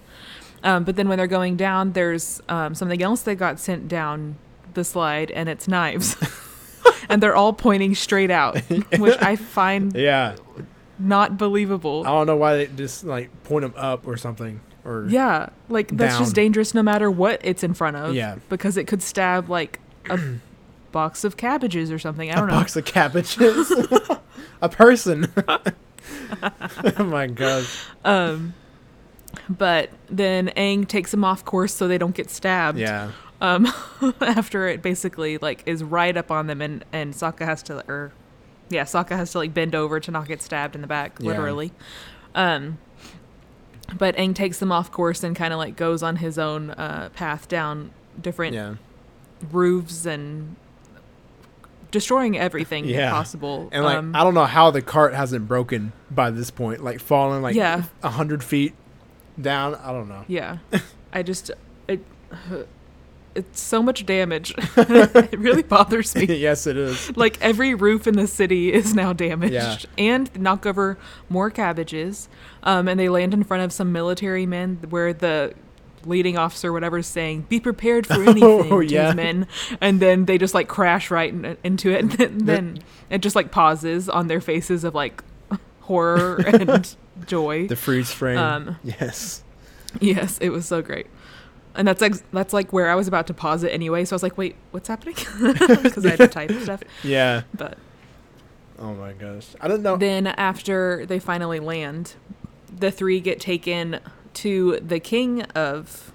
Um, 0.63 0.85
but 0.85 0.97
then 0.97 1.09
when 1.09 1.19
they're 1.19 1.27
going 1.27 1.57
down, 1.57 1.93
there's 1.93 2.41
um, 2.49 2.75
something 2.75 3.01
else 3.03 3.23
that 3.23 3.37
got 3.37 3.61
sent 3.61 3.87
down 3.89 4.37
the 4.75 4.83
slide, 4.85 5.31
and 5.31 5.49
it's 5.49 5.69
knives. 5.69 6.17
and 7.09 7.23
they're 7.23 7.37
all 7.37 7.53
pointing 7.53 7.95
straight 7.95 8.31
out, 8.31 8.59
which 8.99 9.17
I 9.23 9.37
find 9.37 9.95
Yeah. 9.95 10.35
not 10.99 11.37
believable. 11.39 12.03
I 12.07 12.11
don't 12.11 12.27
know 12.27 12.37
why 12.37 12.57
they 12.57 12.67
just 12.69 13.05
like 13.05 13.31
point 13.45 13.63
them 13.63 13.75
up 13.77 14.07
or 14.09 14.17
something. 14.17 14.61
Or 14.87 15.05
Yeah, 15.09 15.49
like 15.69 15.89
that's 15.89 16.15
Down. 16.15 16.23
just 16.23 16.35
dangerous 16.35 16.73
no 16.73 16.83
matter 16.83 17.11
what 17.11 17.41
it's 17.43 17.63
in 17.65 17.75
front 17.75 17.97
of. 17.97 18.15
Yeah. 18.15 18.37
Because 18.49 18.77
it 18.77 18.85
could 18.87 19.03
stab 19.03 19.49
like 19.51 19.81
a 20.09 20.19
box 20.93 21.25
of 21.25 21.37
cabbages 21.37 21.91
or 21.91 21.99
something. 21.99 22.31
I 22.31 22.37
don't 22.37 22.47
know. 22.49 22.55
A 22.55 22.59
box 22.59 22.77
of 22.77 22.85
cabbages. 22.85 23.71
a 24.63 24.69
person. 24.69 25.33
oh 26.99 27.05
my 27.05 27.27
gosh. 27.27 27.85
Um 28.05 28.55
but 29.49 29.91
then 30.09 30.49
Aang 30.57 30.87
takes 30.89 31.11
them 31.11 31.25
off 31.25 31.45
course 31.45 31.75
so 31.75 31.89
they 31.89 31.99
don't 31.99 32.15
get 32.15 32.31
stabbed. 32.31 32.79
Yeah. 32.79 33.11
Um 33.41 33.67
after 34.21 34.69
it 34.69 34.83
basically 34.83 35.39
like 35.39 35.63
is 35.67 35.83
right 35.83 36.17
up 36.17 36.31
on 36.31 36.47
them 36.47 36.61
and 36.63 36.85
and 36.93 37.13
Sokka 37.13 37.45
has 37.45 37.63
to 37.65 37.85
or 37.91 38.13
yeah, 38.69 38.85
Sokka 38.85 39.11
has 39.17 39.33
to 39.33 39.39
like 39.39 39.53
bend 39.53 39.75
over 39.75 40.01
to 40.01 40.11
not 40.11 40.27
get 40.29 40.43
stabbed 40.43 40.75
in 40.75 40.81
the 40.81 40.87
back, 40.87 41.17
Yeah. 41.21 41.27
literally. 41.31 41.73
Um 42.35 42.79
but 43.99 44.17
Aang 44.17 44.35
takes 44.35 44.59
them 44.59 44.73
off 44.73 44.91
course 44.91 45.23
and 45.23 45.37
kind 45.37 45.53
of 45.53 45.59
like 45.59 45.77
goes 45.77 46.03
on 46.03 46.17
his 46.17 46.39
own 46.39 46.71
uh, 46.71 47.09
path 47.15 47.49
down 47.49 47.91
different 48.21 48.55
Yeah. 48.55 48.75
roofs 49.53 50.07
and 50.07 50.57
destroying 51.91 52.37
everything 52.37 52.85
Yeah. 52.89 53.11
possible. 53.11 53.69
And 53.73 53.85
like 53.85 53.97
Um, 53.99 54.15
I 54.17 54.23
don't 54.25 54.35
know 54.35 54.45
how 54.47 54.71
the 54.71 54.83
cart 54.83 55.15
hasn't 55.15 55.47
broken 55.49 55.93
by 56.11 56.31
this 56.31 56.51
point, 56.51 56.83
like 56.83 57.01
falling 57.01 57.43
like 57.43 57.55
Yeah. 57.55 57.85
a 58.03 58.11
hundred 58.11 58.43
feet 58.43 58.75
down. 59.41 59.75
I 59.77 59.93
don't 59.93 60.09
know. 60.09 60.25
yeah, 60.27 60.59
I 61.13 61.23
just 61.23 61.51
it. 61.89 62.01
It's 63.37 63.61
so 63.61 63.83
much 63.83 64.07
damage. 64.07 64.55
it 64.77 65.39
really 65.39 65.63
bothers 65.63 66.15
me. 66.15 66.25
yes, 66.37 66.67
it 66.67 66.77
is. 66.77 67.17
Like 67.17 67.39
every 67.41 67.75
roof 67.75 68.07
in 68.07 68.15
the 68.17 68.27
city 68.27 68.73
is 68.73 68.95
now 68.95 69.13
damaged, 69.13 69.55
Yeah. 69.55 69.77
and 69.99 70.41
knock 70.41 70.67
over 70.67 70.99
more 71.29 71.51
cabbages. 71.51 72.29
Um, 72.63 72.89
and 72.89 72.99
they 72.99 73.09
land 73.09 73.35
in 73.35 73.45
front 73.45 73.63
of 73.63 73.73
some 73.73 73.93
military 73.93 74.47
men, 74.47 74.79
where 74.91 75.13
the 75.13 75.55
leading 76.05 76.37
officer, 76.39 76.73
whatever, 76.73 76.99
is 76.99 77.07
saying, 77.07 77.47
"Be 77.49 77.61
prepared 77.61 78.07
for 78.07 78.23
anything." 78.23 78.73
Oh, 78.73 78.81
yeah. 78.81 79.13
men, 79.13 79.47
and 79.81 80.01
then 80.01 80.25
they 80.25 80.39
just 80.39 80.55
like 80.55 80.69
crash 80.69 81.11
right 81.11 81.33
in, 81.33 81.57
into 81.63 81.91
it, 81.91 82.01
and 82.01 82.13
then, 82.13 82.39
then 82.39 82.79
it 83.11 83.19
just 83.23 83.37
like 83.37 83.51
pauses 83.51 84.09
on 84.09 84.27
their 84.29 84.41
faces 84.41 84.83
of 84.85 84.95
like 84.95 85.23
horror 85.83 86.37
and 86.47 86.97
joy. 87.27 87.67
The 87.69 87.77
freeze 87.77 88.11
frame. 88.11 88.39
Um, 88.39 88.77
yes. 88.83 89.43
Yes, 90.01 90.39
it 90.39 90.51
was 90.51 90.67
so 90.67 90.83
great. 90.83 91.07
And 91.77 91.87
that's 91.87 92.03
ex- 92.03 92.23
that's 92.33 92.53
like 92.53 92.73
where 92.73 92.89
I 92.91 92.95
was 92.95 93.07
about 93.09 93.27
to 93.29 93.35
pause 93.35 93.63
it 93.63 93.69
anyway. 93.69 94.05
So 94.05 94.15
I 94.15 94.17
was 94.17 94.23
like, 94.23 94.37
"Wait, 94.39 94.57
what's 94.71 94.89
happening?" 94.89 95.15
Because 95.83 96.05
I 96.07 96.11
had 96.11 96.19
to 96.19 96.29
type 96.29 96.51
stuff. 96.63 96.83
Yeah. 97.05 97.43
But 97.55 97.79
Oh 98.79 98.95
my 98.95 99.13
gosh. 99.13 99.47
I 99.61 99.69
don't 99.69 99.83
know. 99.83 99.97
then 99.97 100.27
after 100.27 101.07
they 101.07 101.19
finally 101.19 101.61
land, 101.61 102.15
the 102.75 102.91
three 102.91 103.21
get 103.21 103.41
taken 103.41 104.01
to 104.35 104.79
the 104.81 105.01
king 105.01 105.43
of 105.55 106.13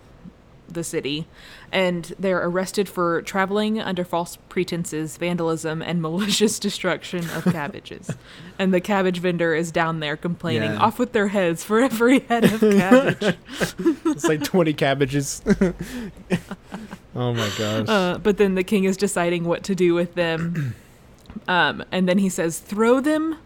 the 0.74 0.84
city, 0.84 1.28
and 1.72 2.14
they're 2.20 2.44
arrested 2.46 2.88
for 2.90 3.22
traveling 3.22 3.80
under 3.80 4.04
false 4.04 4.38
pretenses, 4.50 5.18
vandalism, 5.18 5.82
and 5.82 6.02
malicious 6.08 6.60
destruction 6.60 7.30
of 7.32 7.44
cabbages. 7.46 8.10
and 8.60 8.74
the 8.74 8.82
cabbage 8.82 9.20
vendor 9.20 9.54
is 9.56 9.72
down 9.72 10.00
there 10.00 10.18
complaining, 10.18 10.72
Yeah. 10.72 10.78
"Off 10.80 11.00
with 11.00 11.14
their 11.14 11.30
heads 11.30 11.64
for 11.64 11.80
every 11.82 12.20
head 12.20 12.44
of 12.46 12.60
cabbage." 12.60 13.36
it's 14.06 14.24
like 14.26 14.44
twenty 14.44 14.74
cabbages. 14.74 15.42
oh 17.16 17.34
my 17.34 17.50
gosh. 17.58 17.88
Uh, 17.88 18.18
but 18.18 18.38
then 18.38 18.56
the 18.56 18.64
king 18.64 18.84
is 18.86 18.98
deciding 18.98 19.44
what 19.46 19.64
to 19.64 19.76
do 19.76 19.94
with 19.94 20.16
them. 20.16 20.76
Um, 21.48 21.84
and 21.94 22.10
then 22.10 22.18
he 22.18 22.28
says, 22.28 22.60
throw 22.60 23.00
them 23.00 23.38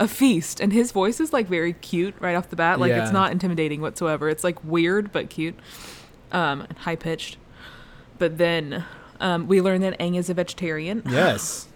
a 0.00 0.08
feast. 0.08 0.60
And 0.60 0.72
his 0.72 0.90
voice 0.90 1.20
is 1.20 1.32
like 1.32 1.46
very 1.46 1.72
cute 1.74 2.14
right 2.18 2.34
off 2.34 2.50
the 2.50 2.56
bat. 2.56 2.80
Like 2.80 2.90
Yeah. 2.90 3.04
it's 3.04 3.12
not 3.12 3.30
intimidating 3.30 3.80
whatsoever. 3.80 4.28
It's 4.28 4.42
like 4.42 4.62
weird 4.64 5.12
but 5.12 5.30
cute, 5.30 5.54
um, 6.32 6.66
high 6.78 6.96
pitched. 6.96 7.36
But 8.18 8.38
then 8.38 8.84
um, 9.20 9.48
we 9.48 9.60
learn 9.60 9.80
that 9.82 9.98
Aang 9.98 10.16
is 10.16 10.28
a 10.30 10.34
vegetarian. 10.34 11.02
yes. 11.08 11.68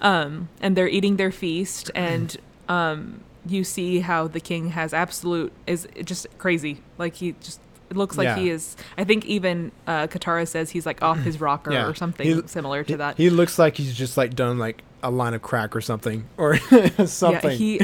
Um, 0.00 0.48
and 0.60 0.76
they're 0.76 0.88
eating 0.88 1.16
their 1.16 1.32
feast, 1.32 1.90
and 1.94 2.36
um, 2.68 3.20
you 3.46 3.64
see 3.64 4.00
how 4.00 4.28
the 4.28 4.40
king 4.40 4.70
has 4.70 4.92
absolute 4.92 5.52
is 5.66 5.88
just 6.04 6.26
crazy. 6.38 6.82
Like 6.98 7.14
he 7.16 7.32
just 7.40 7.60
it 7.88 7.96
looks 7.96 8.18
like 8.18 8.26
Yeah. 8.26 8.36
he 8.36 8.50
is. 8.50 8.76
I 8.98 9.04
think 9.04 9.24
even 9.26 9.72
uh, 9.86 10.08
Katara 10.08 10.46
says 10.46 10.70
he's 10.70 10.84
like 10.86 11.02
off 11.02 11.18
his 11.20 11.40
rocker 11.40 11.72
Yeah. 11.72 11.86
or 11.86 11.94
something 11.94 12.26
He- 12.42 12.46
similar 12.48 12.82
to 12.84 12.92
He, 12.92 12.96
that. 12.96 13.16
he 13.16 13.30
looks 13.30 13.58
like 13.58 13.76
he's 13.76 13.94
just 13.94 14.16
like 14.16 14.34
done 14.34 14.58
like 14.58 14.82
a 15.02 15.10
line 15.10 15.34
of 15.34 15.42
crack 15.42 15.74
or 15.76 15.80
something 15.80 16.24
or 16.36 16.56
something. 17.06 17.50
Yeah, 17.52 17.56
he 17.56 17.80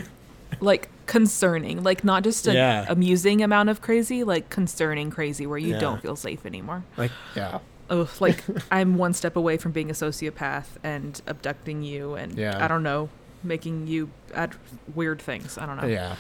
like 0.61 0.89
concerning, 1.07 1.83
like 1.83 2.05
not 2.05 2.25
just 2.25 2.47
an 2.47 2.55
Yeah. 2.55 2.87
amusing 2.89 3.43
amount 3.43 3.69
of 3.69 3.81
crazy, 3.81 4.25
like 4.25 4.49
concerning 4.51 5.11
crazy 5.11 5.47
where 5.47 5.59
you 5.59 5.75
Yeah. 5.75 5.81
don't 5.81 6.01
feel 6.03 6.17
safe 6.17 6.45
anymore. 6.47 6.85
like 6.97 7.11
yeah. 7.37 7.59
Ugh, 7.91 8.09
like 8.21 8.43
I'm 8.71 8.97
one 8.97 9.13
step 9.13 9.37
away 9.37 9.57
from 9.57 9.73
being 9.73 9.91
a 9.91 9.95
sociopath 9.95 10.67
and 10.83 11.21
abducting 11.27 11.83
you, 11.83 12.15
and 12.15 12.37
Yeah. 12.39 12.63
I 12.65 12.69
don't 12.69 12.83
know, 12.83 13.09
making 13.45 13.87
you 13.89 14.09
add 14.35 14.55
weird 14.95 15.21
things. 15.21 15.59
I 15.59 15.67
don't 15.67 15.77
know. 15.77 15.87
Yeah. 15.89 16.15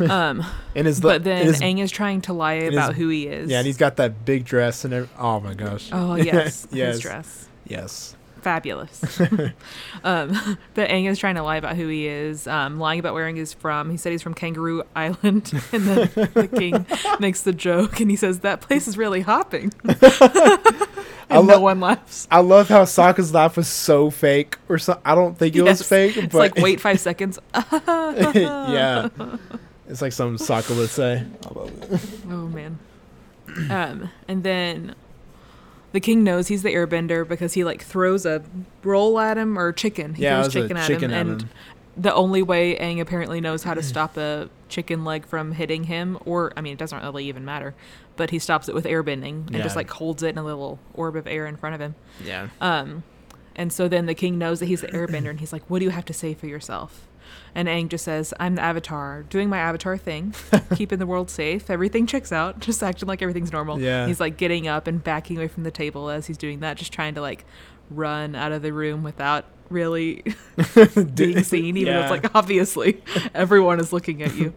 Um, 0.10 0.44
And 0.74 0.86
his 0.86 1.00
but 1.00 1.22
then 1.24 1.38
and 1.38 1.46
his, 1.48 1.60
Aang 1.60 1.80
is 1.80 1.90
trying 1.90 2.22
to 2.22 2.32
lie 2.32 2.60
his- 2.60 2.72
about 2.74 2.94
who 2.94 3.08
he 3.08 3.26
is. 3.26 3.50
yeah, 3.50 3.58
and 3.58 3.66
he's 3.66 3.76
got 3.76 3.96
that 3.96 4.24
big 4.24 4.44
dress 4.44 4.84
and 4.84 4.94
every, 4.94 5.08
oh 5.18 5.38
my 5.40 5.54
gosh. 5.54 5.90
oh 5.92 6.14
yes, 6.14 6.66
yes. 6.72 6.94
his 6.94 7.00
dress. 7.00 7.48
Yes. 7.66 8.16
Fabulous. 8.42 9.20
um, 10.04 10.58
but 10.74 10.88
Aang 10.90 11.06
is 11.08 11.18
trying 11.18 11.36
to 11.36 11.42
lie 11.42 11.56
about 11.56 11.76
who 11.76 11.88
he 11.88 12.06
is, 12.06 12.46
um, 12.46 12.78
lying 12.78 13.00
about 13.00 13.14
where 13.14 13.28
he's 13.28 13.52
from. 13.52 13.90
He 13.90 13.96
said 13.96 14.12
he's 14.12 14.22
from 14.22 14.34
Kangaroo 14.34 14.82
Island, 14.94 15.52
and 15.72 15.82
then 15.84 16.10
the 16.34 16.48
king 16.54 16.86
makes 17.20 17.42
the 17.42 17.52
joke, 17.52 18.00
and 18.00 18.10
he 18.10 18.16
says 18.16 18.40
that 18.40 18.60
place 18.60 18.86
is 18.88 18.98
really 18.98 19.20
hopping. 19.22 19.72
and 19.84 19.98
I 21.30 21.36
no 21.36 21.40
lo- 21.40 21.60
one 21.60 21.80
laughs. 21.80 22.28
I 22.30 22.40
love 22.40 22.68
how 22.68 22.84
Sokka's 22.84 23.32
laugh 23.32 23.56
was 23.56 23.68
so 23.68 24.10
fake 24.10 24.58
or 24.68 24.78
so 24.78 25.00
I 25.04 25.14
don't 25.14 25.38
think 25.38 25.56
it 25.56 25.62
was 25.62 25.80
Yes. 25.80 25.88
fake, 25.88 26.16
It's 26.16 26.32
but 26.32 26.38
like 26.38 26.56
wait 26.56 26.80
five 26.80 27.00
seconds. 27.00 27.38
yeah. 27.54 29.08
It's 29.88 30.00
like 30.02 30.12
some 30.12 30.36
Sokka 30.36 30.76
would 30.76 30.90
say. 30.90 31.24
Oh 32.30 32.48
man. 32.48 32.78
Um, 33.70 34.10
and 34.28 34.42
then 34.42 34.94
the 35.92 36.00
king 36.00 36.24
knows 36.24 36.48
he's 36.48 36.62
the 36.62 36.72
airbender 36.74 37.26
because 37.26 37.52
he 37.54 37.64
like 37.64 37.82
throws 37.82 38.26
a 38.26 38.42
roll 38.82 39.18
at 39.20 39.38
him 39.38 39.58
or 39.58 39.72
chicken. 39.72 40.14
He 40.14 40.22
Yeah, 40.24 40.40
it 40.40 40.42
throws 40.44 40.52
chicken 40.54 40.76
at 40.76 40.86
chicken 40.86 41.10
him, 41.10 41.14
at 41.14 41.20
and 41.32 41.42
him. 41.42 41.48
the 41.96 42.14
only 42.14 42.42
way 42.42 42.76
Aang 42.76 43.00
apparently 43.00 43.40
knows 43.40 43.62
how 43.64 43.74
to 43.74 43.82
stop 43.82 44.16
a 44.16 44.48
chicken 44.68 45.04
leg 45.04 45.26
from 45.26 45.52
hitting 45.52 45.84
him, 45.84 46.18
or 46.24 46.52
I 46.56 46.60
mean, 46.62 46.72
it 46.72 46.78
doesn't 46.78 47.02
really 47.02 47.26
even 47.26 47.44
matter, 47.44 47.74
but 48.16 48.30
he 48.30 48.38
stops 48.38 48.68
it 48.68 48.74
with 48.74 48.84
airbending 48.86 49.46
and 49.46 49.54
Yeah. 49.56 49.62
just 49.62 49.76
like 49.76 49.90
holds 49.90 50.22
it 50.22 50.28
in 50.30 50.38
a 50.38 50.44
little 50.44 50.78
orb 50.94 51.14
of 51.16 51.26
air 51.26 51.46
in 51.46 51.56
front 51.56 51.74
of 51.74 51.80
him. 51.80 51.94
Yeah. 52.24 52.48
Um, 52.60 53.02
and 53.54 53.70
so 53.72 53.86
then 53.88 54.06
the 54.06 54.14
king 54.14 54.38
knows 54.38 54.60
that 54.60 54.66
he's 54.66 54.80
the 54.80 54.88
airbender, 54.88 55.28
and 55.28 55.38
he's 55.40 55.52
like, 55.52 55.62
"What 55.68 55.80
do 55.80 55.84
you 55.84 55.90
have 55.90 56.06
to 56.06 56.14
say 56.14 56.32
for 56.32 56.46
yourself?" 56.46 57.06
And 57.54 57.68
Aang 57.68 57.88
just 57.88 58.04
says, 58.04 58.32
"I'm 58.40 58.54
the 58.54 58.62
Avatar, 58.62 59.24
doing 59.24 59.48
my 59.48 59.58
Avatar 59.58 59.96
thing, 59.96 60.34
keeping 60.74 60.98
the 60.98 61.06
world 61.06 61.30
safe. 61.30 61.68
Everything 61.70 62.06
checks 62.06 62.32
out, 62.32 62.58
just 62.60 62.82
acting 62.82 63.08
like 63.08 63.22
everything's 63.22 63.52
normal." 63.52 63.80
Yeah. 63.80 64.06
He's 64.06 64.20
like 64.20 64.36
getting 64.36 64.68
up 64.68 64.86
and 64.86 65.02
backing 65.02 65.36
away 65.36 65.48
from 65.48 65.64
the 65.64 65.70
table 65.70 66.10
as 66.10 66.26
he's 66.26 66.38
doing 66.38 66.60
that, 66.60 66.76
just 66.76 66.92
trying 66.92 67.14
to 67.14 67.20
like 67.20 67.44
run 67.90 68.34
out 68.34 68.52
of 68.52 68.62
the 68.62 68.72
room 68.72 69.02
without 69.02 69.44
really 69.68 70.22
being 71.14 71.42
seen, 71.42 71.76
even 71.76 71.94
though 71.94 72.00
it's 72.02 72.10
like 72.10 72.34
obviously 72.34 73.02
everyone 73.34 73.80
is 73.80 73.92
looking 73.92 74.22
at 74.22 74.34
you. 74.34 74.54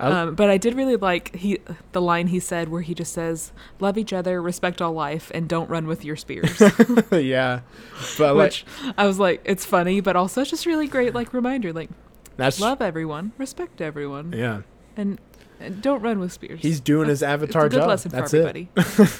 I- 0.00 0.10
Um, 0.10 0.34
but 0.34 0.50
I 0.50 0.56
did 0.58 0.74
really 0.74 0.96
like 0.96 1.34
he 1.36 1.60
the 1.92 2.00
line 2.02 2.26
he 2.28 2.40
said 2.40 2.68
where 2.68 2.82
he 2.82 2.94
just 2.94 3.12
says, 3.12 3.52
"Love 3.80 3.96
each 3.96 4.12
other, 4.12 4.42
respect 4.42 4.82
all 4.82 4.92
life, 4.92 5.30
and 5.34 5.48
don't 5.48 5.70
run 5.70 5.86
with 5.86 6.04
your 6.04 6.16
spears." 6.16 6.60
yeah. 7.12 7.60
But 8.18 8.34
like 8.34 8.44
Which 8.50 8.64
I 8.98 9.06
was 9.06 9.18
like, 9.18 9.40
it's 9.44 9.64
funny, 9.64 10.00
but 10.00 10.16
also 10.16 10.40
it's 10.40 10.50
just 10.50 10.66
really 10.66 10.88
great, 10.88 11.14
like 11.14 11.32
reminder, 11.32 11.72
like 11.72 11.90
that's 12.36 12.58
love 12.60 12.82
everyone, 12.82 13.32
respect 13.38 13.80
everyone, 13.80 14.32
yeah. 14.36 14.62
and, 14.96 15.20
and 15.60 15.80
don't 15.80 16.02
run 16.02 16.18
with 16.18 16.32
spears. 16.32 16.60
He's 16.60 16.80
doing 16.80 17.08
his 17.08 17.22
It's 17.22 17.28
avatar 17.28 17.66
a 17.66 17.68
good 17.68 17.76
job. 17.80 17.88
lesson 17.88 18.10
That's 18.10 18.32
for 18.32 18.38
it. 18.38 18.40
everybody. 18.40 18.68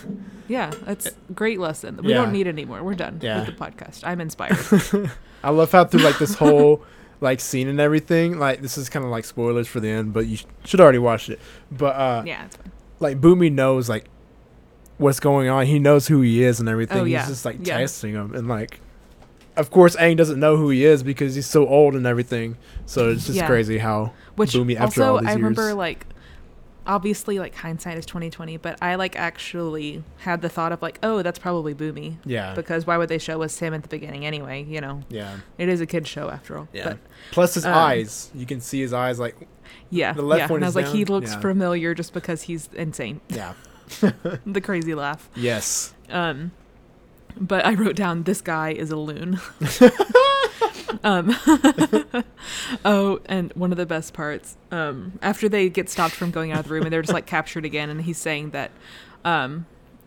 yeah, 0.48 0.72
that's 0.84 1.06
a 1.06 1.32
great 1.32 1.60
lesson. 1.60 2.00
We 2.02 2.10
Yeah. 2.10 2.16
don't 2.22 2.32
need 2.32 2.48
anymore. 2.48 2.82
We're 2.82 2.94
done 2.94 3.20
Yeah. 3.22 3.44
with 3.46 3.56
the 3.56 3.64
podcast. 3.64 4.00
I'm 4.04 4.20
inspired. 4.20 4.58
I 5.44 5.50
love 5.50 5.70
how 5.70 5.84
through 5.84 6.00
like 6.02 6.18
this 6.18 6.34
whole 6.34 6.82
like 7.24 7.40
scene 7.40 7.66
and 7.68 7.80
everything, 7.80 8.38
like 8.38 8.60
this 8.62 8.78
is 8.78 8.88
kind 8.88 9.04
of 9.04 9.10
like 9.10 9.24
spoilers 9.24 9.66
for 9.66 9.80
the 9.80 9.88
end, 9.88 10.12
but 10.12 10.26
you 10.26 10.36
sh- 10.36 10.44
should 10.64 10.80
already 10.80 10.98
watch 10.98 11.28
it. 11.28 11.40
But 11.72 11.96
uh 11.96 12.22
yeah, 12.24 12.44
it's 12.44 12.56
fine. 12.56 12.70
like 13.00 13.20
Bumi 13.20 13.50
knows 13.50 13.88
like 13.88 14.04
what's 14.98 15.18
going 15.18 15.48
on. 15.48 15.66
He 15.66 15.78
knows 15.80 16.06
who 16.06 16.20
he 16.20 16.44
is 16.44 16.60
and 16.60 16.68
everything. 16.68 16.98
Oh, 16.98 17.04
yeah. 17.04 17.20
He's 17.20 17.28
just 17.30 17.44
like 17.44 17.56
Yeah. 17.66 17.78
testing 17.78 18.12
him 18.14 18.34
and 18.34 18.46
like 18.46 18.80
of 19.56 19.70
course 19.70 19.96
Aang 19.96 20.16
doesn't 20.16 20.38
know 20.38 20.56
who 20.56 20.70
he 20.70 20.84
is 20.84 21.02
because 21.02 21.34
he's 21.34 21.46
so 21.46 21.66
old 21.66 21.94
and 21.96 22.06
everything. 22.06 22.56
So 22.86 23.10
it's 23.10 23.26
just 23.26 23.38
Yeah. 23.38 23.46
crazy 23.46 23.78
how 23.78 24.12
Which 24.36 24.52
Bumi 24.52 24.76
after 24.76 25.02
also 25.02 25.14
all 25.16 25.20
these 25.20 25.30
I 25.30 25.34
remember 25.34 25.74
like 25.74 26.06
obviously 26.86 27.38
like 27.38 27.54
hindsight 27.54 27.98
is 27.98 28.06
2020, 28.06 28.56
but 28.58 28.78
I 28.82 28.94
like 28.96 29.16
actually 29.16 30.02
had 30.18 30.42
the 30.42 30.48
thought 30.48 30.72
of 30.72 30.82
like, 30.82 30.98
oh, 31.02 31.22
that's 31.22 31.38
probably 31.38 31.74
Bumi. 31.74 32.16
yeah. 32.24 32.54
Because 32.54 32.86
why 32.86 32.96
would 32.96 33.08
they 33.08 33.18
show 33.18 33.42
us 33.42 33.58
him 33.58 33.74
at 33.74 33.82
the 33.82 33.88
beginning 33.88 34.26
anyway? 34.26 34.64
You 34.64 34.80
know, 34.80 35.02
yeah. 35.08 35.38
it 35.58 35.68
is 35.68 35.80
a 35.80 35.86
kid 35.86 36.06
show 36.06 36.28
after 36.30 36.58
all. 36.58 36.68
Yeah. 36.72 36.84
But 36.90 36.98
Plus 37.30 37.54
his 37.54 37.64
um, 37.64 37.74
eyes. 37.74 38.30
You 38.34 38.46
can 38.46 38.60
see 38.60 38.80
his 38.80 38.92
eyes 38.92 39.18
like 39.18 39.36
yeah, 39.90 40.12
The 40.12 40.22
left 40.22 40.40
yeah. 40.40 40.46
one 40.48 40.56
and 40.58 40.64
I 40.64 40.68
is 40.68 40.74
was 40.74 40.84
like, 40.84 40.94
he 40.94 41.04
looks 41.04 41.32
Yeah. 41.32 41.40
familiar 41.40 41.94
just 41.94 42.12
because 42.12 42.42
he's 42.42 42.68
insane. 42.74 43.20
yeah. 43.28 43.54
the 44.46 44.60
crazy 44.62 44.94
laugh. 44.94 45.28
Yes. 45.36 45.94
Um, 46.10 46.52
but 47.36 47.64
I 47.66 47.74
wrote 47.74 47.96
down 47.96 48.22
this 48.24 48.40
guy 48.40 48.70
is 48.72 48.90
a 48.90 48.96
loon. 48.96 49.40
um, 51.02 51.34
oh, 52.84 53.20
and 53.26 53.52
one 53.54 53.72
of 53.72 53.78
the 53.78 53.86
best 53.86 54.12
parts 54.14 54.56
um, 54.70 55.18
after 55.22 55.48
they 55.48 55.68
get 55.68 55.88
stopped 55.88 56.14
from 56.14 56.30
going 56.30 56.52
out 56.52 56.60
of 56.60 56.68
the 56.68 56.74
room 56.74 56.84
and 56.84 56.92
they're 56.92 57.02
just 57.02 57.14
like 57.14 57.26
captured 57.26 57.64
again, 57.64 57.90
and 57.90 58.02
he's 58.02 58.18
saying 58.18 58.50
that. 58.50 58.70
Um, 59.24 59.66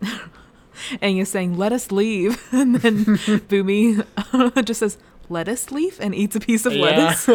Aang 1.02 1.20
is 1.20 1.28
saying, 1.28 1.56
"Let 1.56 1.72
us 1.72 1.90
leave," 1.90 2.40
and 2.52 2.76
then 2.76 3.04
Bumi 3.48 4.04
just 4.64 4.78
says, 4.80 4.96
"Let 5.28 5.48
us 5.48 5.72
leave," 5.72 5.98
and 6.00 6.14
eats 6.14 6.36
a 6.36 6.40
piece 6.40 6.64
of 6.66 6.72
lettuce. 6.72 7.26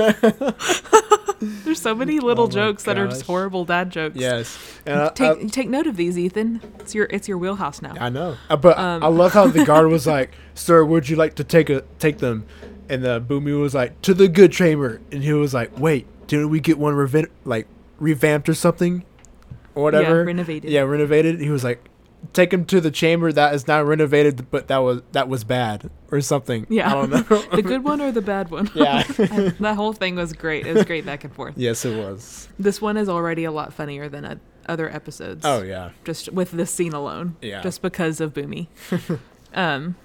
There's 1.42 1.82
so 1.82 1.94
many 1.94 2.22
little 2.22 2.46
Oh 2.46 2.50
jokes 2.50 2.84
that 2.84 2.98
are 2.98 3.08
just 3.08 3.24
horrible 3.26 3.66
dad 3.66 3.90
jokes. 3.90 4.16
yes, 4.16 4.58
and 4.86 5.14
Take 5.14 5.38
I, 5.40 5.44
take 5.48 5.68
note 5.70 5.88
of 5.88 5.98
these, 5.98 6.18
Ethan. 6.18 6.62
It's 6.80 6.96
your 6.96 7.06
it's 7.10 7.28
your 7.28 7.38
wheelhouse 7.38 7.82
now. 7.82 7.96
I 8.00 8.08
know, 8.08 8.38
Uh, 8.50 8.56
but 8.56 8.78
Um, 8.78 9.04
I 9.04 9.08
love 9.08 9.34
how 9.34 9.48
the 9.48 9.66
guard 9.66 9.88
was 9.90 10.08
like, 10.08 10.32
"Sir, 10.56 10.86
would 10.86 11.10
you 11.10 11.18
like 11.18 11.36
to 11.36 11.44
take 11.44 11.70
a 11.70 11.82
take 12.00 12.20
them?" 12.20 12.46
And 12.90 13.04
the 13.04 13.22
Bumi 13.22 13.60
was 13.60 13.74
like, 13.74 14.02
"To 14.04 14.14
the 14.14 14.28
good 14.28 14.52
chamber," 14.52 15.02
and 15.12 15.24
he 15.24 15.34
was 15.34 15.54
like, 15.54 15.78
"Wait, 15.80 16.06
didn't 16.28 16.50
we 16.50 16.60
get 16.60 16.78
one 16.78 16.94
reven- 16.96 17.30
like 17.46 17.68
revamped 18.00 18.50
or 18.50 18.54
something, 18.54 19.04
or 19.76 19.84
whatever?" 19.84 20.18
Yeah, 20.20 20.26
renovated. 20.26 20.72
Yeah, 20.72 20.82
renovated. 20.82 21.40
He 21.40 21.50
was 21.50 21.64
like, 21.64 21.90
"Take 22.34 22.54
him 22.54 22.66
to 22.66 22.82
the 22.82 22.92
chamber 22.92 23.32
that 23.32 23.54
is 23.56 23.68
now 23.68 23.82
renovated, 23.84 24.50
but 24.52 24.68
that 24.68 24.80
was 24.80 25.02
that 25.14 25.30
was 25.30 25.44
bad 25.44 25.90
or 26.12 26.20
something." 26.22 26.66
Yeah. 26.70 26.90
I 26.92 26.94
don't 26.94 27.10
know. 27.10 27.42
the 27.56 27.62
good 27.62 27.84
one 27.84 28.02
or 28.02 28.12
the 28.12 28.22
bad 28.22 28.52
one? 28.52 28.70
yeah. 28.76 29.04
That 29.60 29.76
whole 29.76 29.94
thing 29.94 30.16
was 30.16 30.34
great. 30.34 30.68
It 30.68 30.74
was 30.74 30.84
great 30.84 31.06
back 31.06 31.24
and 31.24 31.34
forth. 31.34 31.54
yes, 31.58 31.86
it 31.86 31.98
was. 31.98 32.50
This 32.60 32.82
one 32.82 32.98
is 32.98 33.08
already 33.10 33.46
a 33.46 33.52
lot 33.52 33.74
funnier 33.74 34.10
than 34.10 34.26
uh, 34.26 34.36
other 34.68 34.90
episodes. 34.94 35.46
Oh 35.46 35.62
yeah. 35.62 35.92
just 36.06 36.32
with 36.34 36.52
this 36.52 36.72
scene 36.72 36.94
alone. 36.94 37.36
Yeah. 37.42 37.62
Just 37.62 37.82
because 37.82 38.20
of 38.22 38.34
Bumi. 38.34 38.68
um, 39.54 39.96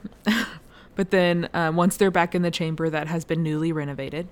but 0.99 1.13
then 1.13 1.49
um, 1.55 1.77
once 1.77 1.97
they're 1.97 2.11
back 2.11 2.35
in 2.35 2.43
the 2.43 2.51
chamber 2.51 2.91
that 2.91 3.07
has 3.07 3.25
been 3.25 3.45
newly 3.45 3.71
renovated, 3.71 4.27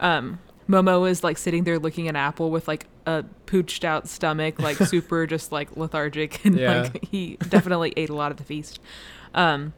um, 0.00 0.38
Momo 0.66 1.08
is 1.08 1.22
like 1.22 1.36
sitting 1.36 1.64
there 1.64 1.78
looking 1.78 2.08
at 2.08 2.16
Appa 2.16 2.46
with 2.48 2.66
like 2.66 2.86
a 3.04 3.24
pooched 3.46 3.84
out 3.84 4.08
stomach, 4.08 4.58
like 4.58 4.76
super 4.94 5.26
just 5.26 5.52
like 5.52 5.76
lethargic, 5.76 6.42
and 6.46 6.58
Yeah. 6.58 6.82
like 6.84 7.04
he 7.04 7.36
definitely 7.50 7.92
ate 7.98 8.08
a 8.08 8.14
lot 8.14 8.30
of 8.32 8.38
the 8.38 8.44
feast. 8.44 8.80
Um, 9.34 9.74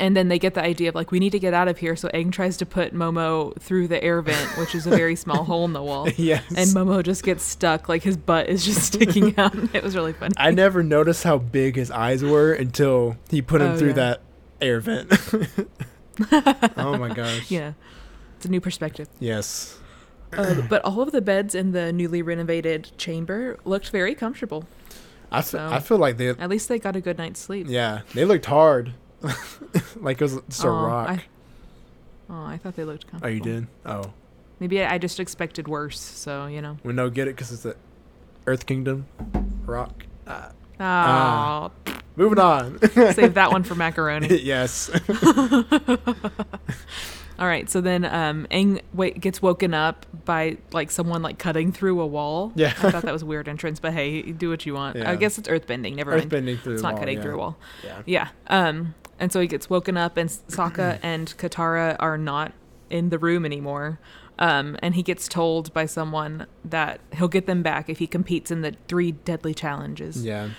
and 0.00 0.16
then 0.16 0.28
they 0.28 0.38
get 0.40 0.54
the 0.54 0.62
idea 0.62 0.88
of 0.88 0.94
like 0.96 1.12
we 1.12 1.20
need 1.20 1.30
to 1.30 1.38
get 1.38 1.54
out 1.54 1.68
of 1.68 1.78
here. 1.78 1.94
So 1.94 2.08
Aang 2.08 2.32
tries 2.32 2.56
to 2.56 2.66
put 2.66 2.92
Momo 2.92 3.56
through 3.60 3.86
the 3.88 4.02
air 4.02 4.20
vent, 4.22 4.58
which 4.58 4.74
is 4.74 4.86
a 4.88 4.90
very 4.90 5.14
small 5.14 5.44
hole 5.50 5.64
in 5.64 5.72
the 5.72 5.82
wall. 5.82 6.08
yes. 6.16 6.42
And 6.48 6.68
Momo 6.70 7.02
just 7.02 7.22
gets 7.22 7.44
stuck, 7.44 7.88
like 7.88 8.02
his 8.02 8.16
butt 8.16 8.48
is 8.48 8.64
just 8.64 8.82
sticking 8.82 9.34
out. 9.38 9.54
It 9.74 9.84
was 9.84 9.94
really 9.94 10.12
funny. 10.14 10.34
I 10.36 10.50
never 10.50 10.82
noticed 10.82 11.22
how 11.22 11.38
big 11.38 11.76
his 11.76 11.90
eyes 11.92 12.24
were 12.24 12.52
until 12.52 13.16
he 13.30 13.40
put 13.40 13.60
him 13.60 13.68
Oh, 13.72 13.76
through 13.78 13.88
yeah. 13.90 13.94
that 13.94 14.20
air 14.64 14.80
vent. 14.80 15.12
oh 16.76 16.96
my 16.98 17.12
gosh. 17.14 17.50
Yeah, 17.50 17.72
it's 18.36 18.46
a 18.46 18.48
new 18.48 18.60
perspective. 18.60 19.08
Yes. 19.20 19.78
Uh, 20.32 20.62
but 20.68 20.82
all 20.84 21.00
of 21.00 21.12
the 21.12 21.20
beds 21.20 21.54
in 21.54 21.72
the 21.72 21.92
newly 21.92 22.20
renovated 22.22 22.90
chamber 22.98 23.56
looked 23.64 23.90
very 23.90 24.14
comfortable. 24.14 24.64
I, 25.30 25.38
f- 25.38 25.46
So- 25.46 25.68
I 25.68 25.78
feel 25.80 25.98
like 25.98 26.16
they 26.16 26.28
At 26.30 26.48
least 26.48 26.68
they 26.68 26.78
got 26.78 26.96
a 26.96 27.00
good 27.00 27.18
night's 27.18 27.40
sleep. 27.40 27.66
yeah 27.68 28.00
they 28.14 28.24
looked 28.24 28.46
hard, 28.46 28.92
like 29.96 30.20
it 30.20 30.24
was 30.24 30.40
just 30.48 30.64
a 30.64 30.70
rock. 30.70 31.08
I, 31.10 31.22
oh, 32.30 32.44
I 32.44 32.56
thought 32.58 32.76
they 32.76 32.84
looked 32.84 33.06
comfortable. 33.06 33.30
oh, 33.30 33.34
you 33.34 33.40
did? 33.40 33.66
Oh, 33.86 34.12
Maybe 34.60 34.82
I, 34.82 34.94
I 34.94 34.98
just 34.98 35.18
expected 35.20 35.66
worse. 35.68 36.00
So 36.00 36.46
you 36.46 36.62
know. 36.62 36.78
we 36.84 36.92
no 36.92 37.10
get 37.10 37.26
it 37.28 37.36
because 37.36 37.50
it's 37.52 37.62
the 37.64 37.76
Earth 38.46 38.66
Kingdom 38.66 39.06
rock. 39.66 40.04
Uh, 40.26 40.50
Oh, 40.80 40.84
Ah. 40.84 41.70
moving 42.16 42.38
on. 42.38 42.78
save 43.12 43.34
that 43.34 43.50
one 43.52 43.62
for 43.62 43.74
macaroni. 43.74 44.36
yes. 44.42 44.90
All 47.36 47.48
right, 47.48 47.68
so 47.68 47.80
then 47.80 48.04
um, 48.04 48.46
Aang 48.52 48.80
wait, 48.92 49.20
gets 49.20 49.42
woken 49.42 49.74
up 49.74 50.06
by 50.24 50.56
like 50.72 50.92
someone 50.92 51.20
like 51.20 51.36
cutting 51.36 51.72
through 51.72 52.00
a 52.00 52.06
wall. 52.06 52.52
Yeah. 52.54 52.68
I 52.80 52.90
thought 52.92 53.02
that 53.02 53.12
was 53.12 53.22
a 53.22 53.26
weird 53.26 53.48
entrance, 53.48 53.80
but 53.80 53.92
hey, 53.92 54.22
do 54.22 54.50
what 54.50 54.64
you 54.64 54.74
want. 54.74 54.96
Yeah. 54.96 55.10
I 55.10 55.16
guess 55.16 55.36
it's 55.36 55.48
earthbending. 55.48 55.96
Never 55.96 56.12
mind. 56.16 56.30
Earthbending 56.30 56.60
through 56.60 56.74
It's 56.74 56.82
not 56.84 56.92
wall, 56.92 57.00
cutting 57.00 57.16
yeah. 57.16 57.22
through 57.22 57.34
a 57.34 57.38
wall. 57.38 57.56
Yeah. 57.82 58.02
Yeah. 58.06 58.28
Um, 58.46 58.94
and 59.18 59.32
so 59.32 59.40
he 59.40 59.48
gets 59.48 59.68
woken 59.68 59.96
up, 59.96 60.16
and 60.16 60.28
Sokka 60.28 61.00
and 61.02 61.34
Katara 61.36 61.96
are 61.98 62.16
not 62.16 62.52
in 62.88 63.08
the 63.10 63.18
room 63.18 63.44
anymore. 63.44 63.98
Um, 64.44 64.76
and 64.82 64.94
he 64.94 65.02
gets 65.02 65.26
told 65.26 65.72
by 65.72 65.86
someone 65.86 66.46
that 66.66 67.00
he'll 67.16 67.28
get 67.28 67.46
them 67.46 67.62
back 67.62 67.88
if 67.88 67.98
he 67.98 68.06
competes 68.06 68.50
in 68.50 68.60
the 68.60 68.74
three 68.88 69.12
deadly 69.12 69.54
challenges. 69.54 70.22
Yeah. 70.22 70.50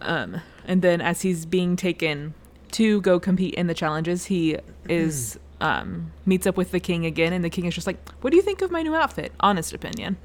Um, 0.00 0.40
and 0.64 0.80
then 0.80 1.02
as 1.02 1.20
he's 1.20 1.44
being 1.44 1.76
taken 1.76 2.32
to 2.72 3.02
go 3.02 3.20
compete 3.20 3.52
in 3.52 3.66
the 3.66 3.74
challenges, 3.74 4.24
he 4.26 4.56
is 4.88 5.38
um, 5.60 6.12
meets 6.24 6.46
up 6.46 6.56
with 6.56 6.70
the 6.70 6.80
king 6.80 7.04
again, 7.04 7.34
and 7.34 7.44
the 7.44 7.50
king 7.50 7.66
is 7.66 7.74
just 7.74 7.86
like, 7.86 7.98
"What 8.22 8.30
do 8.30 8.36
you 8.36 8.42
think 8.42 8.62
of 8.62 8.70
my 8.70 8.82
new 8.82 8.94
outfit? 8.94 9.32
Honest 9.40 9.74
opinion." 9.74 10.16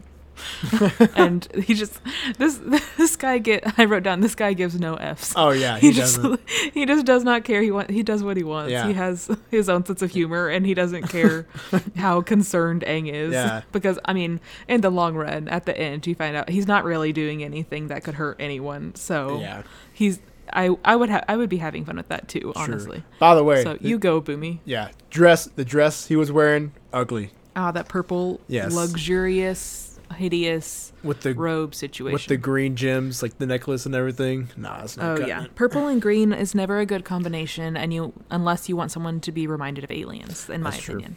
and 1.16 1.48
he 1.66 1.74
just 1.74 2.00
this 2.38 2.60
this 2.98 3.16
guy 3.16 3.38
get 3.38 3.64
I 3.80 3.86
wrote 3.86 4.04
down 4.04 4.22
this 4.22 4.36
guy 4.36 4.54
gives 4.54 4.80
no 4.80 4.96
f's. 4.96 5.34
Oh 5.36 5.50
yeah. 5.52 5.78
he, 5.80 5.88
He, 5.88 5.94
just 5.94 6.16
doesn't. 6.22 6.39
he 6.74 6.86
just 6.86 7.06
does 7.06 7.24
not 7.24 7.44
care. 7.44 7.62
He 7.62 7.72
want 7.72 7.89
he 7.89 8.04
does 8.04 8.24
what 8.24 8.38
he 8.38 8.44
wants. 8.44 8.72
Yeah. 8.72 8.88
He 8.88 8.94
has 8.94 9.30
his 9.50 9.70
own 9.70 9.86
sense 9.86 10.02
of 10.02 10.12
humor, 10.12 10.48
and 10.48 10.66
he 10.66 10.74
doesn't 10.74 11.10
care 11.10 11.48
how 11.96 12.22
concerned 12.22 12.84
Aang 12.88 13.12
is. 13.12 13.34
Yeah. 13.34 13.62
Because 13.72 14.00
I 14.06 14.14
mean, 14.14 14.39
in 14.68 14.82
the 14.82 14.89
long 14.89 15.16
run, 15.16 15.48
at 15.48 15.66
the 15.66 15.78
end, 15.78 16.06
you 16.08 16.16
find 16.16 16.36
out 16.36 16.50
he's 16.50 16.68
not 16.68 16.84
really 16.84 17.14
doing 17.14 17.44
anything 17.44 17.88
that 17.88 18.04
could 18.04 18.16
hurt 18.16 18.38
anyone. 18.39 18.96
So 18.96 19.39
Yeah. 19.39 19.64
he's 19.94 20.20
I 20.54 20.76
I 20.84 20.96
would 20.96 21.10
ha- 21.10 21.24
I 21.30 21.38
would 21.38 21.50
be 21.50 21.58
having 21.58 21.86
fun 21.86 21.96
with 21.98 22.10
that 22.10 22.28
too, 22.28 22.39
Sure. 22.39 22.54
honestly. 22.56 23.04
By 23.20 23.36
the 23.36 23.44
way, 23.44 23.64
So 23.64 23.76
the- 23.76 23.88
you 23.88 23.98
go, 23.98 24.22
Bumi. 24.22 24.60
yeah, 24.66 24.89
dress 25.10 25.46
the 25.46 25.64
dress 25.64 26.08
he 26.08 26.16
was 26.16 26.32
wearing 26.32 26.74
ugly 26.92 27.32
Ah, 27.56 27.72
that 27.72 27.88
purple, 27.89 28.39
Yes. 28.48 28.74
luxurious, 28.74 29.91
hideous 30.12 30.93
with 31.03 31.22
the 31.22 31.34
robe 31.34 31.74
situation. 31.76 32.14
with 32.14 32.26
the 32.28 32.38
green 32.38 32.76
gems 32.76 33.22
like 33.22 33.38
the 33.38 33.45
necklace 33.45 33.86
and 33.86 33.95
everything. 33.95 34.49
Nah, 34.57 34.84
it's 34.84 34.97
not 34.97 35.18
good. 35.18 35.26
Oh 35.26 35.28
yeah, 35.28 35.43
it. 35.45 35.55
purple 35.55 35.88
and 35.88 36.01
green 36.01 36.34
is 36.34 36.53
never 36.55 36.80
a 36.80 36.86
good 36.86 37.03
combination, 37.05 37.76
and 37.78 37.93
you 37.93 38.14
unless 38.30 38.70
you 38.70 38.76
want 38.76 38.91
someone 38.91 39.20
to 39.22 39.32
be 39.32 39.47
reminded 39.47 39.84
of 39.84 39.91
aliens. 39.91 40.49
In 40.49 40.62
my 40.62 40.72
That's 40.72 40.84
true. 40.84 40.95
opinion, 40.95 41.16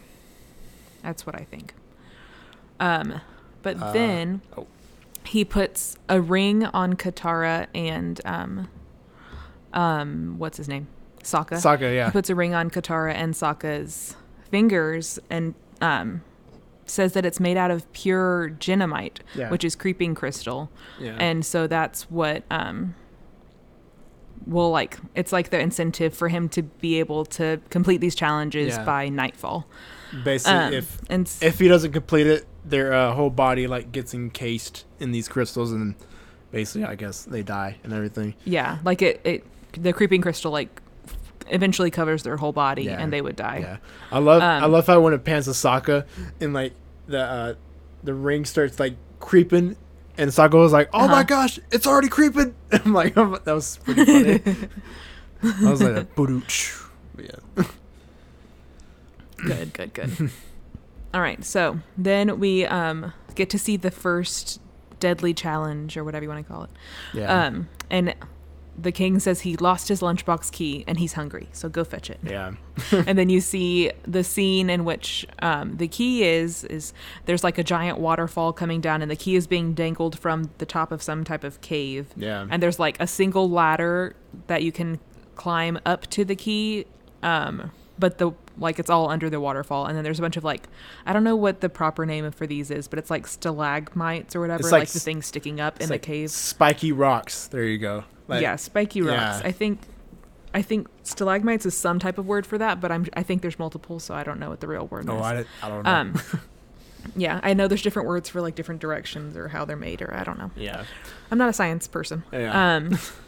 that's 1.03 1.25
what 1.25 1.35
I 1.35 1.43
think. 1.43 1.73
Um, 2.79 3.21
but 3.63 3.81
Uh, 3.81 3.91
then 3.93 4.41
oh. 4.57 4.67
he 5.23 5.45
puts 5.45 5.97
a 6.09 6.19
ring 6.21 6.65
on 6.65 6.95
Katara 6.95 7.67
and 7.73 8.19
um, 8.25 8.67
um, 9.73 10.35
what's 10.37 10.57
his 10.57 10.67
name, 10.67 10.87
Sokka. 11.23 11.55
Sokka, 11.55 11.93
yeah. 11.93 12.05
He 12.07 12.11
puts 12.11 12.29
a 12.29 12.35
ring 12.35 12.53
on 12.53 12.69
Katara 12.69 13.13
and 13.13 13.33
Sokka's 13.33 14.15
fingers 14.51 15.19
and 15.29 15.53
um, 15.81 16.21
says 16.85 17.13
that 17.13 17.25
it's 17.25 17.39
made 17.39 17.57
out 17.57 17.71
of 17.71 17.91
pure 17.93 18.49
jennamite, 18.59 19.19
Yeah. 19.35 19.49
which 19.49 19.63
is 19.63 19.75
creeping 19.75 20.13
crystal 20.15 20.69
yeah. 20.99 21.15
and 21.19 21.45
so 21.45 21.67
that's 21.67 22.03
what 22.11 22.43
um 22.51 22.95
will 24.45 24.69
like 24.69 24.97
it's 25.15 25.31
like 25.31 25.49
the 25.49 25.59
incentive 25.59 26.13
for 26.13 26.27
him 26.29 26.47
to 26.49 26.61
be 26.61 26.99
able 26.99 27.25
to 27.25 27.59
complete 27.69 27.97
these 28.01 28.13
challenges 28.15 28.75
Yeah. 28.75 28.83
by 28.85 29.09
nightfall 29.09 29.65
Basically, 30.23 30.53
um, 30.59 30.73
if 30.73 31.01
and 31.09 31.25
s- 31.27 31.41
if 31.41 31.59
he 31.59 31.67
doesn't 31.67 31.91
complete 31.91 32.27
it, 32.27 32.45
their 32.63 32.93
uh, 32.93 33.13
whole 33.13 33.31
body 33.31 33.65
like 33.67 33.91
gets 33.91 34.13
encased 34.13 34.85
in 34.99 35.11
these 35.11 35.27
crystals, 35.27 35.71
and 35.73 35.95
basically, 36.51 36.85
I 36.85 36.95
guess 36.95 37.25
they 37.25 37.41
die 37.43 37.77
and 37.83 37.91
everything. 37.91 38.35
yeah 38.45 38.77
like 38.85 39.01
it, 39.01 39.19
it 39.25 39.43
the 39.73 39.91
creeping 39.91 40.21
crystal 40.21 40.51
like 40.51 40.81
eventually 41.47 41.91
covers 41.91 42.23
their 42.23 42.37
whole 42.37 42.51
body 42.53 42.83
Yeah. 42.83 43.01
and 43.01 43.11
they 43.13 43.21
would 43.21 43.35
die 43.35 43.59
Yeah, 43.61 43.77
I 44.11 44.19
love 44.19 44.41
I 44.41 44.59
Um, 44.65 44.71
love 44.71 44.87
how 44.87 44.99
when 44.99 45.13
it 45.13 45.23
pans 45.23 45.45
to 45.45 45.51
Sokka 45.51 46.05
and 46.41 46.53
like 46.53 46.73
the 47.07 47.19
uh, 47.21 47.53
the 48.03 48.13
ring 48.13 48.45
starts 48.45 48.79
like 48.79 48.95
creeping, 49.19 49.75
and 50.17 50.29
Sokka 50.31 50.53
was 50.59 50.71
like, 50.73 50.89
"Oh 50.93 51.07
my 51.07 51.13
Uh-huh. 51.13 51.23
gosh, 51.23 51.59
it's 51.71 51.85
already 51.87 52.09
creeping!" 52.09 52.55
I'm 52.71 52.93
like, 52.93 53.13
that 53.15 53.45
was 53.45 53.77
pretty 53.83 54.05
funny. 54.05 54.41
I 55.65 55.69
was 55.69 55.81
like, 55.81 56.15
"Boo-doo-ch." 56.15 56.73
yeah, 57.17 57.63
good 59.37 59.73
good 59.73 59.93
good 59.93 60.31
all 61.13 61.21
right 61.21 61.43
so 61.45 61.79
then 61.97 62.39
we 62.39 62.65
um 62.65 63.13
get 63.35 63.49
to 63.49 63.59
see 63.59 63.77
the 63.77 63.91
first 63.91 64.59
deadly 64.99 65.33
challenge 65.33 65.95
or 65.97 66.03
whatever 66.03 66.23
you 66.23 66.29
want 66.29 66.45
to 66.45 66.51
call 66.51 66.63
it 66.63 66.69
yeah, 67.13 67.45
um 67.47 67.67
and 67.89 68.13
the 68.77 68.91
king 68.91 69.19
says 69.19 69.41
he 69.41 69.55
lost 69.57 69.87
his 69.87 70.01
lunchbox 70.01 70.51
key 70.51 70.83
and 70.87 70.99
he's 70.99 71.13
hungry 71.13 71.47
so 71.51 71.69
go 71.69 71.83
fetch 71.83 72.09
it. 72.09 72.19
Yeah, 72.23 72.53
and 72.91 73.17
then 73.17 73.29
you 73.29 73.41
see 73.41 73.91
the 74.03 74.23
scene 74.23 74.69
in 74.69 74.85
which 74.85 75.25
um, 75.39 75.77
the 75.77 75.87
key 75.87 76.23
is 76.23 76.63
is 76.65 76.93
there's 77.25 77.43
like 77.43 77.57
a 77.57 77.63
giant 77.63 77.97
waterfall 77.99 78.53
coming 78.53 78.81
down 78.81 79.01
and 79.01 79.09
the 79.09 79.15
key 79.15 79.35
is 79.35 79.47
being 79.47 79.73
dangled 79.73 80.19
from 80.19 80.49
the 80.57 80.65
top 80.65 80.91
of 80.91 81.01
some 81.01 81.23
type 81.23 81.43
of 81.43 81.61
cave. 81.61 82.07
Yeah. 82.15 82.47
and 82.49 82.61
there's 82.61 82.79
like 82.79 82.99
a 82.99 83.07
single 83.07 83.49
ladder 83.49 84.15
that 84.47 84.63
you 84.63 84.71
can 84.71 84.99
climb 85.35 85.79
up 85.85 86.07
to 86.07 86.25
the 86.25 86.35
key 86.35 86.85
um, 87.23 87.71
but 87.97 88.17
the 88.17 88.31
like 88.57 88.79
it's 88.79 88.89
all 88.89 89.09
under 89.09 89.29
the 89.29 89.39
waterfall 89.39 89.85
and 89.85 89.95
then 89.97 90.03
there's 90.03 90.19
a 90.19 90.21
bunch 90.21 90.37
of 90.37 90.43
like 90.43 90.67
i 91.05 91.11
don't 91.13 91.23
know 91.23 91.35
what 91.35 91.61
the 91.61 91.69
proper 91.69 92.05
name 92.05 92.29
for 92.31 92.47
these 92.47 92.71
is 92.71 92.87
but 92.87 92.97
it's 92.99 93.09
like 93.09 93.27
stalagmites 93.27 94.35
or 94.35 94.41
whatever 94.41 94.63
like, 94.63 94.71
like 94.71 94.87
the 94.89 94.99
things 94.99 95.25
sticking 95.25 95.59
up 95.59 95.77
in 95.77 95.83
It's 95.83 95.89
the 95.91 95.99
cave 95.99 96.31
spiky 96.31 96.91
rocks. 96.91 97.47
There 97.47 97.63
you 97.65 97.77
go. 97.77 98.03
Like, 98.27 98.41
yeah 98.41 98.55
spiky 98.55 99.01
rocks 99.01 99.41
yeah. 99.41 99.47
i 99.47 99.51
think 99.51 99.79
i 100.53 100.61
think 100.61 100.87
stalagmites 101.03 101.65
is 101.65 101.77
some 101.77 101.99
type 101.99 102.17
of 102.17 102.25
word 102.25 102.45
for 102.47 102.57
that 102.57 102.79
but 102.81 102.91
i'm 102.91 103.05
i 103.13 103.21
think 103.23 103.41
there's 103.41 103.59
multiple 103.59 103.99
so 103.99 104.13
i 104.15 104.23
don't 104.23 104.39
know 104.39 104.49
what 104.49 104.61
the 104.61 104.67
real 104.67 104.87
word 104.87 105.07
Oh, 105.09 105.17
is 105.17 105.21
I, 105.21 105.45
I 105.61 105.69
don't 105.69 105.83
know. 105.83 105.89
um 105.91 106.21
yeah 107.15 107.39
i 107.43 107.53
know 107.53 107.67
there's 107.67 107.81
different 107.83 108.07
words 108.07 108.29
for 108.29 108.41
like 108.41 108.55
different 108.55 108.81
directions 108.81 109.37
or 109.37 109.47
how 109.49 109.63
they're 109.65 109.75
made 109.75 110.01
or 110.01 110.11
i 110.15 110.23
don't 110.23 110.39
know 110.39 110.49
yeah, 110.55 110.85
i'm 111.29 111.37
not 111.37 111.49
a 111.49 111.53
science 111.53 111.87
person 111.87 112.23
Yeah. 112.31 112.75
um 112.77 112.97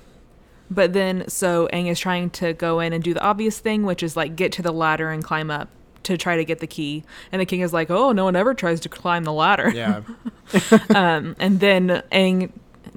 but 0.69 0.93
then 0.93 1.27
so 1.27 1.67
Aang 1.73 1.87
is 1.87 1.99
trying 1.99 2.29
to 2.31 2.53
go 2.53 2.79
in 2.79 2.93
and 2.93 3.03
do 3.03 3.13
the 3.13 3.21
obvious 3.21 3.59
thing 3.59 3.83
which 3.83 4.03
is 4.03 4.15
like 4.15 4.35
get 4.35 4.51
to 4.53 4.61
the 4.61 4.71
ladder 4.71 5.09
and 5.09 5.23
climb 5.23 5.49
up 5.49 5.69
to 6.07 6.17
try 6.17 6.37
to 6.37 6.45
get 6.45 6.59
the 6.59 6.67
key. 6.67 7.03
And 7.31 7.41
the 7.41 7.45
king 7.45 7.59
is 7.59 7.73
like, 7.73 7.91
"Oh, 7.91 8.13
no 8.13 8.23
one 8.23 8.35
ever 8.35 8.53
tries 8.53 8.79
to 8.81 8.89
climb 8.89 9.25
the 9.25 9.33
ladder." 9.33 9.69
Yeah. 9.69 10.01
um, 10.95 11.35
and 11.39 11.59
then 11.59 12.01
Aang 12.11 12.51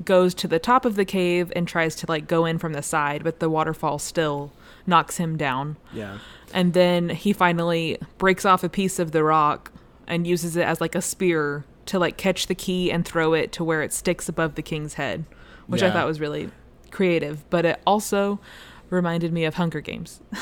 goes 0.04 0.34
to 0.34 0.48
the 0.48 0.58
top 0.58 0.84
of 0.84 0.94
the 0.94 1.04
cave 1.04 1.52
and 1.56 1.66
tries 1.66 1.96
to 1.96 2.06
like 2.08 2.26
go 2.28 2.44
in 2.44 2.58
from 2.58 2.72
the 2.72 2.82
side, 2.82 3.24
but 3.24 3.40
the 3.40 3.50
waterfall 3.50 3.98
still 3.98 4.52
knocks 4.86 5.16
him 5.16 5.36
down. 5.36 5.76
Yeah. 5.92 6.18
And 6.54 6.72
then 6.72 7.10
he 7.10 7.32
finally 7.32 7.98
breaks 8.18 8.44
off 8.44 8.64
a 8.64 8.68
piece 8.68 8.98
of 8.98 9.12
the 9.12 9.24
rock 9.24 9.72
and 10.06 10.26
uses 10.26 10.56
it 10.56 10.62
as 10.62 10.80
like 10.80 10.94
a 10.94 11.02
spear 11.02 11.64
to 11.86 11.98
like 11.98 12.16
catch 12.16 12.46
the 12.46 12.54
key 12.54 12.90
and 12.90 13.04
throw 13.04 13.34
it 13.34 13.52
to 13.52 13.64
where 13.64 13.82
it 13.82 13.92
sticks 13.92 14.28
above 14.28 14.54
the 14.54 14.62
king's 14.62 14.94
head, 14.94 15.24
which 15.66 15.82
I 15.82 15.90
thought 15.90 16.06
was 16.06 16.20
really 16.20 16.50
creative. 16.90 17.48
But 17.50 17.64
it 17.64 17.80
also 17.86 18.40
reminded 18.90 19.32
me 19.32 19.44
of 19.44 19.54
Hunger 19.54 19.80
Games. 19.80 20.20
know 20.32 20.38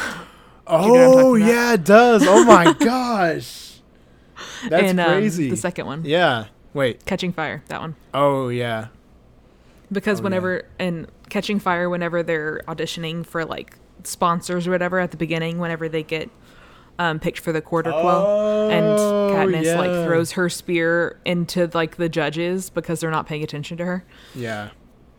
what 0.68 0.80
I'm 1.18 1.24
Oh 1.24 1.34
yeah, 1.34 1.74
it 1.74 1.84
does. 1.84 2.24
Oh 2.26 2.44
my 2.44 2.72
gosh. 2.78 3.80
That's 4.68 4.90
and, 4.90 5.00
um, 5.00 5.06
crazy. 5.18 5.50
the 5.50 5.56
second 5.56 5.86
one, 5.86 6.04
yeah. 6.04 6.46
Wait. 6.74 7.04
Catching 7.06 7.32
Fire, 7.32 7.62
that 7.68 7.80
one. 7.80 7.96
Oh 8.14 8.48
yeah. 8.48 8.88
because 9.90 10.18
Oh, 10.18 10.20
yeah. 10.20 10.24
whenever 10.24 10.64
and 10.78 11.08
catching 11.28 11.58
fire 11.58 11.88
whenever 11.90 12.22
they're 12.22 12.60
auditioning 12.68 13.24
for 13.26 13.44
like 13.44 13.76
sponsors 14.04 14.66
or 14.66 14.70
whatever 14.70 14.98
at 15.00 15.10
the 15.10 15.16
beginning 15.16 15.58
whenever 15.58 15.88
they 15.88 16.02
get 16.02 16.30
um, 16.98 17.18
picked 17.18 17.38
for 17.40 17.52
the 17.52 17.60
quarter 17.60 17.90
quell 17.90 18.70
and 18.70 18.84
Oh, 18.86 19.30
Katniss 19.34 19.76
like 19.76 20.06
throws 20.06 20.32
her 20.32 20.48
spear 20.48 21.18
into 21.24 21.68
like 21.74 21.96
the 21.96 22.08
judges 22.08 22.70
because 22.70 23.00
they're 23.00 23.10
not 23.10 23.26
paying 23.26 23.42
attention 23.42 23.76
to 23.78 23.84
her 23.84 24.04
Yeah. 24.34 24.70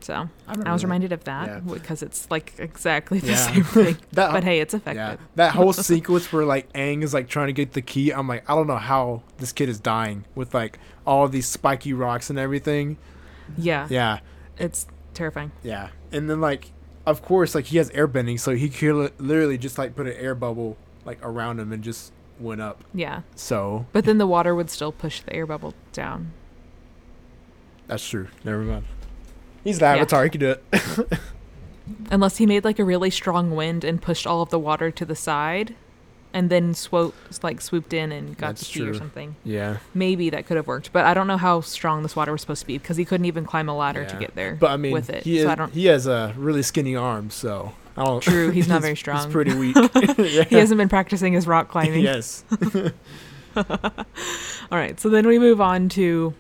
So 0.02 0.30
I 0.48 0.56
I, 0.66 0.74
was 0.74 0.84
reminded 0.84 1.12
of 1.12 1.24
that 1.26 1.48
Yeah. 1.48 1.60
because 1.60 2.02
it's 2.02 2.30
like 2.32 2.54
exactly 2.58 3.20
the 3.20 3.28
Yeah. 3.32 3.36
same 3.54 3.64
thing 3.64 3.98
That- 4.14 4.32
but 4.32 4.44
hey 4.44 4.60
it's 4.60 4.74
Yeah. 4.74 4.78
effective 4.80 5.28
That 5.36 5.54
whole 5.54 5.74
sequence 5.92 6.32
where 6.32 6.46
like 6.46 6.72
Aang 6.74 7.04
is 7.04 7.14
like 7.14 7.28
trying 7.28 7.48
to 7.48 7.54
get 7.54 7.74
the 7.74 7.82
key, 7.82 8.12
I'm 8.12 8.28
like, 8.28 8.50
I 8.50 8.56
don't 8.56 8.68
know 8.68 8.78
how 8.78 9.24
this 9.38 9.52
kid 9.52 9.70
is 9.70 9.80
dying 9.80 10.26
with 10.36 10.54
like 10.54 10.80
all 11.06 11.28
these 11.28 11.48
spiky 11.48 11.94
rocks 11.94 12.30
and 12.30 12.38
everything. 12.40 12.98
yeah, 13.58 13.88
Yeah. 13.90 14.20
it's 14.58 14.88
terrifying 15.14 15.52
Yeah. 15.64 15.90
And 16.12 16.30
then 16.30 16.40
like 16.42 16.72
of 17.06 17.22
course 17.22 17.56
like 17.56 17.66
he 17.66 17.78
has 17.78 17.90
airbending, 17.92 18.40
so 18.40 18.56
he 18.56 18.70
could 18.70 19.12
literally 19.20 19.58
just 19.58 19.78
like 19.78 19.96
put 19.96 20.08
an 20.08 20.14
air 20.14 20.36
bubble 20.36 20.78
like 21.06 21.20
around 21.24 21.60
him 21.60 21.72
and 21.74 21.84
just 21.84 22.12
went 22.40 22.62
up. 22.62 22.84
yeah 22.94 23.22
So 23.36 23.86
but 23.92 24.06
then 24.06 24.18
the 24.18 24.28
water 24.28 24.56
would 24.56 24.70
still 24.70 24.92
push 24.94 25.20
the 25.22 25.34
air 25.34 25.46
bubble 25.46 25.74
down 25.92 26.32
that's 27.88 28.08
true. 28.08 28.28
Never 28.44 28.62
mind. 28.62 28.86
He's 29.64 29.80
the 29.80 29.86
Yeah. 29.86 29.96
avatar, 29.96 30.24
he 30.24 30.30
can 30.30 30.40
do 30.40 30.50
it. 30.52 30.64
unless 32.12 32.38
he 32.38 32.46
made 32.46 32.64
like 32.64 32.80
a 32.80 32.84
really 32.84 33.10
strong 33.10 33.56
wind 33.56 33.84
and 33.84 34.02
pushed 34.02 34.28
all 34.28 34.42
of 34.42 34.50
the 34.50 34.60
water 34.60 34.92
to 34.92 35.06
the 35.06 35.16
side 35.16 35.76
and 36.34 36.50
then 36.52 36.74
swooped 36.76 37.44
like 37.44 37.60
swooped 37.60 37.94
in 37.94 38.12
and 38.12 38.38
got 38.38 38.50
That's 38.50 38.68
the 38.72 38.80
key 38.80 38.88
or 38.88 38.94
something 38.94 39.36
yeah. 39.44 39.78
maybe 39.96 40.30
that 40.30 40.46
could 40.46 40.58
have 40.58 40.68
worked 40.68 40.94
but 40.94 41.06
i 41.06 41.14
don't 41.16 41.26
know 41.26 41.38
how 41.38 41.62
strong 41.62 42.04
this 42.04 42.16
water 42.16 42.32
was 42.32 42.42
supposed 42.42 42.62
to 42.62 42.68
be 42.68 42.78
because 42.78 42.98
he 42.98 43.06
couldn't 43.06 43.26
even 43.26 43.46
climb 43.46 43.68
a 43.68 43.76
ladder 43.76 44.06
to 44.06 44.16
get 44.18 44.36
there 44.36 44.56
But 44.56 44.70
I 44.72 44.78
mean, 44.78 44.92
with 44.94 45.10
it 45.10 45.24
he, 45.24 45.38
so 45.38 45.42
is, 45.42 45.48
i 45.48 45.56
don't 45.56 45.74
he 45.74 45.86
has 45.86 46.06
a 46.06 46.34
really 46.38 46.62
skinny 46.62 46.96
arm, 46.96 47.30
so 47.32 47.74
I 47.98 48.06
don't. 48.06 48.22
True, 48.22 48.50
he's 48.52 48.70
not 48.70 48.82
very 48.84 48.96
strong. 48.96 49.18
He's 49.26 49.26
pretty 49.26 49.54
weak. 49.56 49.76
yeah. 50.18 50.44
he 50.46 50.56
hasn't 50.56 50.78
been 50.78 50.88
practicing 50.88 51.34
his 51.34 51.46
rock 51.48 51.68
climbing 51.68 52.02
yes. 52.02 52.46
all 53.56 53.74
right 54.72 55.00
so 55.00 55.10
then 55.10 55.28
we 55.28 55.40
move 55.40 55.60
on 55.60 55.90
to 55.90 56.34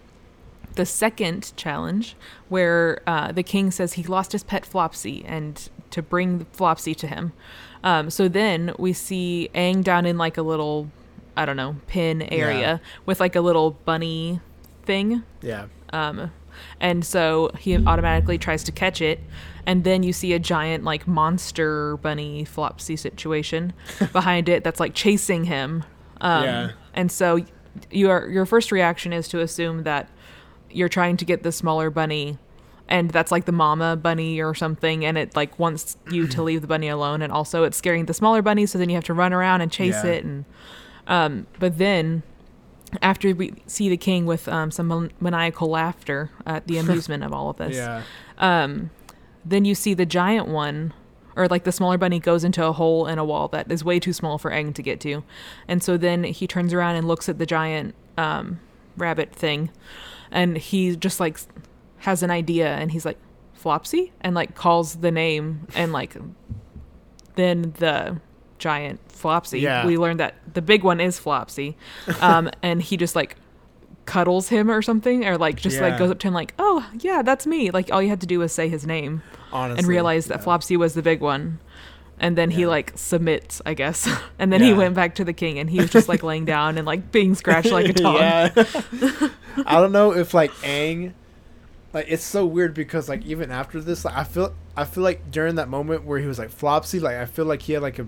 the 0.79 0.85
second 0.85 1.51
challenge 1.57 2.15
where 2.47 3.01
uh, 3.05 3.31
the 3.31 3.43
king 3.43 3.69
says 3.71 3.93
he 3.93 4.03
lost 4.03 4.31
his 4.31 4.43
pet 4.43 4.65
flopsy 4.65 5.23
and 5.27 5.69
to 5.91 6.01
bring 6.01 6.45
flopsy 6.53 6.93
to 6.95 7.07
him. 7.07 7.33
Um, 7.83 8.09
so 8.09 8.27
then 8.29 8.73
we 8.79 8.93
see 8.93 9.49
Aang 9.53 9.83
down 9.83 10.05
in 10.05 10.17
like 10.17 10.37
a 10.37 10.41
little 10.41 10.89
i 11.37 11.45
don't 11.45 11.55
know 11.57 11.75
pin 11.87 12.21
area 12.23 12.81
with 13.05 13.19
like 13.19 13.35
a 13.35 13.41
little 13.41 13.71
bunny 13.85 14.39
thing. 14.85 15.23
Yeah. 15.41 15.65
um, 15.91 16.31
and 16.79 17.05
so 17.05 17.51
he 17.59 17.77
automatically 17.91 18.37
tries 18.37 18.63
to 18.65 18.71
catch 18.71 19.01
it. 19.01 19.19
And 19.65 19.83
then 19.83 20.03
you 20.03 20.11
see 20.13 20.33
a 20.33 20.39
giant 20.39 20.83
like 20.83 21.07
monster 21.07 21.97
bunny 21.97 22.43
flopsy 22.45 22.95
situation 22.97 23.73
behind 24.13 24.49
it 24.49 24.63
that's 24.63 24.79
like 24.79 24.93
chasing 24.93 25.43
him. 25.45 25.83
Um, 26.21 26.43
Yeah. 26.43 26.71
and 26.93 27.11
so 27.11 27.39
your 27.91 28.27
your 28.29 28.45
first 28.45 28.71
reaction 28.71 29.13
is 29.13 29.27
to 29.29 29.39
assume 29.39 29.83
that 29.83 30.09
you're 30.71 30.89
trying 30.89 31.17
to 31.17 31.25
get 31.25 31.43
the 31.43 31.51
smaller 31.51 31.89
bunny 31.89 32.37
and 32.87 33.11
that's 33.11 33.31
like 33.31 33.45
the 33.45 33.51
mama 33.51 33.95
bunny 33.95 34.39
or 34.41 34.53
something 34.55 35.05
and 35.05 35.17
it 35.17 35.35
like 35.35 35.57
wants 35.59 35.97
you 36.11 36.27
to 36.27 36.41
leave 36.43 36.61
the 36.61 36.67
bunny 36.67 36.87
alone 36.87 37.21
and 37.21 37.31
also 37.31 37.63
it's 37.63 37.77
scaring 37.77 38.05
the 38.05 38.13
smaller 38.13 38.41
bunny 38.41 38.65
so 38.65 38.77
then 38.77 38.89
you 38.89 38.95
have 38.95 39.03
to 39.03 39.13
run 39.13 39.31
around 39.33 39.61
and 39.61 39.71
chase 39.71 39.95
Yeah. 40.03 40.11
it 40.11 40.23
and 40.25 40.45
um, 41.07 41.47
but 41.59 41.77
then 41.77 42.23
after 43.01 43.33
we 43.35 43.53
see 43.67 43.89
the 43.89 43.97
king 43.97 44.25
with 44.25 44.47
um, 44.47 44.71
some 44.71 45.09
maniacal 45.19 45.69
laughter 45.69 46.31
at 46.45 46.65
the 46.67 46.77
amusement 46.79 47.23
of 47.23 47.33
all 47.33 47.49
of 47.49 47.57
this 47.57 47.75
Yeah. 47.75 48.03
um, 48.37 48.89
then 49.45 49.65
you 49.65 49.75
see 49.75 49.93
the 49.93 50.05
giant 50.05 50.47
one 50.47 50.93
or 51.35 51.47
like 51.47 51.63
the 51.63 51.71
smaller 51.71 51.97
bunny 51.97 52.19
goes 52.19 52.43
into 52.43 52.65
a 52.65 52.73
hole 52.73 53.07
in 53.07 53.17
a 53.17 53.23
wall 53.23 53.47
that 53.49 53.71
is 53.71 53.83
way 53.83 53.99
too 53.99 54.11
small 54.13 54.37
for 54.37 54.51
Aang 54.51 54.73
to 54.75 54.81
get 54.81 54.99
to. 55.01 55.23
And 55.69 55.81
so 55.81 55.95
then 55.95 56.25
he 56.25 56.47
turns 56.47 56.73
around 56.73 56.95
and 56.97 57.07
looks 57.07 57.29
at 57.29 57.37
the 57.37 57.45
giant 57.45 57.95
um, 58.17 58.59
rabbit 58.99 59.33
thing 59.33 59.69
and 60.31 60.57
he 60.57 60.95
just 60.95 61.19
like 61.19 61.39
has 61.99 62.23
an 62.23 62.31
idea 62.31 62.67
and 62.75 62.91
he's 62.91 63.05
like 63.05 63.17
Flopsy 63.61 64.11
and 64.21 64.35
like 64.35 64.55
calls 64.55 64.95
the 64.95 65.11
name 65.11 65.67
and 65.75 65.91
like 65.91 66.15
then 67.35 67.73
the 67.79 68.19
giant 68.57 69.05
Flopsy. 69.09 69.61
Yeah. 69.61 69.85
We 69.85 69.97
learned 69.97 70.19
that 70.19 70.35
the 70.53 70.61
big 70.61 70.83
one 70.83 70.99
is 70.99 71.19
Flopsy. 71.19 71.75
Um, 72.21 72.49
and 72.63 72.81
he 72.81 72.97
just 72.97 73.15
like 73.15 73.35
cuddles 74.05 74.49
him 74.49 74.71
or 74.71 74.81
something 74.81 75.25
or 75.25 75.37
like 75.37 75.57
just 75.57 75.79
like 75.79 75.97
goes 75.97 76.09
up 76.09 76.19
to 76.19 76.27
him 76.27 76.33
like, 76.33 76.53
"Oh, 76.57 76.87
yeah, 76.99 77.21
that's 77.21 77.45
me." 77.45 77.71
Like 77.71 77.91
all 77.91 78.01
you 78.01 78.09
had 78.09 78.21
to 78.21 78.27
do 78.27 78.39
was 78.39 78.51
say 78.51 78.67
his 78.67 78.85
name 78.85 79.21
Honestly. 79.51 79.79
and 79.79 79.87
realize 79.87 80.25
that 80.27 80.39
yeah. 80.39 80.43
Flopsy 80.43 80.77
was 80.77 80.93
the 80.93 81.01
big 81.01 81.21
one. 81.21 81.59
And 82.19 82.37
then 82.37 82.51
he 82.51 82.65
like 82.65 82.91
submits, 82.95 83.61
I 83.65 83.73
guess. 83.73 84.07
and 84.39 84.51
then 84.51 84.61
he 84.61 84.73
went 84.73 84.93
back 84.95 85.15
to 85.15 85.23
the 85.23 85.33
king 85.33 85.57
and 85.59 85.69
he 85.69 85.79
was 85.79 85.89
just 85.89 86.09
like 86.09 86.21
laying 86.23 86.45
down 86.45 86.77
and 86.77 86.85
like 86.85 87.11
being 87.11 87.33
scratched 87.35 87.71
like 87.71 87.87
a 87.89 87.93
dog. 87.93 88.19
yeah. 88.19 88.49
I 89.65 89.79
don't 89.79 89.91
know 89.91 90.11
if 90.13 90.33
like 90.33 90.51
Aang, 90.61 91.13
like 91.93 92.05
it's 92.09 92.23
so 92.23 92.45
weird 92.45 92.73
because 92.73 93.07
like 93.09 93.25
even 93.25 93.51
after 93.51 93.79
this, 93.81 94.03
like 94.05 94.15
I 94.15 94.23
feel 94.25 94.53
I 94.75 94.85
feel 94.85 95.03
like 95.03 95.31
during 95.31 95.55
that 95.55 95.69
moment 95.69 96.03
where 96.03 96.19
he 96.19 96.27
was 96.27 96.37
like 96.39 96.49
Flopsy, 96.49 97.01
like 97.01 97.15
I 97.15 97.25
feel 97.25 97.45
like 97.45 97.61
he 97.61 97.73
had 97.73 97.81
like 97.81 97.99
a 97.99 98.07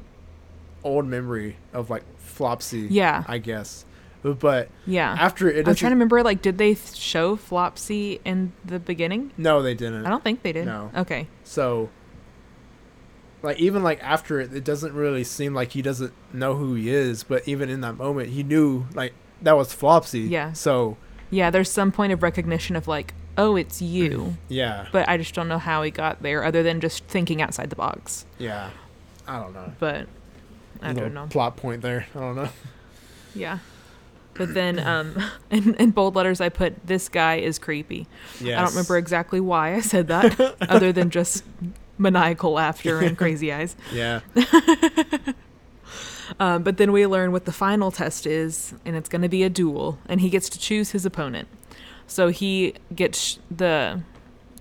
old 0.84 1.06
memory 1.06 1.56
of 1.74 1.90
like 1.90 2.04
Flopsy. 2.20 2.88
Yeah. 2.90 3.24
I 3.28 3.38
guess, 3.38 3.86
but, 4.24 4.40
but 4.40 4.70
Yeah. 4.86 5.16
after 5.18 5.50
it, 5.50 5.68
I'm 5.68 5.76
trying 5.76 5.92
to 5.92 5.96
remember 5.96 6.22
like 6.24 6.42
did 6.42 6.58
they 6.58 6.76
show 6.76 7.36
Flopsy 7.38 8.20
in 8.26 8.52
the 8.66 8.80
beginning? 8.80 9.32
No, 9.38 9.62
they 9.62 9.74
didn't. 9.74 10.06
I 10.06 10.10
don't 10.10 10.24
think 10.24 10.44
they 10.44 10.52
did. 10.52 10.66
No. 10.66 10.92
Okay. 10.96 11.28
So, 11.44 11.90
like, 13.44 13.60
even 13.60 13.84
like 13.84 14.02
after 14.04 14.40
it, 14.40 14.54
it 14.54 14.64
doesn't 14.64 14.94
really 14.94 15.24
seem 15.24 15.54
like 15.54 15.72
he 15.72 15.82
doesn't 15.82 16.14
know 16.34 16.56
who 16.56 16.76
he 16.76 16.90
is. 16.90 17.24
But 17.24 17.48
even 17.48 17.70
in 17.70 17.82
that 17.82 17.94
moment, 17.98 18.30
he 18.30 18.44
knew 18.44 18.86
like 18.94 19.14
that 19.42 19.58
was 19.58 19.74
Flopsy. 19.74 20.30
Yeah. 20.30 20.54
So 20.54 20.98
Yeah, 21.30 21.50
there's 21.50 21.72
some 21.72 21.92
point 21.92 22.14
of 22.14 22.22
recognition 22.24 22.76
of 22.76 22.88
like, 22.88 23.14
"Oh, 23.38 23.56
it's 23.56 23.82
you." 23.82 24.38
yeah, 24.50 24.88
But 24.92 25.08
I 25.10 25.18
just 25.18 25.34
don't 25.34 25.48
know 25.48 25.58
how 25.58 25.82
he 25.84 25.92
got 25.92 26.22
there 26.22 26.44
other 26.44 26.62
than 26.64 26.82
just 26.82 27.04
thinking 27.06 27.42
outside 27.42 27.70
the 27.70 27.76
box. 27.76 28.26
yeah. 28.38 28.70
I 29.28 29.40
don't 29.40 29.54
know. 29.54 29.72
But 29.80 30.08
I 30.82 30.94
don't 30.94 31.14
know. 31.14 31.28
Plot 31.30 31.56
point 31.56 31.82
there. 31.84 32.08
I 32.16 32.20
don't 32.20 32.36
know. 32.36 32.50
Yeah. 33.36 33.60
But 34.34 34.54
then 34.54 34.78
um 34.80 35.16
in, 35.52 35.76
in 35.76 35.92
bold 35.92 36.16
letters 36.16 36.42
I 36.42 36.50
put 36.50 36.86
this 36.86 37.08
guy 37.08 37.36
is 37.36 37.58
creepy. 37.60 38.08
Yeah. 38.42 38.58
I 38.58 38.62
don't 38.64 38.72
remember 38.72 38.98
exactly 38.98 39.40
why 39.40 39.76
I 39.76 39.80
said 39.82 40.08
that 40.08 40.56
other 40.70 40.92
than 40.92 41.10
just 41.12 41.44
maniacal 41.98 42.54
laughter 42.54 43.00
and 43.00 43.18
crazy 43.24 43.52
eyes. 43.52 43.76
Yeah. 43.94 44.22
Um, 46.40 46.64
but 46.64 46.78
then 46.78 46.92
we 46.94 47.06
learn 47.06 47.34
what 47.34 47.44
the 47.44 47.52
final 47.52 47.92
test 47.92 48.26
is, 48.26 48.74
and 48.86 48.96
it's 48.96 49.10
going 49.10 49.22
to 49.22 49.28
be 49.30 49.44
a 49.44 49.50
duel, 49.50 50.00
and 50.08 50.22
he 50.22 50.30
gets 50.30 50.48
to 50.50 50.58
choose 50.58 50.92
his 50.92 51.06
opponent. 51.06 51.48
So 52.08 52.30
he 52.30 52.76
gets 52.96 53.38
the 53.56 54.02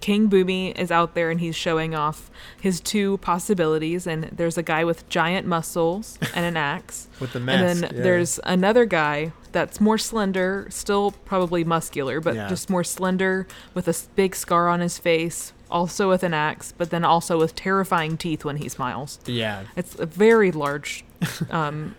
King 0.00 0.28
Bumi 0.28 0.76
is 0.76 0.90
out 0.90 1.14
there, 1.14 1.30
and 1.30 1.38
he's 1.38 1.54
showing 1.54 1.94
off 1.94 2.28
his 2.60 2.80
two 2.80 3.18
possibilities. 3.18 4.06
And 4.06 4.24
there's 4.24 4.58
a 4.58 4.64
guy 4.64 4.84
with 4.84 5.08
giant 5.08 5.46
muscles 5.46 6.18
and 6.34 6.44
an 6.44 6.56
axe, 6.56 7.08
With 7.20 7.34
the 7.34 7.40
mask. 7.40 7.60
and 7.62 7.82
then 7.84 7.96
yeah. 7.96 8.02
there's 8.02 8.40
another 8.44 8.84
guy 8.84 9.32
that's 9.52 9.80
more 9.80 9.96
slender, 9.98 10.66
still 10.70 11.12
probably 11.24 11.62
muscular, 11.62 12.20
but 12.20 12.34
Yeah. 12.34 12.48
just 12.48 12.68
more 12.68 12.82
slender, 12.84 13.46
with 13.74 13.86
a 13.86 13.94
big 14.16 14.34
scar 14.34 14.68
on 14.68 14.80
his 14.80 14.98
face, 14.98 15.52
also 15.70 16.08
with 16.08 16.22
an 16.22 16.34
axe, 16.34 16.72
but 16.76 16.90
then 16.90 17.04
also 17.04 17.38
with 17.38 17.54
terrifying 17.54 18.16
teeth 18.16 18.44
when 18.44 18.56
he 18.56 18.68
smiles. 18.68 19.18
yeah. 19.26 19.64
It's 19.76 19.94
a 19.98 20.06
very 20.06 20.50
large 20.52 21.04
um, 21.50 21.94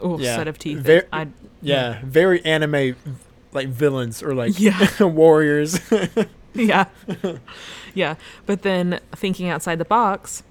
oh, 0.00 0.18
Yeah. 0.18 0.36
set 0.36 0.48
of 0.48 0.58
teeth. 0.58 0.88
I, 1.12 1.28
Yeah. 1.62 2.00
Very 2.04 2.44
anime, 2.44 2.96
like 3.52 3.68
villains 3.68 4.22
or 4.22 4.34
like 4.34 4.58
Yeah. 4.58 4.88
warriors. 5.04 5.80
yeah. 6.54 6.86
yeah. 7.94 8.14
But 8.46 8.62
then 8.62 9.00
thinking 9.12 9.48
outside 9.48 9.78
the 9.78 9.84
box, 9.84 10.42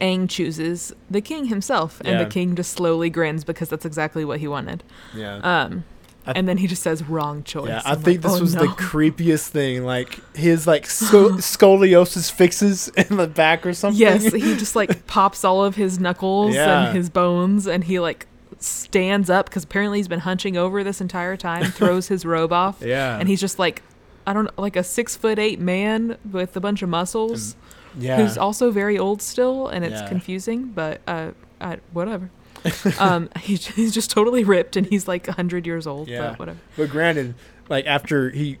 Aang 0.00 0.28
chooses 0.28 0.92
the 1.08 1.20
king 1.20 1.44
himself, 1.46 2.00
and 2.00 2.08
Yeah. 2.18 2.24
the 2.24 2.30
king 2.30 2.56
just 2.56 2.72
slowly 2.72 3.08
grins 3.08 3.44
because 3.44 3.68
that's 3.68 3.84
exactly 3.84 4.24
what 4.24 4.40
he 4.40 4.48
wanted. 4.48 4.82
Yeah. 5.14 5.36
Um, 5.36 5.84
I- 6.26 6.32
and 6.32 6.48
then 6.48 6.58
he 6.58 6.66
just 6.66 6.82
says, 6.82 7.02
"Wrong 7.04 7.42
choice." 7.44 7.68
Yeah, 7.68 7.82
I 7.84 7.92
I'm 7.92 7.96
think 8.02 8.22
like, 8.24 8.32
this 8.32 8.38
"Oh, 8.38 8.40
was 8.40 8.52
the 8.54 8.66
creepiest 8.66 9.48
thing. 9.48 9.84
Like 9.84 10.18
his 10.36 10.66
like 10.66 10.86
sco- 10.90 11.32
scoliosis 11.38 12.30
fixes 12.30 12.88
in 12.96 13.16
the 13.16 13.26
back 13.26 13.64
or 13.66 13.72
something. 13.74 14.00
Yes, 14.00 14.32
he 14.32 14.56
just 14.56 14.74
like 14.76 15.06
pops 15.06 15.44
all 15.44 15.64
of 15.64 15.76
his 15.76 15.98
knuckles 16.00 16.54
Yeah. 16.54 16.88
and 16.88 16.96
his 16.96 17.08
bones, 17.10 17.66
and 17.66 17.84
he 17.84 18.00
like 18.00 18.26
stands 18.58 19.28
up 19.30 19.46
because 19.46 19.64
apparently 19.64 19.98
he's 19.98 20.08
been 20.08 20.20
hunching 20.20 20.56
over 20.56 20.82
this 20.82 21.00
entire 21.00 21.36
time. 21.36 21.64
Throws 21.70 22.08
his 22.08 22.24
robe 22.24 22.52
off, 22.62 22.82
yeah, 22.82 23.18
and 23.18 23.28
he's 23.28 23.40
just 23.40 23.58
like, 23.58 23.82
I 24.26 24.32
don't 24.32 24.44
know, 24.46 24.50
like 24.62 24.76
a 24.76 24.82
six 24.82 25.16
foot 25.16 25.38
eight 25.38 25.60
man 25.60 26.16
with 26.30 26.56
a 26.56 26.60
bunch 26.60 26.82
of 26.82 26.88
muscles, 26.88 27.54
yeah. 27.98 28.16
who's 28.16 28.36
also 28.38 28.70
very 28.70 28.98
old 28.98 29.22
still, 29.22 29.68
and 29.68 29.84
it's 29.84 30.00
Yeah. 30.00 30.08
confusing, 30.08 30.72
but 30.74 31.00
uh, 31.06 31.30
I, 31.60 31.78
whatever. 31.92 32.30
um, 32.98 33.28
he, 33.40 33.54
he's 33.56 33.92
just 33.94 34.10
totally 34.10 34.44
ripped, 34.44 34.76
and 34.76 34.86
he's 34.86 35.06
like 35.08 35.26
hundred 35.26 35.66
years 35.66 35.86
old. 35.86 36.08
Yeah. 36.08 36.30
but 36.30 36.38
whatever. 36.38 36.58
But 36.76 36.90
granted, 36.90 37.34
like 37.68 37.86
after 37.86 38.30
he 38.30 38.58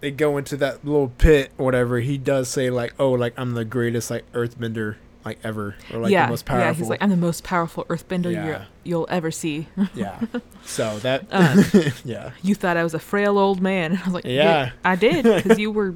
they 0.00 0.10
go 0.10 0.38
into 0.38 0.56
that 0.56 0.84
little 0.84 1.08
pit 1.08 1.52
or 1.58 1.64
whatever, 1.66 2.00
he 2.00 2.16
does 2.18 2.48
say 2.48 2.70
like, 2.70 2.94
"Oh, 2.98 3.10
like 3.12 3.34
I'm 3.36 3.52
the 3.52 3.64
greatest 3.64 4.10
like 4.10 4.30
earthbender 4.32 4.96
like 5.24 5.38
ever, 5.44 5.76
or 5.92 6.00
like 6.00 6.10
yeah, 6.10 6.24
the 6.26 6.30
most 6.30 6.46
powerful." 6.46 6.66
yeah. 6.66 6.72
He's 6.74 6.88
like, 6.88 7.02
I'm 7.02 7.10
the 7.10 7.16
most 7.16 7.44
powerful 7.44 7.84
Earthbender 7.84 8.32
Yeah. 8.32 8.46
you're, 8.46 8.66
you'll 8.84 9.06
ever 9.10 9.30
see. 9.30 9.68
yeah. 9.94 10.18
So 10.64 10.98
that, 11.00 11.26
Um, 11.30 11.62
yeah, 12.06 12.30
you 12.42 12.54
thought 12.54 12.78
I 12.78 12.82
was 12.84 12.94
a 12.94 12.98
frail 12.98 13.36
old 13.36 13.60
man. 13.60 13.98
I 13.98 14.04
was 14.06 14.14
like, 14.14 14.24
Yeah. 14.24 14.32
yeah, 14.32 14.70
I 14.82 14.96
did 14.96 15.24
because 15.24 15.58
you 15.58 15.70
were 15.70 15.94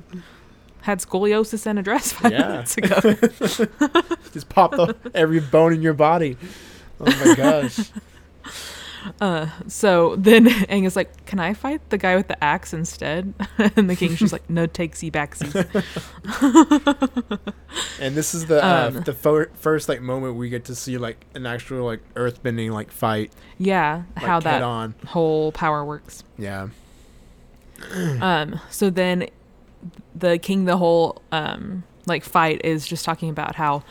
had 0.82 0.99
scoliosis 0.99 1.64
and 1.64 1.78
a 1.78 1.82
dress 1.82 2.12
five 2.12 2.32
Yeah. 2.32 2.49
minutes 2.49 2.76
ago. 2.76 3.14
just 4.34 4.51
popped 4.51 4.74
off 4.74 4.90
every 5.14 5.40
bone 5.40 5.72
in 5.72 5.80
your 5.80 5.95
body. 5.95 6.36
Oh 7.01 7.05
my 7.26 7.34
gosh. 7.34 7.78
Uh, 9.20 9.49
so 9.68 10.16
then 10.16 10.47
Aang 10.70 10.86
is 10.86 10.97
like, 10.97 11.26
"Can 11.26 11.38
I 11.38 11.53
fight 11.53 11.90
the 11.90 11.99
guy 11.99 12.16
with 12.16 12.26
the 12.28 12.42
axe 12.42 12.72
instead?" 12.72 13.34
and 13.76 13.90
the 13.90 13.97
king's 13.97 14.18
just 14.18 14.32
like, 14.32 14.49
"No 14.49 14.66
takesy 14.66 15.12
backsies." 15.12 15.53
And 18.01 18.14
this 18.14 18.34
is 18.34 18.47
the 18.47 18.64
uh, 18.64 18.88
Um, 18.88 19.03
the 19.03 19.12
fir- 19.12 19.51
first 19.57 19.88
like 19.90 20.01
moment 20.01 20.36
we 20.36 20.49
get 20.49 20.64
to 20.66 20.74
see 20.74 20.97
like 20.99 21.26
an 21.34 21.45
actual 21.45 21.84
like 21.84 22.01
earthbending 22.14 22.70
like 22.70 22.90
fight, 22.90 23.30
yeah, 23.59 24.05
like 24.16 24.24
how 24.24 24.40
that 24.40 24.62
on. 24.62 24.95
whole 25.09 25.53
power 25.53 25.84
works. 25.84 26.24
Yeah. 26.38 26.68
Um, 28.22 28.61
so 28.70 28.88
then 28.88 29.28
the 30.14 30.38
king, 30.38 30.64
the 30.64 30.78
whole 30.78 31.20
um 31.30 31.84
like 32.07 32.24
fight 32.24 32.62
is 32.64 32.86
just 32.86 33.05
talking 33.05 33.28
about 33.28 33.57
how 33.57 33.82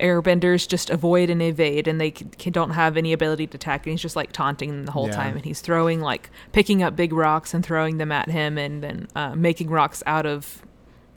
airbenders 0.00 0.68
just 0.68 0.90
avoid 0.90 1.30
and 1.30 1.40
evade 1.40 1.88
and 1.88 2.00
they 2.00 2.10
c- 2.10 2.26
c- 2.38 2.50
don't 2.50 2.70
have 2.70 2.96
any 2.96 3.12
ability 3.12 3.46
to 3.46 3.56
attack 3.56 3.86
and 3.86 3.92
he's 3.92 4.00
just 4.02 4.16
like 4.16 4.30
taunting 4.32 4.70
them 4.70 4.84
the 4.84 4.92
whole 4.92 5.06
Yeah. 5.08 5.16
time 5.16 5.36
and 5.36 5.44
he's 5.44 5.60
throwing 5.60 6.00
like 6.00 6.30
picking 6.52 6.82
up 6.82 6.94
big 6.94 7.12
rocks 7.12 7.54
and 7.54 7.64
throwing 7.64 7.96
them 7.98 8.12
at 8.12 8.28
him 8.28 8.58
and 8.58 8.82
then 8.82 9.08
uh, 9.16 9.34
making 9.34 9.70
rocks 9.70 10.02
out 10.06 10.26
of 10.26 10.62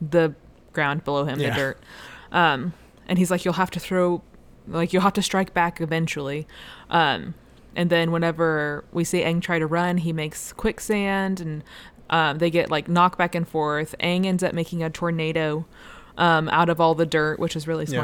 the 0.00 0.34
ground 0.72 1.04
below 1.04 1.24
him 1.24 1.38
Yeah. 1.40 1.50
the 1.50 1.56
dirt 1.56 1.78
um, 2.32 2.72
and 3.06 3.18
he's 3.18 3.30
like 3.30 3.44
you'll 3.44 3.54
have 3.54 3.70
to 3.72 3.80
throw 3.80 4.22
like 4.66 4.92
you'll 4.92 5.02
have 5.02 5.12
to 5.14 5.22
strike 5.22 5.52
back 5.52 5.80
eventually 5.80 6.46
um, 6.88 7.34
and 7.76 7.90
then 7.90 8.10
whenever 8.12 8.84
we 8.92 9.04
see 9.04 9.20
Aang 9.20 9.42
try 9.42 9.58
to 9.58 9.66
run 9.66 9.98
he 9.98 10.12
makes 10.12 10.52
quicksand 10.54 11.40
and 11.40 11.64
um, 12.08 12.38
they 12.38 12.50
get 12.50 12.70
like 12.70 12.88
knocked 12.88 13.18
back 13.18 13.34
and 13.34 13.46
forth 13.46 13.94
Aang 14.00 14.24
ends 14.26 14.42
up 14.42 14.54
making 14.54 14.82
a 14.82 14.88
tornado 14.90 15.66
um, 16.16 16.48
out 16.48 16.68
of 16.68 16.80
all 16.80 16.94
the 16.94 17.06
dirt 17.06 17.38
which 17.38 17.54
is 17.56 17.66
really 17.68 17.84
Yeah. 17.84 18.00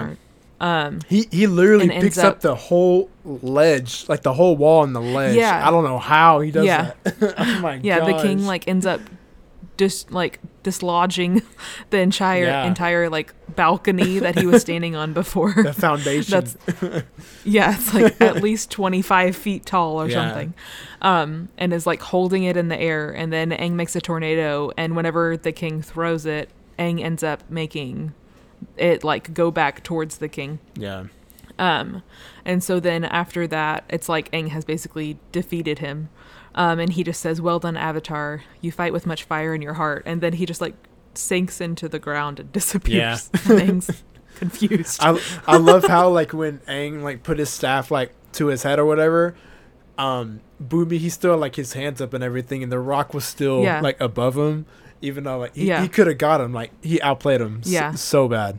Um, 0.60 1.00
He 1.08 1.28
he 1.30 1.46
literally 1.46 1.88
picks 1.88 2.16
up, 2.18 2.36
up- 2.36 2.40
the 2.40 2.54
whole 2.54 3.10
ledge, 3.24 4.08
like 4.08 4.22
the 4.22 4.32
whole 4.34 4.56
wall 4.56 4.84
and 4.84 4.94
the 4.96 5.00
ledge. 5.00 5.36
Yeah. 5.36 5.66
I 5.66 5.70
don't 5.70 5.84
know 5.84 5.98
how 5.98 6.40
he 6.40 6.50
does 6.50 6.64
Yeah. 6.64 6.92
that. 7.04 7.34
oh 7.64 7.70
yeah 7.82 8.04
the 8.04 8.20
king 8.22 8.46
like 8.46 8.66
ends 8.68 8.86
up 8.86 9.00
just 9.76 10.10
like 10.10 10.40
dislodging 10.62 11.42
the 11.90 11.98
entire 11.98 12.44
Yeah. 12.44 12.64
entire 12.64 13.10
like 13.10 13.34
balcony 13.54 14.18
that 14.18 14.38
he 14.38 14.46
was 14.46 14.62
standing 14.62 14.96
on 14.96 15.12
before 15.12 15.52
the 15.52 15.72
foundation. 15.74 16.30
That's- 16.32 17.02
yeah 17.44 17.74
it's 17.76 17.92
like 17.94 18.20
at 18.20 18.42
least 18.42 18.70
25 18.70 19.36
feet 19.36 19.66
tall 19.66 20.00
or 20.00 20.08
Yeah. 20.08 20.14
something 20.28 20.54
um 21.02 21.48
and 21.58 21.72
is 21.74 21.86
like 21.86 22.00
holding 22.00 22.44
it 22.44 22.56
in 22.56 22.68
the 22.68 22.80
air 22.80 23.10
and 23.10 23.30
then 23.32 23.50
Aang 23.50 23.72
makes 23.72 23.94
a 23.94 24.00
tornado 24.00 24.70
and 24.78 24.96
whenever 24.96 25.36
the 25.36 25.52
king 25.52 25.82
throws 25.82 26.24
it 26.26 26.48
Aang 26.78 27.02
ends 27.02 27.22
up 27.22 27.42
making 27.50 28.14
it 28.76 29.02
like 29.04 29.32
go 29.34 29.50
back 29.50 29.82
towards 29.82 30.18
the 30.18 30.28
king 30.28 30.58
yeah. 30.76 31.04
um, 31.58 32.02
and 32.44 32.62
so 32.62 32.78
then 32.78 33.04
after 33.04 33.46
that, 33.48 33.84
it's 33.88 34.08
like 34.08 34.30
Aang 34.32 34.48
has 34.50 34.64
basically 34.64 35.18
defeated 35.32 35.80
him. 35.80 36.08
Um, 36.54 36.78
and 36.78 36.92
he 36.92 37.02
just 37.02 37.20
says, 37.20 37.40
Well 37.40 37.58
done, 37.58 37.76
Avatar. 37.76 38.42
You 38.60 38.70
fight 38.72 38.92
with 38.92 39.04
much 39.04 39.24
fire 39.24 39.52
in 39.54 39.60
your 39.62 39.74
heart. 39.74 40.04
And 40.06 40.20
then 40.20 40.34
he 40.34 40.46
just 40.46 40.60
like 40.60 40.74
sinks 41.14 41.60
into 41.60 41.88
the 41.88 41.98
ground 41.98 42.38
and 42.40 42.52
disappears. 42.58 43.30
and 43.32 43.42
Aang's 43.82 44.04
confused. 44.36 45.00
I 45.02 45.20
I 45.46 45.56
love 45.56 45.84
how 45.84 46.08
like 46.10 46.32
when 46.32 46.58
Aang 46.60 47.02
like 47.02 47.22
put 47.24 47.38
his 47.38 47.50
staff 47.50 47.90
like 47.90 48.12
to 48.32 48.46
his 48.46 48.62
head 48.62 48.78
or 48.78 48.84
whatever, 48.86 49.34
um, 49.98 50.40
Bumi 50.62 50.98
he 50.98 51.08
still 51.08 51.32
had, 51.32 51.40
like 51.40 51.56
his 51.56 51.72
hands 51.72 52.00
up 52.00 52.14
and 52.14 52.22
everything, 52.22 52.62
and 52.62 52.70
the 52.70 52.78
rock 52.80 53.12
was 53.12 53.24
still 53.24 53.62
Yeah. 53.62 53.80
like 53.80 54.00
above 54.00 54.36
him, 54.36 54.66
even 55.02 55.24
though 55.24 55.38
like 55.38 55.54
he, 55.54 55.66
Yeah. 55.68 55.82
he 55.82 55.88
could 55.88 56.06
have 56.06 56.18
got 56.18 56.40
him, 56.40 56.52
like 56.52 56.70
he 56.82 57.00
outplayed 57.00 57.40
him, 57.40 57.60
Yeah. 57.64 57.92
so 57.92 58.28
bad. 58.28 58.58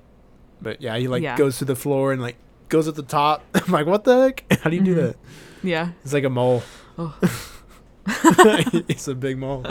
But 0.61 0.81
yeah, 0.81 0.97
he 0.97 1.07
like 1.07 1.23
Yeah. 1.23 1.37
goes 1.37 1.57
to 1.59 1.65
the 1.65 1.75
floor 1.75 2.11
and 2.11 2.21
like 2.21 2.35
goes 2.69 2.87
at 2.87 2.95
the 2.95 3.03
top. 3.03 3.43
I'm 3.53 3.71
like, 3.71 3.85
what 3.87 4.03
the 4.03 4.21
heck? 4.21 4.59
How 4.61 4.69
do 4.69 4.75
you 4.75 4.83
do 4.83 4.93
Mhm. 4.95 5.01
that? 5.07 5.15
yeah. 5.63 5.89
It's 6.03 6.13
like 6.13 6.23
a 6.23 6.29
mole. 6.29 6.63
Oh. 6.97 7.15
it's 8.87 9.07
a 9.07 9.15
big 9.15 9.37
mole. 9.37 9.65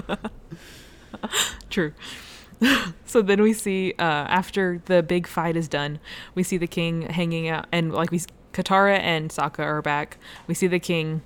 True. 1.71 1.93
so 3.05 3.21
then 3.23 3.43
we 3.43 3.53
see 3.53 3.93
uh, 3.99 4.03
after 4.03 4.81
the 4.87 5.03
big 5.03 5.27
fight 5.27 5.57
is 5.57 5.69
done, 5.69 5.99
we 6.35 6.43
see 6.43 6.57
the 6.57 6.67
king 6.67 7.03
hanging 7.03 7.49
out, 7.49 7.67
and 7.73 7.93
like 7.93 8.11
we, 8.11 8.21
Katara 8.53 8.99
and 8.99 9.31
Sokka 9.31 9.61
are 9.61 9.83
back. 9.83 10.17
We 10.47 10.55
see 10.55 10.67
the 10.67 10.79
king, 10.79 11.23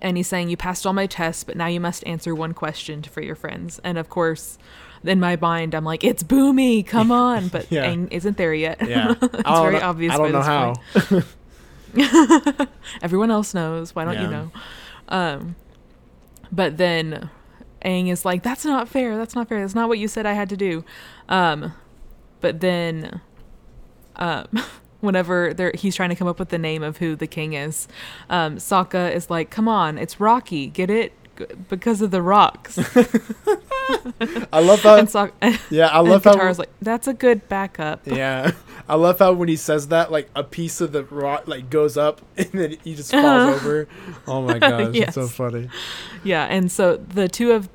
and 0.00 0.16
he's 0.16 0.28
saying, 0.28 0.48
"You 0.48 0.56
passed 0.56 0.86
all 0.86 0.92
my 0.92 1.06
tests, 1.06 1.44
but 1.44 1.56
now 1.56 1.66
you 1.66 1.80
must 1.80 2.06
answer 2.06 2.34
one 2.34 2.54
question 2.54 3.02
for 3.02 3.22
your 3.22 3.34
friends." 3.34 3.80
And 3.84 3.98
of 3.98 4.08
course, 4.08 4.58
in 5.04 5.20
my 5.20 5.36
mind, 5.36 5.74
I'm 5.74 5.84
like, 5.84 6.04
"It's 6.04 6.22
Bumi, 6.22 6.86
come 6.86 7.10
on!" 7.10 7.48
But 7.48 7.66
Yeah. 7.70 7.86
Aang 7.86 8.08
isn't 8.12 8.36
there 8.36 8.54
yet. 8.54 8.86
Yeah, 8.86 9.14
it's 9.22 9.60
very 9.60 9.80
obvious. 9.80 10.12
I 10.12 10.16
don't 10.16 10.32
by 10.32 10.38
know 10.38 10.74
this 10.92 11.22
how. 11.96 12.66
Everyone 13.02 13.30
else 13.30 13.54
knows. 13.54 13.94
Why 13.94 14.04
don't 14.04 14.20
you 14.20 14.28
know? 14.28 14.50
Um, 15.08 15.56
but 16.52 16.76
then 16.76 17.30
Aang 17.84 18.08
is 18.08 18.24
like, 18.24 18.42
"That's 18.42 18.64
not 18.64 18.88
fair. 18.88 19.16
That's 19.16 19.34
not 19.34 19.48
fair. 19.48 19.60
That's 19.60 19.74
not 19.74 19.88
what 19.88 19.98
you 19.98 20.08
said 20.08 20.26
I 20.26 20.32
had 20.32 20.48
to 20.50 20.56
do." 20.56 20.84
Um, 21.28 21.72
but 22.40 22.60
then, 22.60 23.20
um, 24.16 24.46
whenever 25.00 25.54
they're, 25.54 25.72
he's 25.74 25.94
trying 25.96 26.10
to 26.10 26.14
come 26.16 26.28
up 26.28 26.38
with 26.38 26.48
the 26.48 26.58
name 26.58 26.82
of 26.82 26.96
who 26.98 27.14
the 27.16 27.26
king 27.26 27.52
is, 27.52 27.88
um, 28.30 28.56
Sokka 28.56 29.14
is 29.14 29.30
like, 29.30 29.50
"Come 29.50 29.68
on, 29.68 29.98
it's 29.98 30.18
Rocky. 30.20 30.66
Get 30.66 30.90
it?" 30.90 31.12
Because 31.68 32.02
of 32.02 32.10
the 32.10 32.20
rocks, 32.20 32.76
I 34.52 34.60
love 34.60 34.80
how. 34.82 34.96
and, 34.98 35.32
and 35.40 35.60
Yeah, 35.70 35.86
I 35.86 36.00
love 36.00 36.24
how. 36.24 36.34
Katara's 36.34 36.58
like, 36.58 36.70
"That's 36.82 37.06
a 37.06 37.14
good 37.14 37.48
backup." 37.48 38.00
Yeah, 38.06 38.52
I 38.88 38.96
love 38.96 39.18
how 39.18 39.32
when 39.32 39.48
he 39.48 39.56
says 39.56 39.88
that, 39.88 40.10
like 40.10 40.28
a 40.34 40.42
piece 40.44 40.80
of 40.80 40.92
the 40.92 41.04
rock 41.04 41.46
like 41.46 41.70
goes 41.70 41.96
up 41.96 42.20
and 42.36 42.50
then 42.52 42.76
he 42.84 42.94
just 42.94 43.12
falls 43.12 43.24
Uh-huh. 43.24 43.54
over. 43.54 43.88
Oh 44.26 44.42
my 44.42 44.58
gosh, 44.58 44.96
it's 44.96 45.14
so 45.14 45.26
funny. 45.28 45.68
Yeah, 46.24 46.44
and 46.46 46.70
so 46.70 46.96
the 46.96 47.28
two 47.28 47.52
of 47.52 47.68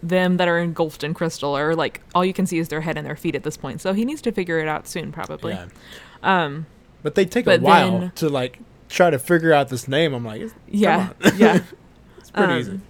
them 0.00 0.36
that 0.36 0.46
are 0.46 0.58
engulfed 0.58 1.02
in 1.02 1.12
crystal 1.12 1.56
are 1.56 1.74
like 1.74 2.00
all 2.14 2.24
you 2.24 2.32
can 2.32 2.46
see 2.46 2.58
is 2.58 2.68
their 2.68 2.82
head 2.82 2.96
and 2.96 3.04
their 3.04 3.16
feet 3.16 3.34
at 3.34 3.42
this 3.42 3.56
point. 3.56 3.80
So 3.80 3.92
he 3.94 4.04
needs 4.04 4.22
to 4.22 4.32
figure 4.32 4.60
it 4.60 4.68
out 4.68 4.86
soon, 4.86 5.10
probably. 5.10 5.54
Yeah, 5.54 5.66
Um, 6.22 6.66
but 7.02 7.14
they 7.14 7.24
take 7.24 7.44
But 7.44 7.60
a 7.60 7.62
while 7.62 7.98
then- 8.00 8.12
to 8.16 8.28
like 8.28 8.58
try 8.88 9.10
to 9.10 9.18
figure 9.18 9.52
out 9.52 9.68
this 9.68 9.86
name. 9.88 10.14
I'm 10.14 10.24
like, 10.24 10.42
yeah, 10.68 11.12
yeah. 11.36 11.60
it's 12.18 12.30
pretty 12.30 12.52
Um, 12.52 12.58
easy. 12.58 12.80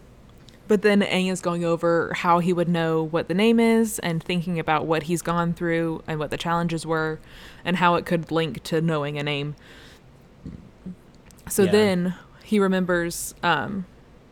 But 0.69 0.83
then 0.83 1.01
Aang 1.01 1.31
is 1.33 1.41
going 1.41 1.65
over 1.65 2.13
how 2.15 2.41
he 2.41 2.53
would 2.53 2.69
know 2.69 3.03
what 3.03 3.29
the 3.29 3.35
name 3.35 3.59
is 3.59 3.99
and 4.01 4.23
thinking 4.23 4.59
about 4.59 4.85
what 4.85 5.05
he's 5.05 5.23
gone 5.23 5.55
through 5.55 6.03
and 6.07 6.19
what 6.19 6.31
the 6.31 6.37
challenges 6.37 6.85
were 6.85 7.19
and 7.65 7.79
how 7.79 7.95
it 7.95 8.05
could 8.05 8.31
link 8.31 8.63
to 8.65 8.83
knowing 8.83 9.17
a 9.19 9.23
name. 9.23 9.57
So 11.49 11.63
Yeah. 11.65 11.71
then 11.73 12.15
he 12.45 12.59
remembers, 12.61 13.35
um, 13.43 13.87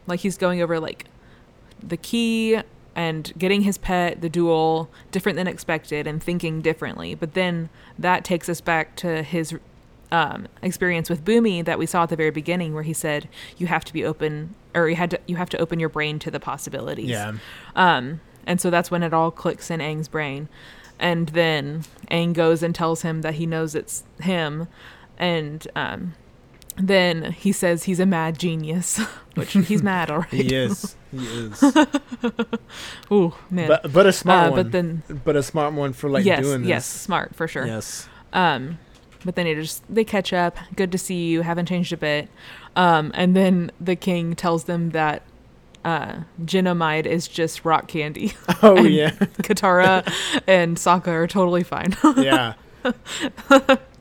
like 0.07 0.21
he's 0.21 0.37
going 0.37 0.61
over 0.61 0.79
like 0.79 1.07
the 1.83 1.97
key 1.97 2.59
and 2.97 3.33
getting 3.39 3.61
his 3.63 3.79
pet, 3.79 4.23
the 4.23 4.29
duel, 4.29 4.89
different 5.13 5.37
than 5.37 5.47
expected 5.47 6.07
and 6.07 6.21
thinking 6.21 6.63
differently. 6.63 7.15
But 7.15 7.35
then 7.35 7.69
that 7.99 8.25
takes 8.25 8.49
us 8.49 8.61
back 8.61 8.97
to 8.97 9.23
his 9.23 9.55
um, 10.11 10.49
experience 10.63 11.11
with 11.11 11.25
Bumi 11.25 11.65
that 11.65 11.79
we 11.79 11.85
saw 11.87 12.05
at 12.05 12.09
the 12.09 12.17
very 12.17 12.31
beginning, 12.31 12.73
where 12.75 12.83
he 12.83 12.93
said 12.95 13.29
you 13.59 13.67
have 13.67 13.85
to 13.85 13.93
be 13.93 14.05
open, 14.05 14.55
or 14.75 14.89
you 14.89 14.97
had 14.97 15.11
to 15.11 15.21
you 15.27 15.37
have 15.37 15.51
to 15.51 15.59
open 15.59 15.79
your 15.79 15.91
brain 15.91 16.19
to 16.21 16.31
the 16.31 16.41
possibilities. 16.41 17.11
Yeah, 17.11 17.35
Um, 17.77 18.21
and 18.47 18.61
so 18.61 18.71
that's 18.71 18.91
when 18.91 19.03
it 19.03 19.13
all 19.13 19.31
clicks 19.31 19.71
in 19.71 19.81
Aang's 19.81 20.09
brain. 20.09 20.49
And 20.99 21.29
then 21.31 21.85
Aang 22.11 22.33
goes 22.33 22.63
and 22.63 22.75
tells 22.75 23.03
him 23.03 23.21
that 23.21 23.35
he 23.35 23.45
knows 23.45 23.75
it's 23.75 24.05
him. 24.21 24.69
and 25.19 25.67
um, 25.77 26.15
then 26.77 27.33
he 27.33 27.53
says 27.53 27.85
he's 27.85 28.01
a 28.01 28.07
mad 28.07 28.39
genius, 28.39 28.99
which 29.35 29.53
he's 29.53 29.83
mad 29.83 30.11
already. 30.11 30.45
He 30.45 30.55
is. 30.55 30.97
He 31.17 31.25
is. 31.25 31.63
Ooh 33.11 33.33
man. 33.49 33.69
but 33.69 33.91
but 33.91 34.07
a 34.07 34.13
smart 34.13 34.49
uh, 34.49 34.51
one. 34.51 34.63
but 34.63 34.73
then 34.73 35.03
but 35.25 35.35
a 35.35 35.43
smart 35.43 35.73
one 35.73 35.95
for 35.95 36.11
like 36.11 36.27
yes, 36.27 36.43
doing 36.43 36.63
this. 36.63 36.69
yes, 36.69 36.87
smart 36.87 37.35
for 37.35 37.49
sure. 37.49 37.65
Yes. 37.65 38.07
Um, 38.35 38.79
but 39.25 39.35
then 39.35 39.47
it 39.47 39.55
just 39.55 39.83
they 39.89 40.05
catch 40.05 40.35
up. 40.35 40.59
Good 40.75 40.93
to 40.93 40.99
see 40.99 41.29
you. 41.29 41.41
Haven't 41.41 41.67
changed 41.67 41.93
a 41.93 41.97
bit. 41.97 42.29
Um, 42.75 43.13
and 43.15 43.35
then 43.35 43.71
the 43.81 43.97
king 43.97 44.35
tells 44.35 44.65
them 44.65 44.91
that 44.91 45.23
uh, 45.87 46.23
Jennamite 46.45 47.07
is 47.07 47.29
just 47.29 47.65
rock 47.65 47.89
candy. 47.89 48.35
Oh 48.63 48.83
yeah. 48.83 49.11
Katara 49.11 50.03
and 50.47 50.77
Sokka 50.77 51.09
are 51.09 51.27
totally 51.27 51.63
fine. 51.63 51.97
yeah. 52.17 52.55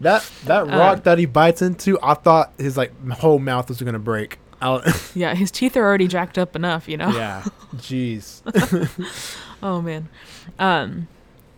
that 0.01 0.29
that 0.45 0.61
Uh, 0.61 0.77
rock 0.77 1.03
that 1.03 1.17
he 1.17 1.25
bites 1.25 1.61
into, 1.61 1.99
I 2.01 2.13
thought 2.15 2.53
his 2.57 2.77
like 2.77 2.91
whole 3.09 3.39
mouth 3.39 3.69
was 3.69 3.81
gonna 3.81 3.99
break. 3.99 4.39
Yeah, 5.13 5.35
his 5.35 5.51
teeth 5.51 5.77
are 5.77 5.83
already 5.83 6.07
jacked 6.07 6.37
up 6.39 6.55
enough, 6.55 6.87
you 6.89 6.97
know. 6.97 7.09
yeah. 7.09 7.43
Jeez. 7.75 8.41
Oh 9.63 9.81
man. 9.81 10.09
Um, 10.59 11.07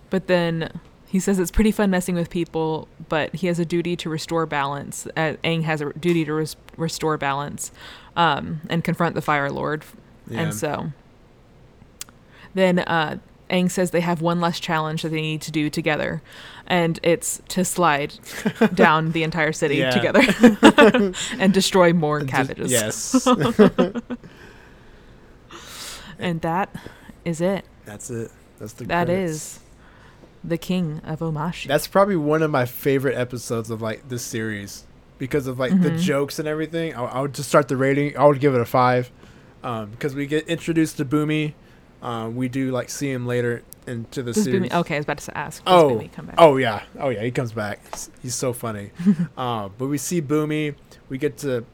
but 0.09 0.27
then 0.27 0.79
he 1.07 1.19
says 1.19 1.39
it's 1.39 1.51
pretty 1.51 1.71
fun 1.71 1.89
messing 1.89 2.15
with 2.15 2.29
people, 2.29 2.87
but 3.09 3.33
he 3.35 3.47
has 3.47 3.59
a 3.59 3.65
duty 3.65 3.95
to 3.97 4.09
restore 4.09 4.45
balance. 4.45 5.07
Uh, 5.17 5.33
Aang 5.43 5.63
has 5.63 5.81
a 5.81 5.91
duty 5.93 6.23
to 6.25 6.33
res- 6.33 6.55
restore 6.77 7.17
balance, 7.17 7.71
um, 8.15 8.61
and 8.69 8.83
confront 8.83 9.15
the 9.15 9.21
Fire 9.21 9.49
Lord. 9.49 9.83
Yeah. 10.29 10.41
And 10.41 10.53
so 10.53 10.91
then 12.53 12.79
uh, 12.79 13.17
Aang 13.49 13.69
says 13.71 13.91
they 13.91 14.01
have 14.01 14.21
one 14.21 14.39
less 14.41 14.59
challenge 14.59 15.01
that 15.01 15.09
they 15.09 15.21
need 15.21 15.41
to 15.43 15.51
do 15.51 15.69
together, 15.69 16.21
and 16.67 16.99
it's 17.03 17.41
to 17.49 17.63
slide 17.65 18.13
down 18.73 19.11
the 19.13 19.23
entire 19.23 19.51
city 19.53 19.77
Yeah. 19.77 19.89
together 19.91 21.13
and 21.39 21.53
destroy 21.53 21.93
more 21.93 22.21
cabbages. 22.25 22.71
Yes. 22.71 23.27
And 26.19 26.41
that 26.41 26.75
is 27.25 27.41
it. 27.41 27.63
That's 27.85 28.09
it. 28.09 28.31
That's 28.59 28.73
the 28.73 28.85
That 28.85 29.05
credits. 29.05 29.31
is 29.31 29.59
the 30.43 30.57
king 30.57 30.99
of 31.05 31.19
Omashu. 31.19 31.67
That's 31.67 31.87
probably 31.87 32.15
one 32.15 32.41
of 32.41 32.49
my 32.49 32.65
favorite 32.65 33.15
episodes 33.15 33.69
of 33.69 33.81
like 33.83 34.09
this 34.09 34.23
series 34.23 34.85
because 35.19 35.45
of 35.47 35.59
like 35.59 35.79
the 35.81 35.91
Mhm. 35.91 35.99
jokes 35.99 36.39
and 36.39 36.47
everything. 36.47 36.95
I, 36.95 37.03
I 37.05 37.21
would 37.21 37.33
just 37.35 37.49
start 37.49 37.67
the 37.67 37.77
rating. 37.77 38.17
I 38.17 38.25
would 38.25 38.39
give 38.39 38.55
it 38.55 38.61
a 38.61 38.65
five 38.65 39.11
um, 39.63 39.91
because 39.91 40.15
we 40.15 40.25
get 40.25 40.47
introduced 40.47 40.97
to 40.97 41.05
Bumi. 41.05 41.53
Um, 42.01 42.35
we 42.35 42.47
do 42.49 42.71
like 42.71 42.89
see 42.89 43.11
him 43.11 43.27
later 43.27 43.61
into 43.87 44.23
the 44.23 44.33
Does 44.33 44.43
series. 44.43 44.69
Bumi, 44.69 44.73
okay, 44.73 44.95
I 44.95 44.99
was 44.99 45.05
about 45.05 45.17
to 45.19 45.37
ask. 45.37 45.63
Oh, 45.65 45.89
Bumi 45.91 46.11
come 46.11 46.25
back? 46.27 46.35
Oh 46.37 46.57
yeah, 46.57 46.83
oh 46.99 47.09
yeah, 47.09 47.23
he 47.23 47.31
comes 47.31 47.51
back. 47.51 47.79
He's, 47.93 48.11
he's 48.21 48.35
so 48.35 48.53
funny. 48.53 48.91
uh, 49.37 49.69
but 49.77 49.87
we 49.87 49.97
see 49.97 50.21
Bumi. 50.21 50.75
We 51.09 51.17
get 51.17 51.37
to 51.39 51.65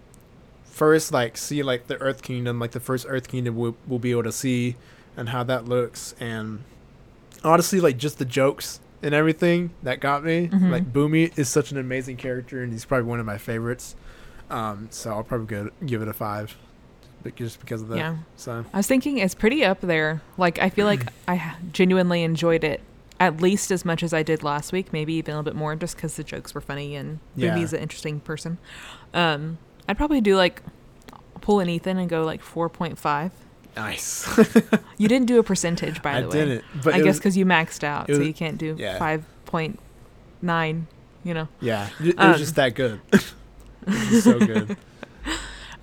first 0.66 1.12
like 1.12 1.38
see 1.38 1.64
like 1.64 1.88
the 1.88 1.98
Earth 1.98 2.22
Kingdom, 2.22 2.60
like 2.60 2.72
the 2.72 2.80
first 2.80 3.06
Earth 3.08 3.28
Kingdom 3.28 3.56
we'll, 3.56 3.76
we'll 3.88 4.00
be 4.00 4.12
able 4.12 4.24
to 4.24 4.32
see, 4.32 4.76
and 5.18 5.30
how 5.30 5.44
that 5.44 5.66
looks. 5.66 6.16
And 6.20 6.64
honestly, 7.44 7.80
like 7.80 7.98
just 7.98 8.20
the 8.20 8.26
jokes 8.26 8.80
and 9.02 9.14
everything 9.14 9.72
that 9.84 10.00
got 10.00 10.24
me. 10.24 10.48
Mhm. 10.48 10.72
Like 10.72 10.92
Bumi 10.92 11.38
is 11.38 11.50
such 11.50 11.72
an 11.72 11.78
amazing 11.78 12.18
character, 12.18 12.64
and 12.64 12.72
he's 12.72 12.86
probably 12.86 13.06
one 13.06 13.20
of 13.20 13.26
my 13.26 13.38
favorites. 13.38 13.96
Um, 14.50 14.88
so 14.92 15.12
I'll 15.12 15.24
probably 15.24 15.48
go, 15.48 15.70
give 15.86 16.02
it 16.02 16.08
a 16.08 16.14
five, 16.14 16.56
just 17.36 17.60
because 17.60 17.82
of 17.82 17.88
that. 17.90 17.98
Yeah. 17.98 18.18
So 18.38 18.66
I 18.74 18.78
was 18.78 18.88
thinking 18.88 19.18
it's 19.18 19.36
pretty 19.36 19.64
up 19.66 19.82
there. 19.82 20.22
Like 20.38 20.60
I 20.60 20.70
feel 20.70 20.86
like 20.86 21.08
I 21.28 21.56
genuinely 21.72 22.24
enjoyed 22.24 22.64
it 22.64 22.82
at 23.20 23.40
least 23.42 23.72
as 23.72 23.86
much 23.86 24.04
as 24.04 24.14
I 24.14 24.22
did 24.24 24.44
last 24.44 24.72
week, 24.74 24.92
maybe 24.92 25.14
even 25.14 25.34
a 25.34 25.38
little 25.38 25.50
bit 25.50 25.56
more, 25.58 25.76
just 25.76 25.96
because 25.96 26.16
the 26.16 26.24
jokes 26.24 26.54
were 26.54 26.62
funny 26.62 26.96
and 26.96 27.20
Yeah. 27.36 27.56
An 27.56 27.76
interesting 27.76 28.20
person. 28.20 28.58
Um, 29.14 29.60
I'd 29.88 29.98
probably 29.98 30.20
do 30.22 30.36
like 30.36 30.62
pull 31.42 31.60
an 31.60 31.70
Ethan 31.70 31.98
and 31.98 32.10
go 32.10 32.24
like 32.24 32.42
four 32.42 32.70
point 32.70 32.98
five. 32.98 33.32
nice. 33.76 34.28
You 34.98 35.08
didn't 35.08 35.28
do 35.28 35.40
a 35.40 35.44
percentage, 35.44 36.02
by 36.02 36.18
I 36.18 36.22
the 36.22 36.28
way. 36.28 36.34
didn't, 36.34 36.64
but 36.84 36.94
I 36.94 37.02
guess 37.02 37.18
because 37.18 37.36
you 37.36 37.46
maxed 37.46 37.84
out, 37.84 38.08
so 38.08 38.18
was- 38.20 38.28
you 38.28 38.34
can't 38.34 38.58
do 38.58 38.76
yeah. 38.78 38.98
five 39.00 39.26
point 39.46 39.80
nine. 40.42 40.88
You 41.26 41.34
know. 41.34 41.48
yeah, 41.62 41.90
it, 42.02 42.08
it 42.10 42.16
Um, 42.20 42.32
was 42.32 42.40
just 42.40 42.56
that 42.56 42.76
good. 42.76 43.00
it 43.14 43.24
was 43.88 44.24
so 44.26 44.40
good. 44.40 44.76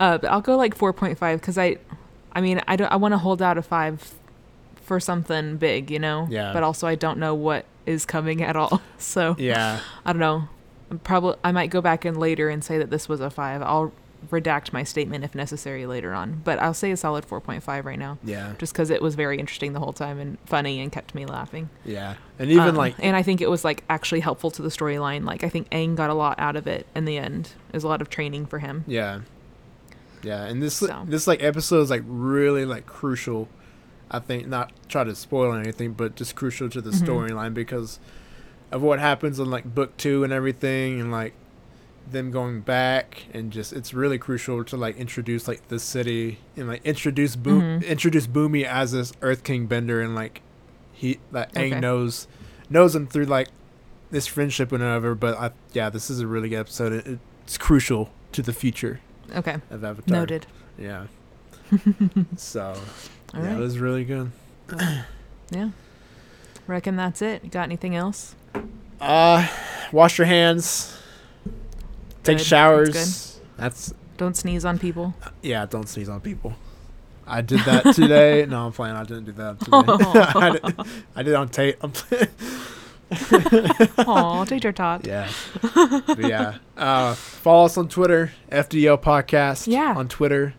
Uh, 0.01 0.19
but 0.19 0.31
I'll 0.31 0.41
go 0.41 0.57
like 0.57 0.77
4.5 0.77 1.35
because 1.37 1.57
I, 1.59 1.77
I 2.33 2.41
mean, 2.41 2.61
I 2.67 2.75
don't. 2.75 2.91
I 2.91 2.97
want 2.97 3.13
to 3.13 3.19
hold 3.19 3.41
out 3.43 3.57
a 3.59 3.63
five 3.63 4.15
for 4.83 4.99
something 4.99 5.57
big, 5.59 5.91
you 5.91 5.99
know. 6.01 6.27
Yeah. 6.31 6.53
But 6.53 6.63
also, 6.65 6.87
I 6.89 6.95
don't 6.97 7.19
know 7.19 7.35
what 7.35 7.67
is 7.87 8.05
coming 8.07 8.43
at 8.43 8.57
all. 8.57 8.81
So 8.99 9.35
Yeah. 9.39 9.81
I 10.05 10.13
don't 10.13 10.21
know. 10.21 10.49
I'm 10.91 10.99
probably 10.99 11.37
I 11.45 11.53
might 11.53 11.71
go 11.71 11.81
back 11.81 12.05
in 12.05 12.19
later 12.19 12.49
and 12.49 12.63
say 12.65 12.77
that 12.79 12.91
this 12.91 13.09
was 13.09 13.21
a 13.21 13.31
five. 13.31 13.63
I'll 13.63 13.93
redact 14.31 14.73
my 14.75 14.83
statement 14.85 15.25
if 15.25 15.35
necessary 15.35 15.87
later 15.87 16.13
on, 16.13 16.43
but 16.45 16.59
I'll 16.59 16.75
say 16.75 16.91
a 16.91 16.97
solid 16.97 17.27
4.5 17.27 17.85
right 17.87 17.99
now, 17.99 18.19
Yeah. 18.23 18.53
just 18.59 18.75
because 18.75 18.91
it 18.91 19.01
was 19.01 19.15
very 19.15 19.39
interesting 19.39 19.73
the 19.73 19.81
whole 19.81 19.95
time 19.95 20.19
and 20.19 20.37
funny 20.45 20.79
and 20.81 20.93
kept 20.93 21.15
me 21.15 21.25
laughing. 21.25 21.71
Yeah. 21.87 22.17
And 22.39 22.51
even 22.51 22.69
Um, 22.71 22.75
like 22.77 22.97
and 22.99 23.17
I 23.17 23.23
think 23.23 23.41
it 23.41 23.49
was 23.49 23.65
like 23.65 23.83
actually 23.89 24.21
helpful 24.21 24.51
to 24.51 24.61
the 24.63 24.69
storyline. 24.69 25.25
Like 25.25 25.43
I 25.45 25.49
think 25.49 25.71
Aang 25.71 25.95
got 25.97 26.11
a 26.11 26.15
lot 26.15 26.39
out 26.39 26.55
of 26.57 26.67
it 26.67 26.87
in 26.95 27.07
the 27.07 27.17
end. 27.17 27.53
It 27.71 27.75
was 27.75 27.85
a 27.85 27.89
lot 27.89 28.03
of 28.03 28.11
training 28.11 28.47
for 28.47 28.59
him. 28.59 28.85
yeah. 28.87 29.21
Yeah, 30.23 30.45
and 30.45 30.63
this 30.63 30.75
So. 30.77 31.05
this 31.09 31.27
like 31.27 31.43
episode 31.43 31.81
is 31.83 31.91
like 31.91 32.03
really 32.07 32.65
like 32.65 32.87
crucial. 32.87 33.49
I 34.11 34.19
think 34.19 34.49
not 34.49 34.73
try 34.89 35.05
to 35.05 35.15
spoil 35.15 35.53
anything, 35.55 35.93
but 35.93 36.17
just 36.17 36.35
crucial 36.35 36.69
to 36.71 36.81
the 36.81 36.91
Mhm. 36.91 37.03
storyline 37.07 37.55
because 37.55 37.99
of 38.73 38.83
what 38.83 38.99
happens 38.99 39.39
in 39.39 39.51
like 39.51 39.75
book 39.75 39.97
2 39.97 40.25
and 40.25 40.33
everything 40.33 41.01
and 41.01 41.11
like 41.11 41.33
them 42.11 42.31
going 42.33 42.61
back 42.61 43.25
and 43.33 43.53
just 43.53 43.73
it's 43.73 43.95
really 43.95 44.19
crucial 44.19 44.65
to 44.65 44.77
like 44.77 44.97
introduce 44.97 45.47
like 45.47 45.67
the 45.69 45.79
city 45.79 46.39
and 46.57 46.67
like 46.67 46.85
introduce 46.85 47.37
Bo- 47.37 47.51
Mhm. 47.61 47.87
introduce 47.87 48.27
Bumi 48.27 48.65
as 48.65 48.91
this 48.93 49.13
Earth 49.23 49.45
King 49.45 49.67
bender 49.67 50.01
and 50.01 50.15
like 50.15 50.41
he 50.93 51.19
that 51.33 51.53
Aang 51.55 51.71
Okay. 51.73 51.81
knows 51.81 52.27
knows 52.69 52.95
him 52.97 53.07
through 53.07 53.27
like 53.27 53.49
this 54.11 54.27
friendship 54.27 54.73
and 54.73 54.83
whatever. 54.83 55.15
But 55.15 55.39
I 55.39 55.51
yeah, 55.73 55.89
this 55.89 56.11
is 56.11 56.21
a 56.21 56.27
really 56.27 56.49
good 56.49 56.59
episode. 56.59 56.93
It, 56.93 57.19
it's 57.45 57.57
crucial 57.59 58.11
to 58.33 58.43
the 58.43 58.53
future 58.53 59.01
Okay, 59.37 59.57
of 59.71 59.85
Avatar. 59.85 60.17
noted. 60.19 60.47
Yeah. 60.79 61.07
so 62.37 62.75
All 63.35 63.41
yeah, 63.41 63.47
right. 63.49 63.57
it 63.57 63.59
was 63.59 63.79
really 63.79 64.05
good. 64.05 64.33
Yeah. 65.51 65.71
Reckon 66.67 66.97
that's 66.97 67.23
it. 67.23 67.51
Got 67.51 67.65
anything 67.65 67.97
else? 67.97 68.35
Uh, 69.01 69.47
wash 69.93 70.19
your 70.19 70.27
hands. 70.27 70.97
Take 72.23 72.25
Good. 72.25 72.39
That's 72.39 72.45
showers. 72.45 73.41
That's, 73.57 73.95
Don't 74.17 74.37
sneeze 74.37 74.65
on 74.65 74.79
people. 74.79 75.15
yeah. 75.43 75.67
Don't 75.67 75.89
sneeze 75.89 76.09
on 76.09 76.21
people. 76.21 76.55
I 77.27 77.41
did 77.43 77.61
that 77.61 77.95
today. 77.95 78.47
no, 78.49 78.67
I'm 78.67 78.73
playing. 78.73 78.97
I 78.97 79.05
didn't 79.05 79.25
do 79.25 79.33
that 79.33 79.61
today. 79.61 79.77
I, 80.41 80.51
did, 80.51 80.87
I 81.17 81.23
did 81.23 81.35
on 81.35 81.49
tape. 81.49 81.77
I'm. 81.81 81.93
Aw, 83.99 84.45
teacher 84.45 84.73
taught. 84.73 85.07
Yeah. 85.07 85.29
But 85.75 86.21
yeah. 86.21 86.59
Uh, 86.77 87.15
follow 87.15 87.67
us 87.67 87.77
on 87.77 87.89
Twitter, 87.89 88.33
FDL 88.51 89.01
Podcast. 89.03 89.67
Yeah. 89.67 89.95
On 89.97 90.09
Twitter. 90.09 90.55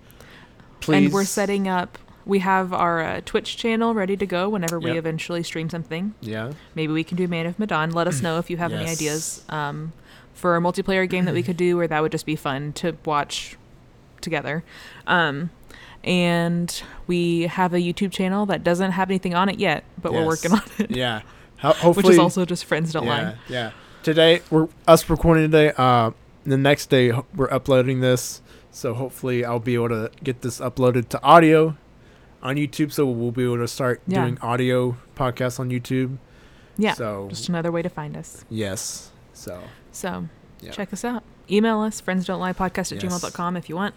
Please. 0.79 1.05
And 1.05 1.13
we're 1.13 1.25
setting 1.25 1.67
up. 1.67 1.97
We 2.25 2.39
have 2.39 2.71
our 2.73 3.01
uh, 3.01 3.21
Twitch 3.25 3.57
channel 3.57 3.93
ready 3.93 4.15
to 4.17 4.25
go 4.25 4.47
whenever 4.49 4.79
we 4.79 4.89
Yep. 4.89 4.97
eventually 4.97 5.43
stream 5.43 5.69
something. 5.69 6.13
Yeah. 6.21 6.51
Maybe 6.75 6.93
we 6.93 7.03
can 7.03 7.17
do 7.17 7.27
Man 7.27 7.45
of 7.47 7.57
Medan. 7.57 7.91
Let 7.91 8.07
us 8.07 8.21
know 8.21 8.37
if 8.37 8.49
you 8.49 8.57
have 8.57 8.71
any 8.71 8.89
ideas 8.89 9.43
um, 9.49 9.91
for 10.33 10.55
a 10.55 10.59
multiplayer 10.61 11.09
game 11.09 11.25
that 11.25 11.33
we 11.33 11.41
could 11.43 11.57
do, 11.57 11.79
or 11.79 11.87
that 11.87 12.01
would 12.01 12.11
just 12.11 12.25
be 12.27 12.35
fun 12.35 12.73
to 12.73 12.95
watch 13.05 13.57
together. 14.21 14.63
Um, 15.07 15.49
and 16.03 16.81
we 17.07 17.43
have 17.43 17.73
a 17.73 17.77
YouTube 17.79 18.11
channel 18.11 18.45
that 18.47 18.63
doesn't 18.63 18.91
have 18.91 19.09
anything 19.09 19.33
on 19.33 19.49
it 19.49 19.59
yet, 19.59 19.83
but 20.01 20.13
we're 20.13 20.25
working 20.25 20.51
on 20.51 20.61
it, 20.77 20.91
Yeah. 20.91 21.21
Ho- 21.61 21.73
hopefully. 21.73 22.03
which 22.03 22.13
is 22.13 22.19
also 22.19 22.45
just 22.45 22.65
friends 22.65 22.91
don't 22.93 23.05
yeah, 23.05 23.09
lie. 23.29 23.35
Yeah. 23.49 23.71
Today 24.03 24.41
we're 24.49 24.67
us 24.87 25.09
recording 25.09 25.43
today. 25.51 25.73
Uh, 25.77 26.11
the 26.45 26.57
next 26.57 26.89
day 26.89 27.11
we're 27.35 27.51
uploading 27.51 27.99
this, 28.01 28.41
so 28.71 28.93
hopefully 28.93 29.45
I'll 29.45 29.59
be 29.59 29.75
able 29.75 29.89
to 29.89 30.11
get 30.23 30.41
this 30.41 30.59
uploaded 30.59 31.09
to 31.09 31.21
audio 31.23 31.77
on 32.41 32.55
YouTube. 32.55 32.91
So 32.91 33.05
we'll 33.05 33.31
be 33.31 33.43
able 33.43 33.57
to 33.59 33.67
start 33.67 34.01
Yeah. 34.07 34.21
doing 34.23 34.37
audio 34.41 34.97
podcasts 35.15 35.59
on 35.59 35.69
YouTube. 35.69 36.17
Yeah, 36.77 36.93
So 36.93 37.27
just 37.29 37.47
another 37.49 37.71
way 37.71 37.81
to 37.83 37.89
find 37.89 38.17
us. 38.17 38.43
yes. 38.49 39.11
So 39.33 39.61
So 39.91 40.27
Yeah. 40.61 40.71
check 40.71 40.91
us 40.93 41.05
out. 41.05 41.23
Email 41.49 41.81
us, 41.81 41.99
friends 42.01 42.25
don't 42.25 42.39
lie 42.39 42.53
podcast 42.53 42.91
at 42.95 43.03
Yes. 43.03 43.13
gmail.com 43.13 43.57
if 43.57 43.69
you 43.69 43.75
want, 43.75 43.93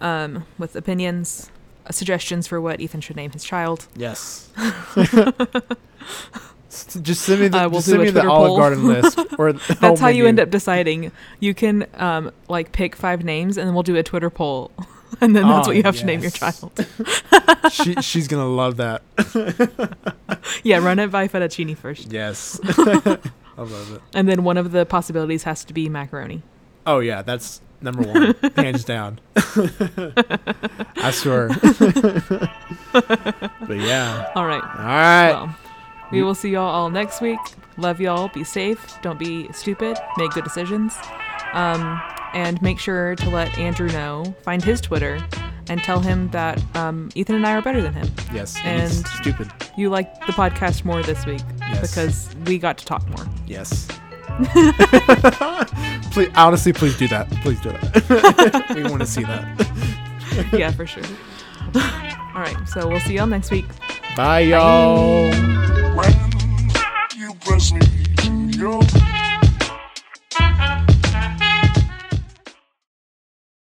um, 0.00 0.44
with 0.58 0.74
opinions, 0.74 1.50
uh, 1.86 1.92
suggestions 1.92 2.46
for 2.48 2.60
what 2.60 2.80
Ethan 2.80 3.00
should 3.02 3.14
name 3.16 3.30
his 3.30 3.44
child. 3.44 3.86
yes. 3.94 4.48
Just 6.68 7.22
send 7.22 7.40
me 7.40 7.48
the 7.48 7.64
Uh, 7.64 7.68
we'll 7.68 7.80
send 7.80 8.02
me 8.02 8.10
the 8.10 8.28
Olive 8.28 8.48
poll. 8.48 8.56
Garden 8.58 8.86
list 8.86 9.18
or 9.38 9.52
That's 9.54 10.00
how 10.00 10.08
you 10.08 10.26
end 10.26 10.38
up 10.38 10.50
deciding. 10.50 11.12
You 11.40 11.54
can 11.54 11.86
um, 11.94 12.30
like 12.48 12.72
pick 12.72 12.94
five 12.94 13.24
names 13.24 13.56
and 13.56 13.66
then 13.66 13.74
we'll 13.74 13.82
do 13.82 13.96
a 13.96 14.02
Twitter 14.02 14.30
poll. 14.30 14.70
And 15.22 15.34
then 15.34 15.48
that's 15.48 15.66
Oh, 15.66 15.70
what 15.70 15.76
you 15.76 15.82
have 15.84 15.96
to 15.96 16.04
name 16.04 16.20
your 16.20 16.30
child. 16.30 16.70
she 17.72 17.94
she's 17.94 18.28
gonna 18.28 18.46
love 18.46 18.76
that. 18.76 19.00
Yeah, 20.62 20.78
run 20.84 20.98
it 20.98 21.10
by 21.10 21.28
fettuccine 21.28 21.74
first. 21.74 22.12
Yes. 22.12 22.60
I 22.62 23.16
love 23.56 23.94
it. 23.94 24.02
And 24.14 24.28
then 24.28 24.44
one 24.44 24.58
of 24.58 24.70
the 24.70 24.84
possibilities 24.84 25.44
has 25.44 25.64
to 25.64 25.72
be 25.72 25.88
macaroni. 25.88 26.42
Oh 26.86 26.98
yeah, 26.98 27.22
that's 27.22 27.62
number 27.80 28.02
one, 28.02 28.34
hands 28.54 28.84
down. 28.84 29.18
I 29.34 31.10
swear. 31.10 31.48
but 32.92 33.76
yeah. 33.78 34.30
All 34.34 34.46
right. 34.46 34.62
All 34.62 34.84
right. 34.84 35.32
Well, 35.32 35.56
we 36.10 36.22
will 36.22 36.34
see 36.34 36.50
y'all 36.50 36.68
all 36.68 36.90
next 36.90 37.20
week. 37.20 37.38
Love 37.76 38.00
y'all. 38.00 38.28
Be 38.28 38.44
safe. 38.44 39.00
Don't 39.02 39.18
be 39.18 39.50
stupid. 39.52 39.96
Make 40.16 40.30
good 40.32 40.44
decisions. 40.44 40.96
Um, 41.52 42.00
and 42.34 42.60
make 42.60 42.78
sure 42.78 43.14
to 43.16 43.30
let 43.30 43.56
Andrew 43.58 43.88
know. 43.88 44.34
Find 44.42 44.62
his 44.62 44.80
Twitter 44.80 45.18
and 45.68 45.82
tell 45.82 46.00
him 46.00 46.28
that 46.30 46.62
um, 46.76 47.08
Ethan 47.14 47.36
and 47.36 47.46
I 47.46 47.52
are 47.52 47.62
better 47.62 47.80
than 47.82 47.92
him. 47.94 48.08
yes. 48.32 48.56
And 48.64 48.90
stupid. 48.90 49.50
You 49.76 49.90
like 49.90 50.14
the 50.26 50.32
podcast 50.32 50.84
more 50.84 51.02
this 51.02 51.24
week 51.26 51.40
Yes. 51.60 51.80
because 51.90 52.34
we 52.46 52.58
got 52.58 52.78
to 52.78 52.84
talk 52.86 53.06
more. 53.10 53.26
Yes. 53.46 53.86
please, 56.12 56.30
honestly, 56.36 56.72
please 56.72 56.96
do 56.96 57.08
that. 57.08 57.28
Please 57.42 57.60
do 57.60 57.70
that. 57.70 58.66
we 58.74 58.82
want 58.84 59.00
to 59.00 59.06
see 59.06 59.24
that. 59.24 60.48
yeah, 60.52 60.70
for 60.70 60.86
sure. 60.86 61.02
All 62.38 62.44
right. 62.44 62.68
So 62.68 62.86
we'll 62.86 63.00
see 63.00 63.14
y'all 63.14 63.26
next 63.26 63.50
week. 63.50 63.64
Bye, 64.16 64.40
y'all. 64.42 65.28
Bye. 65.96 66.18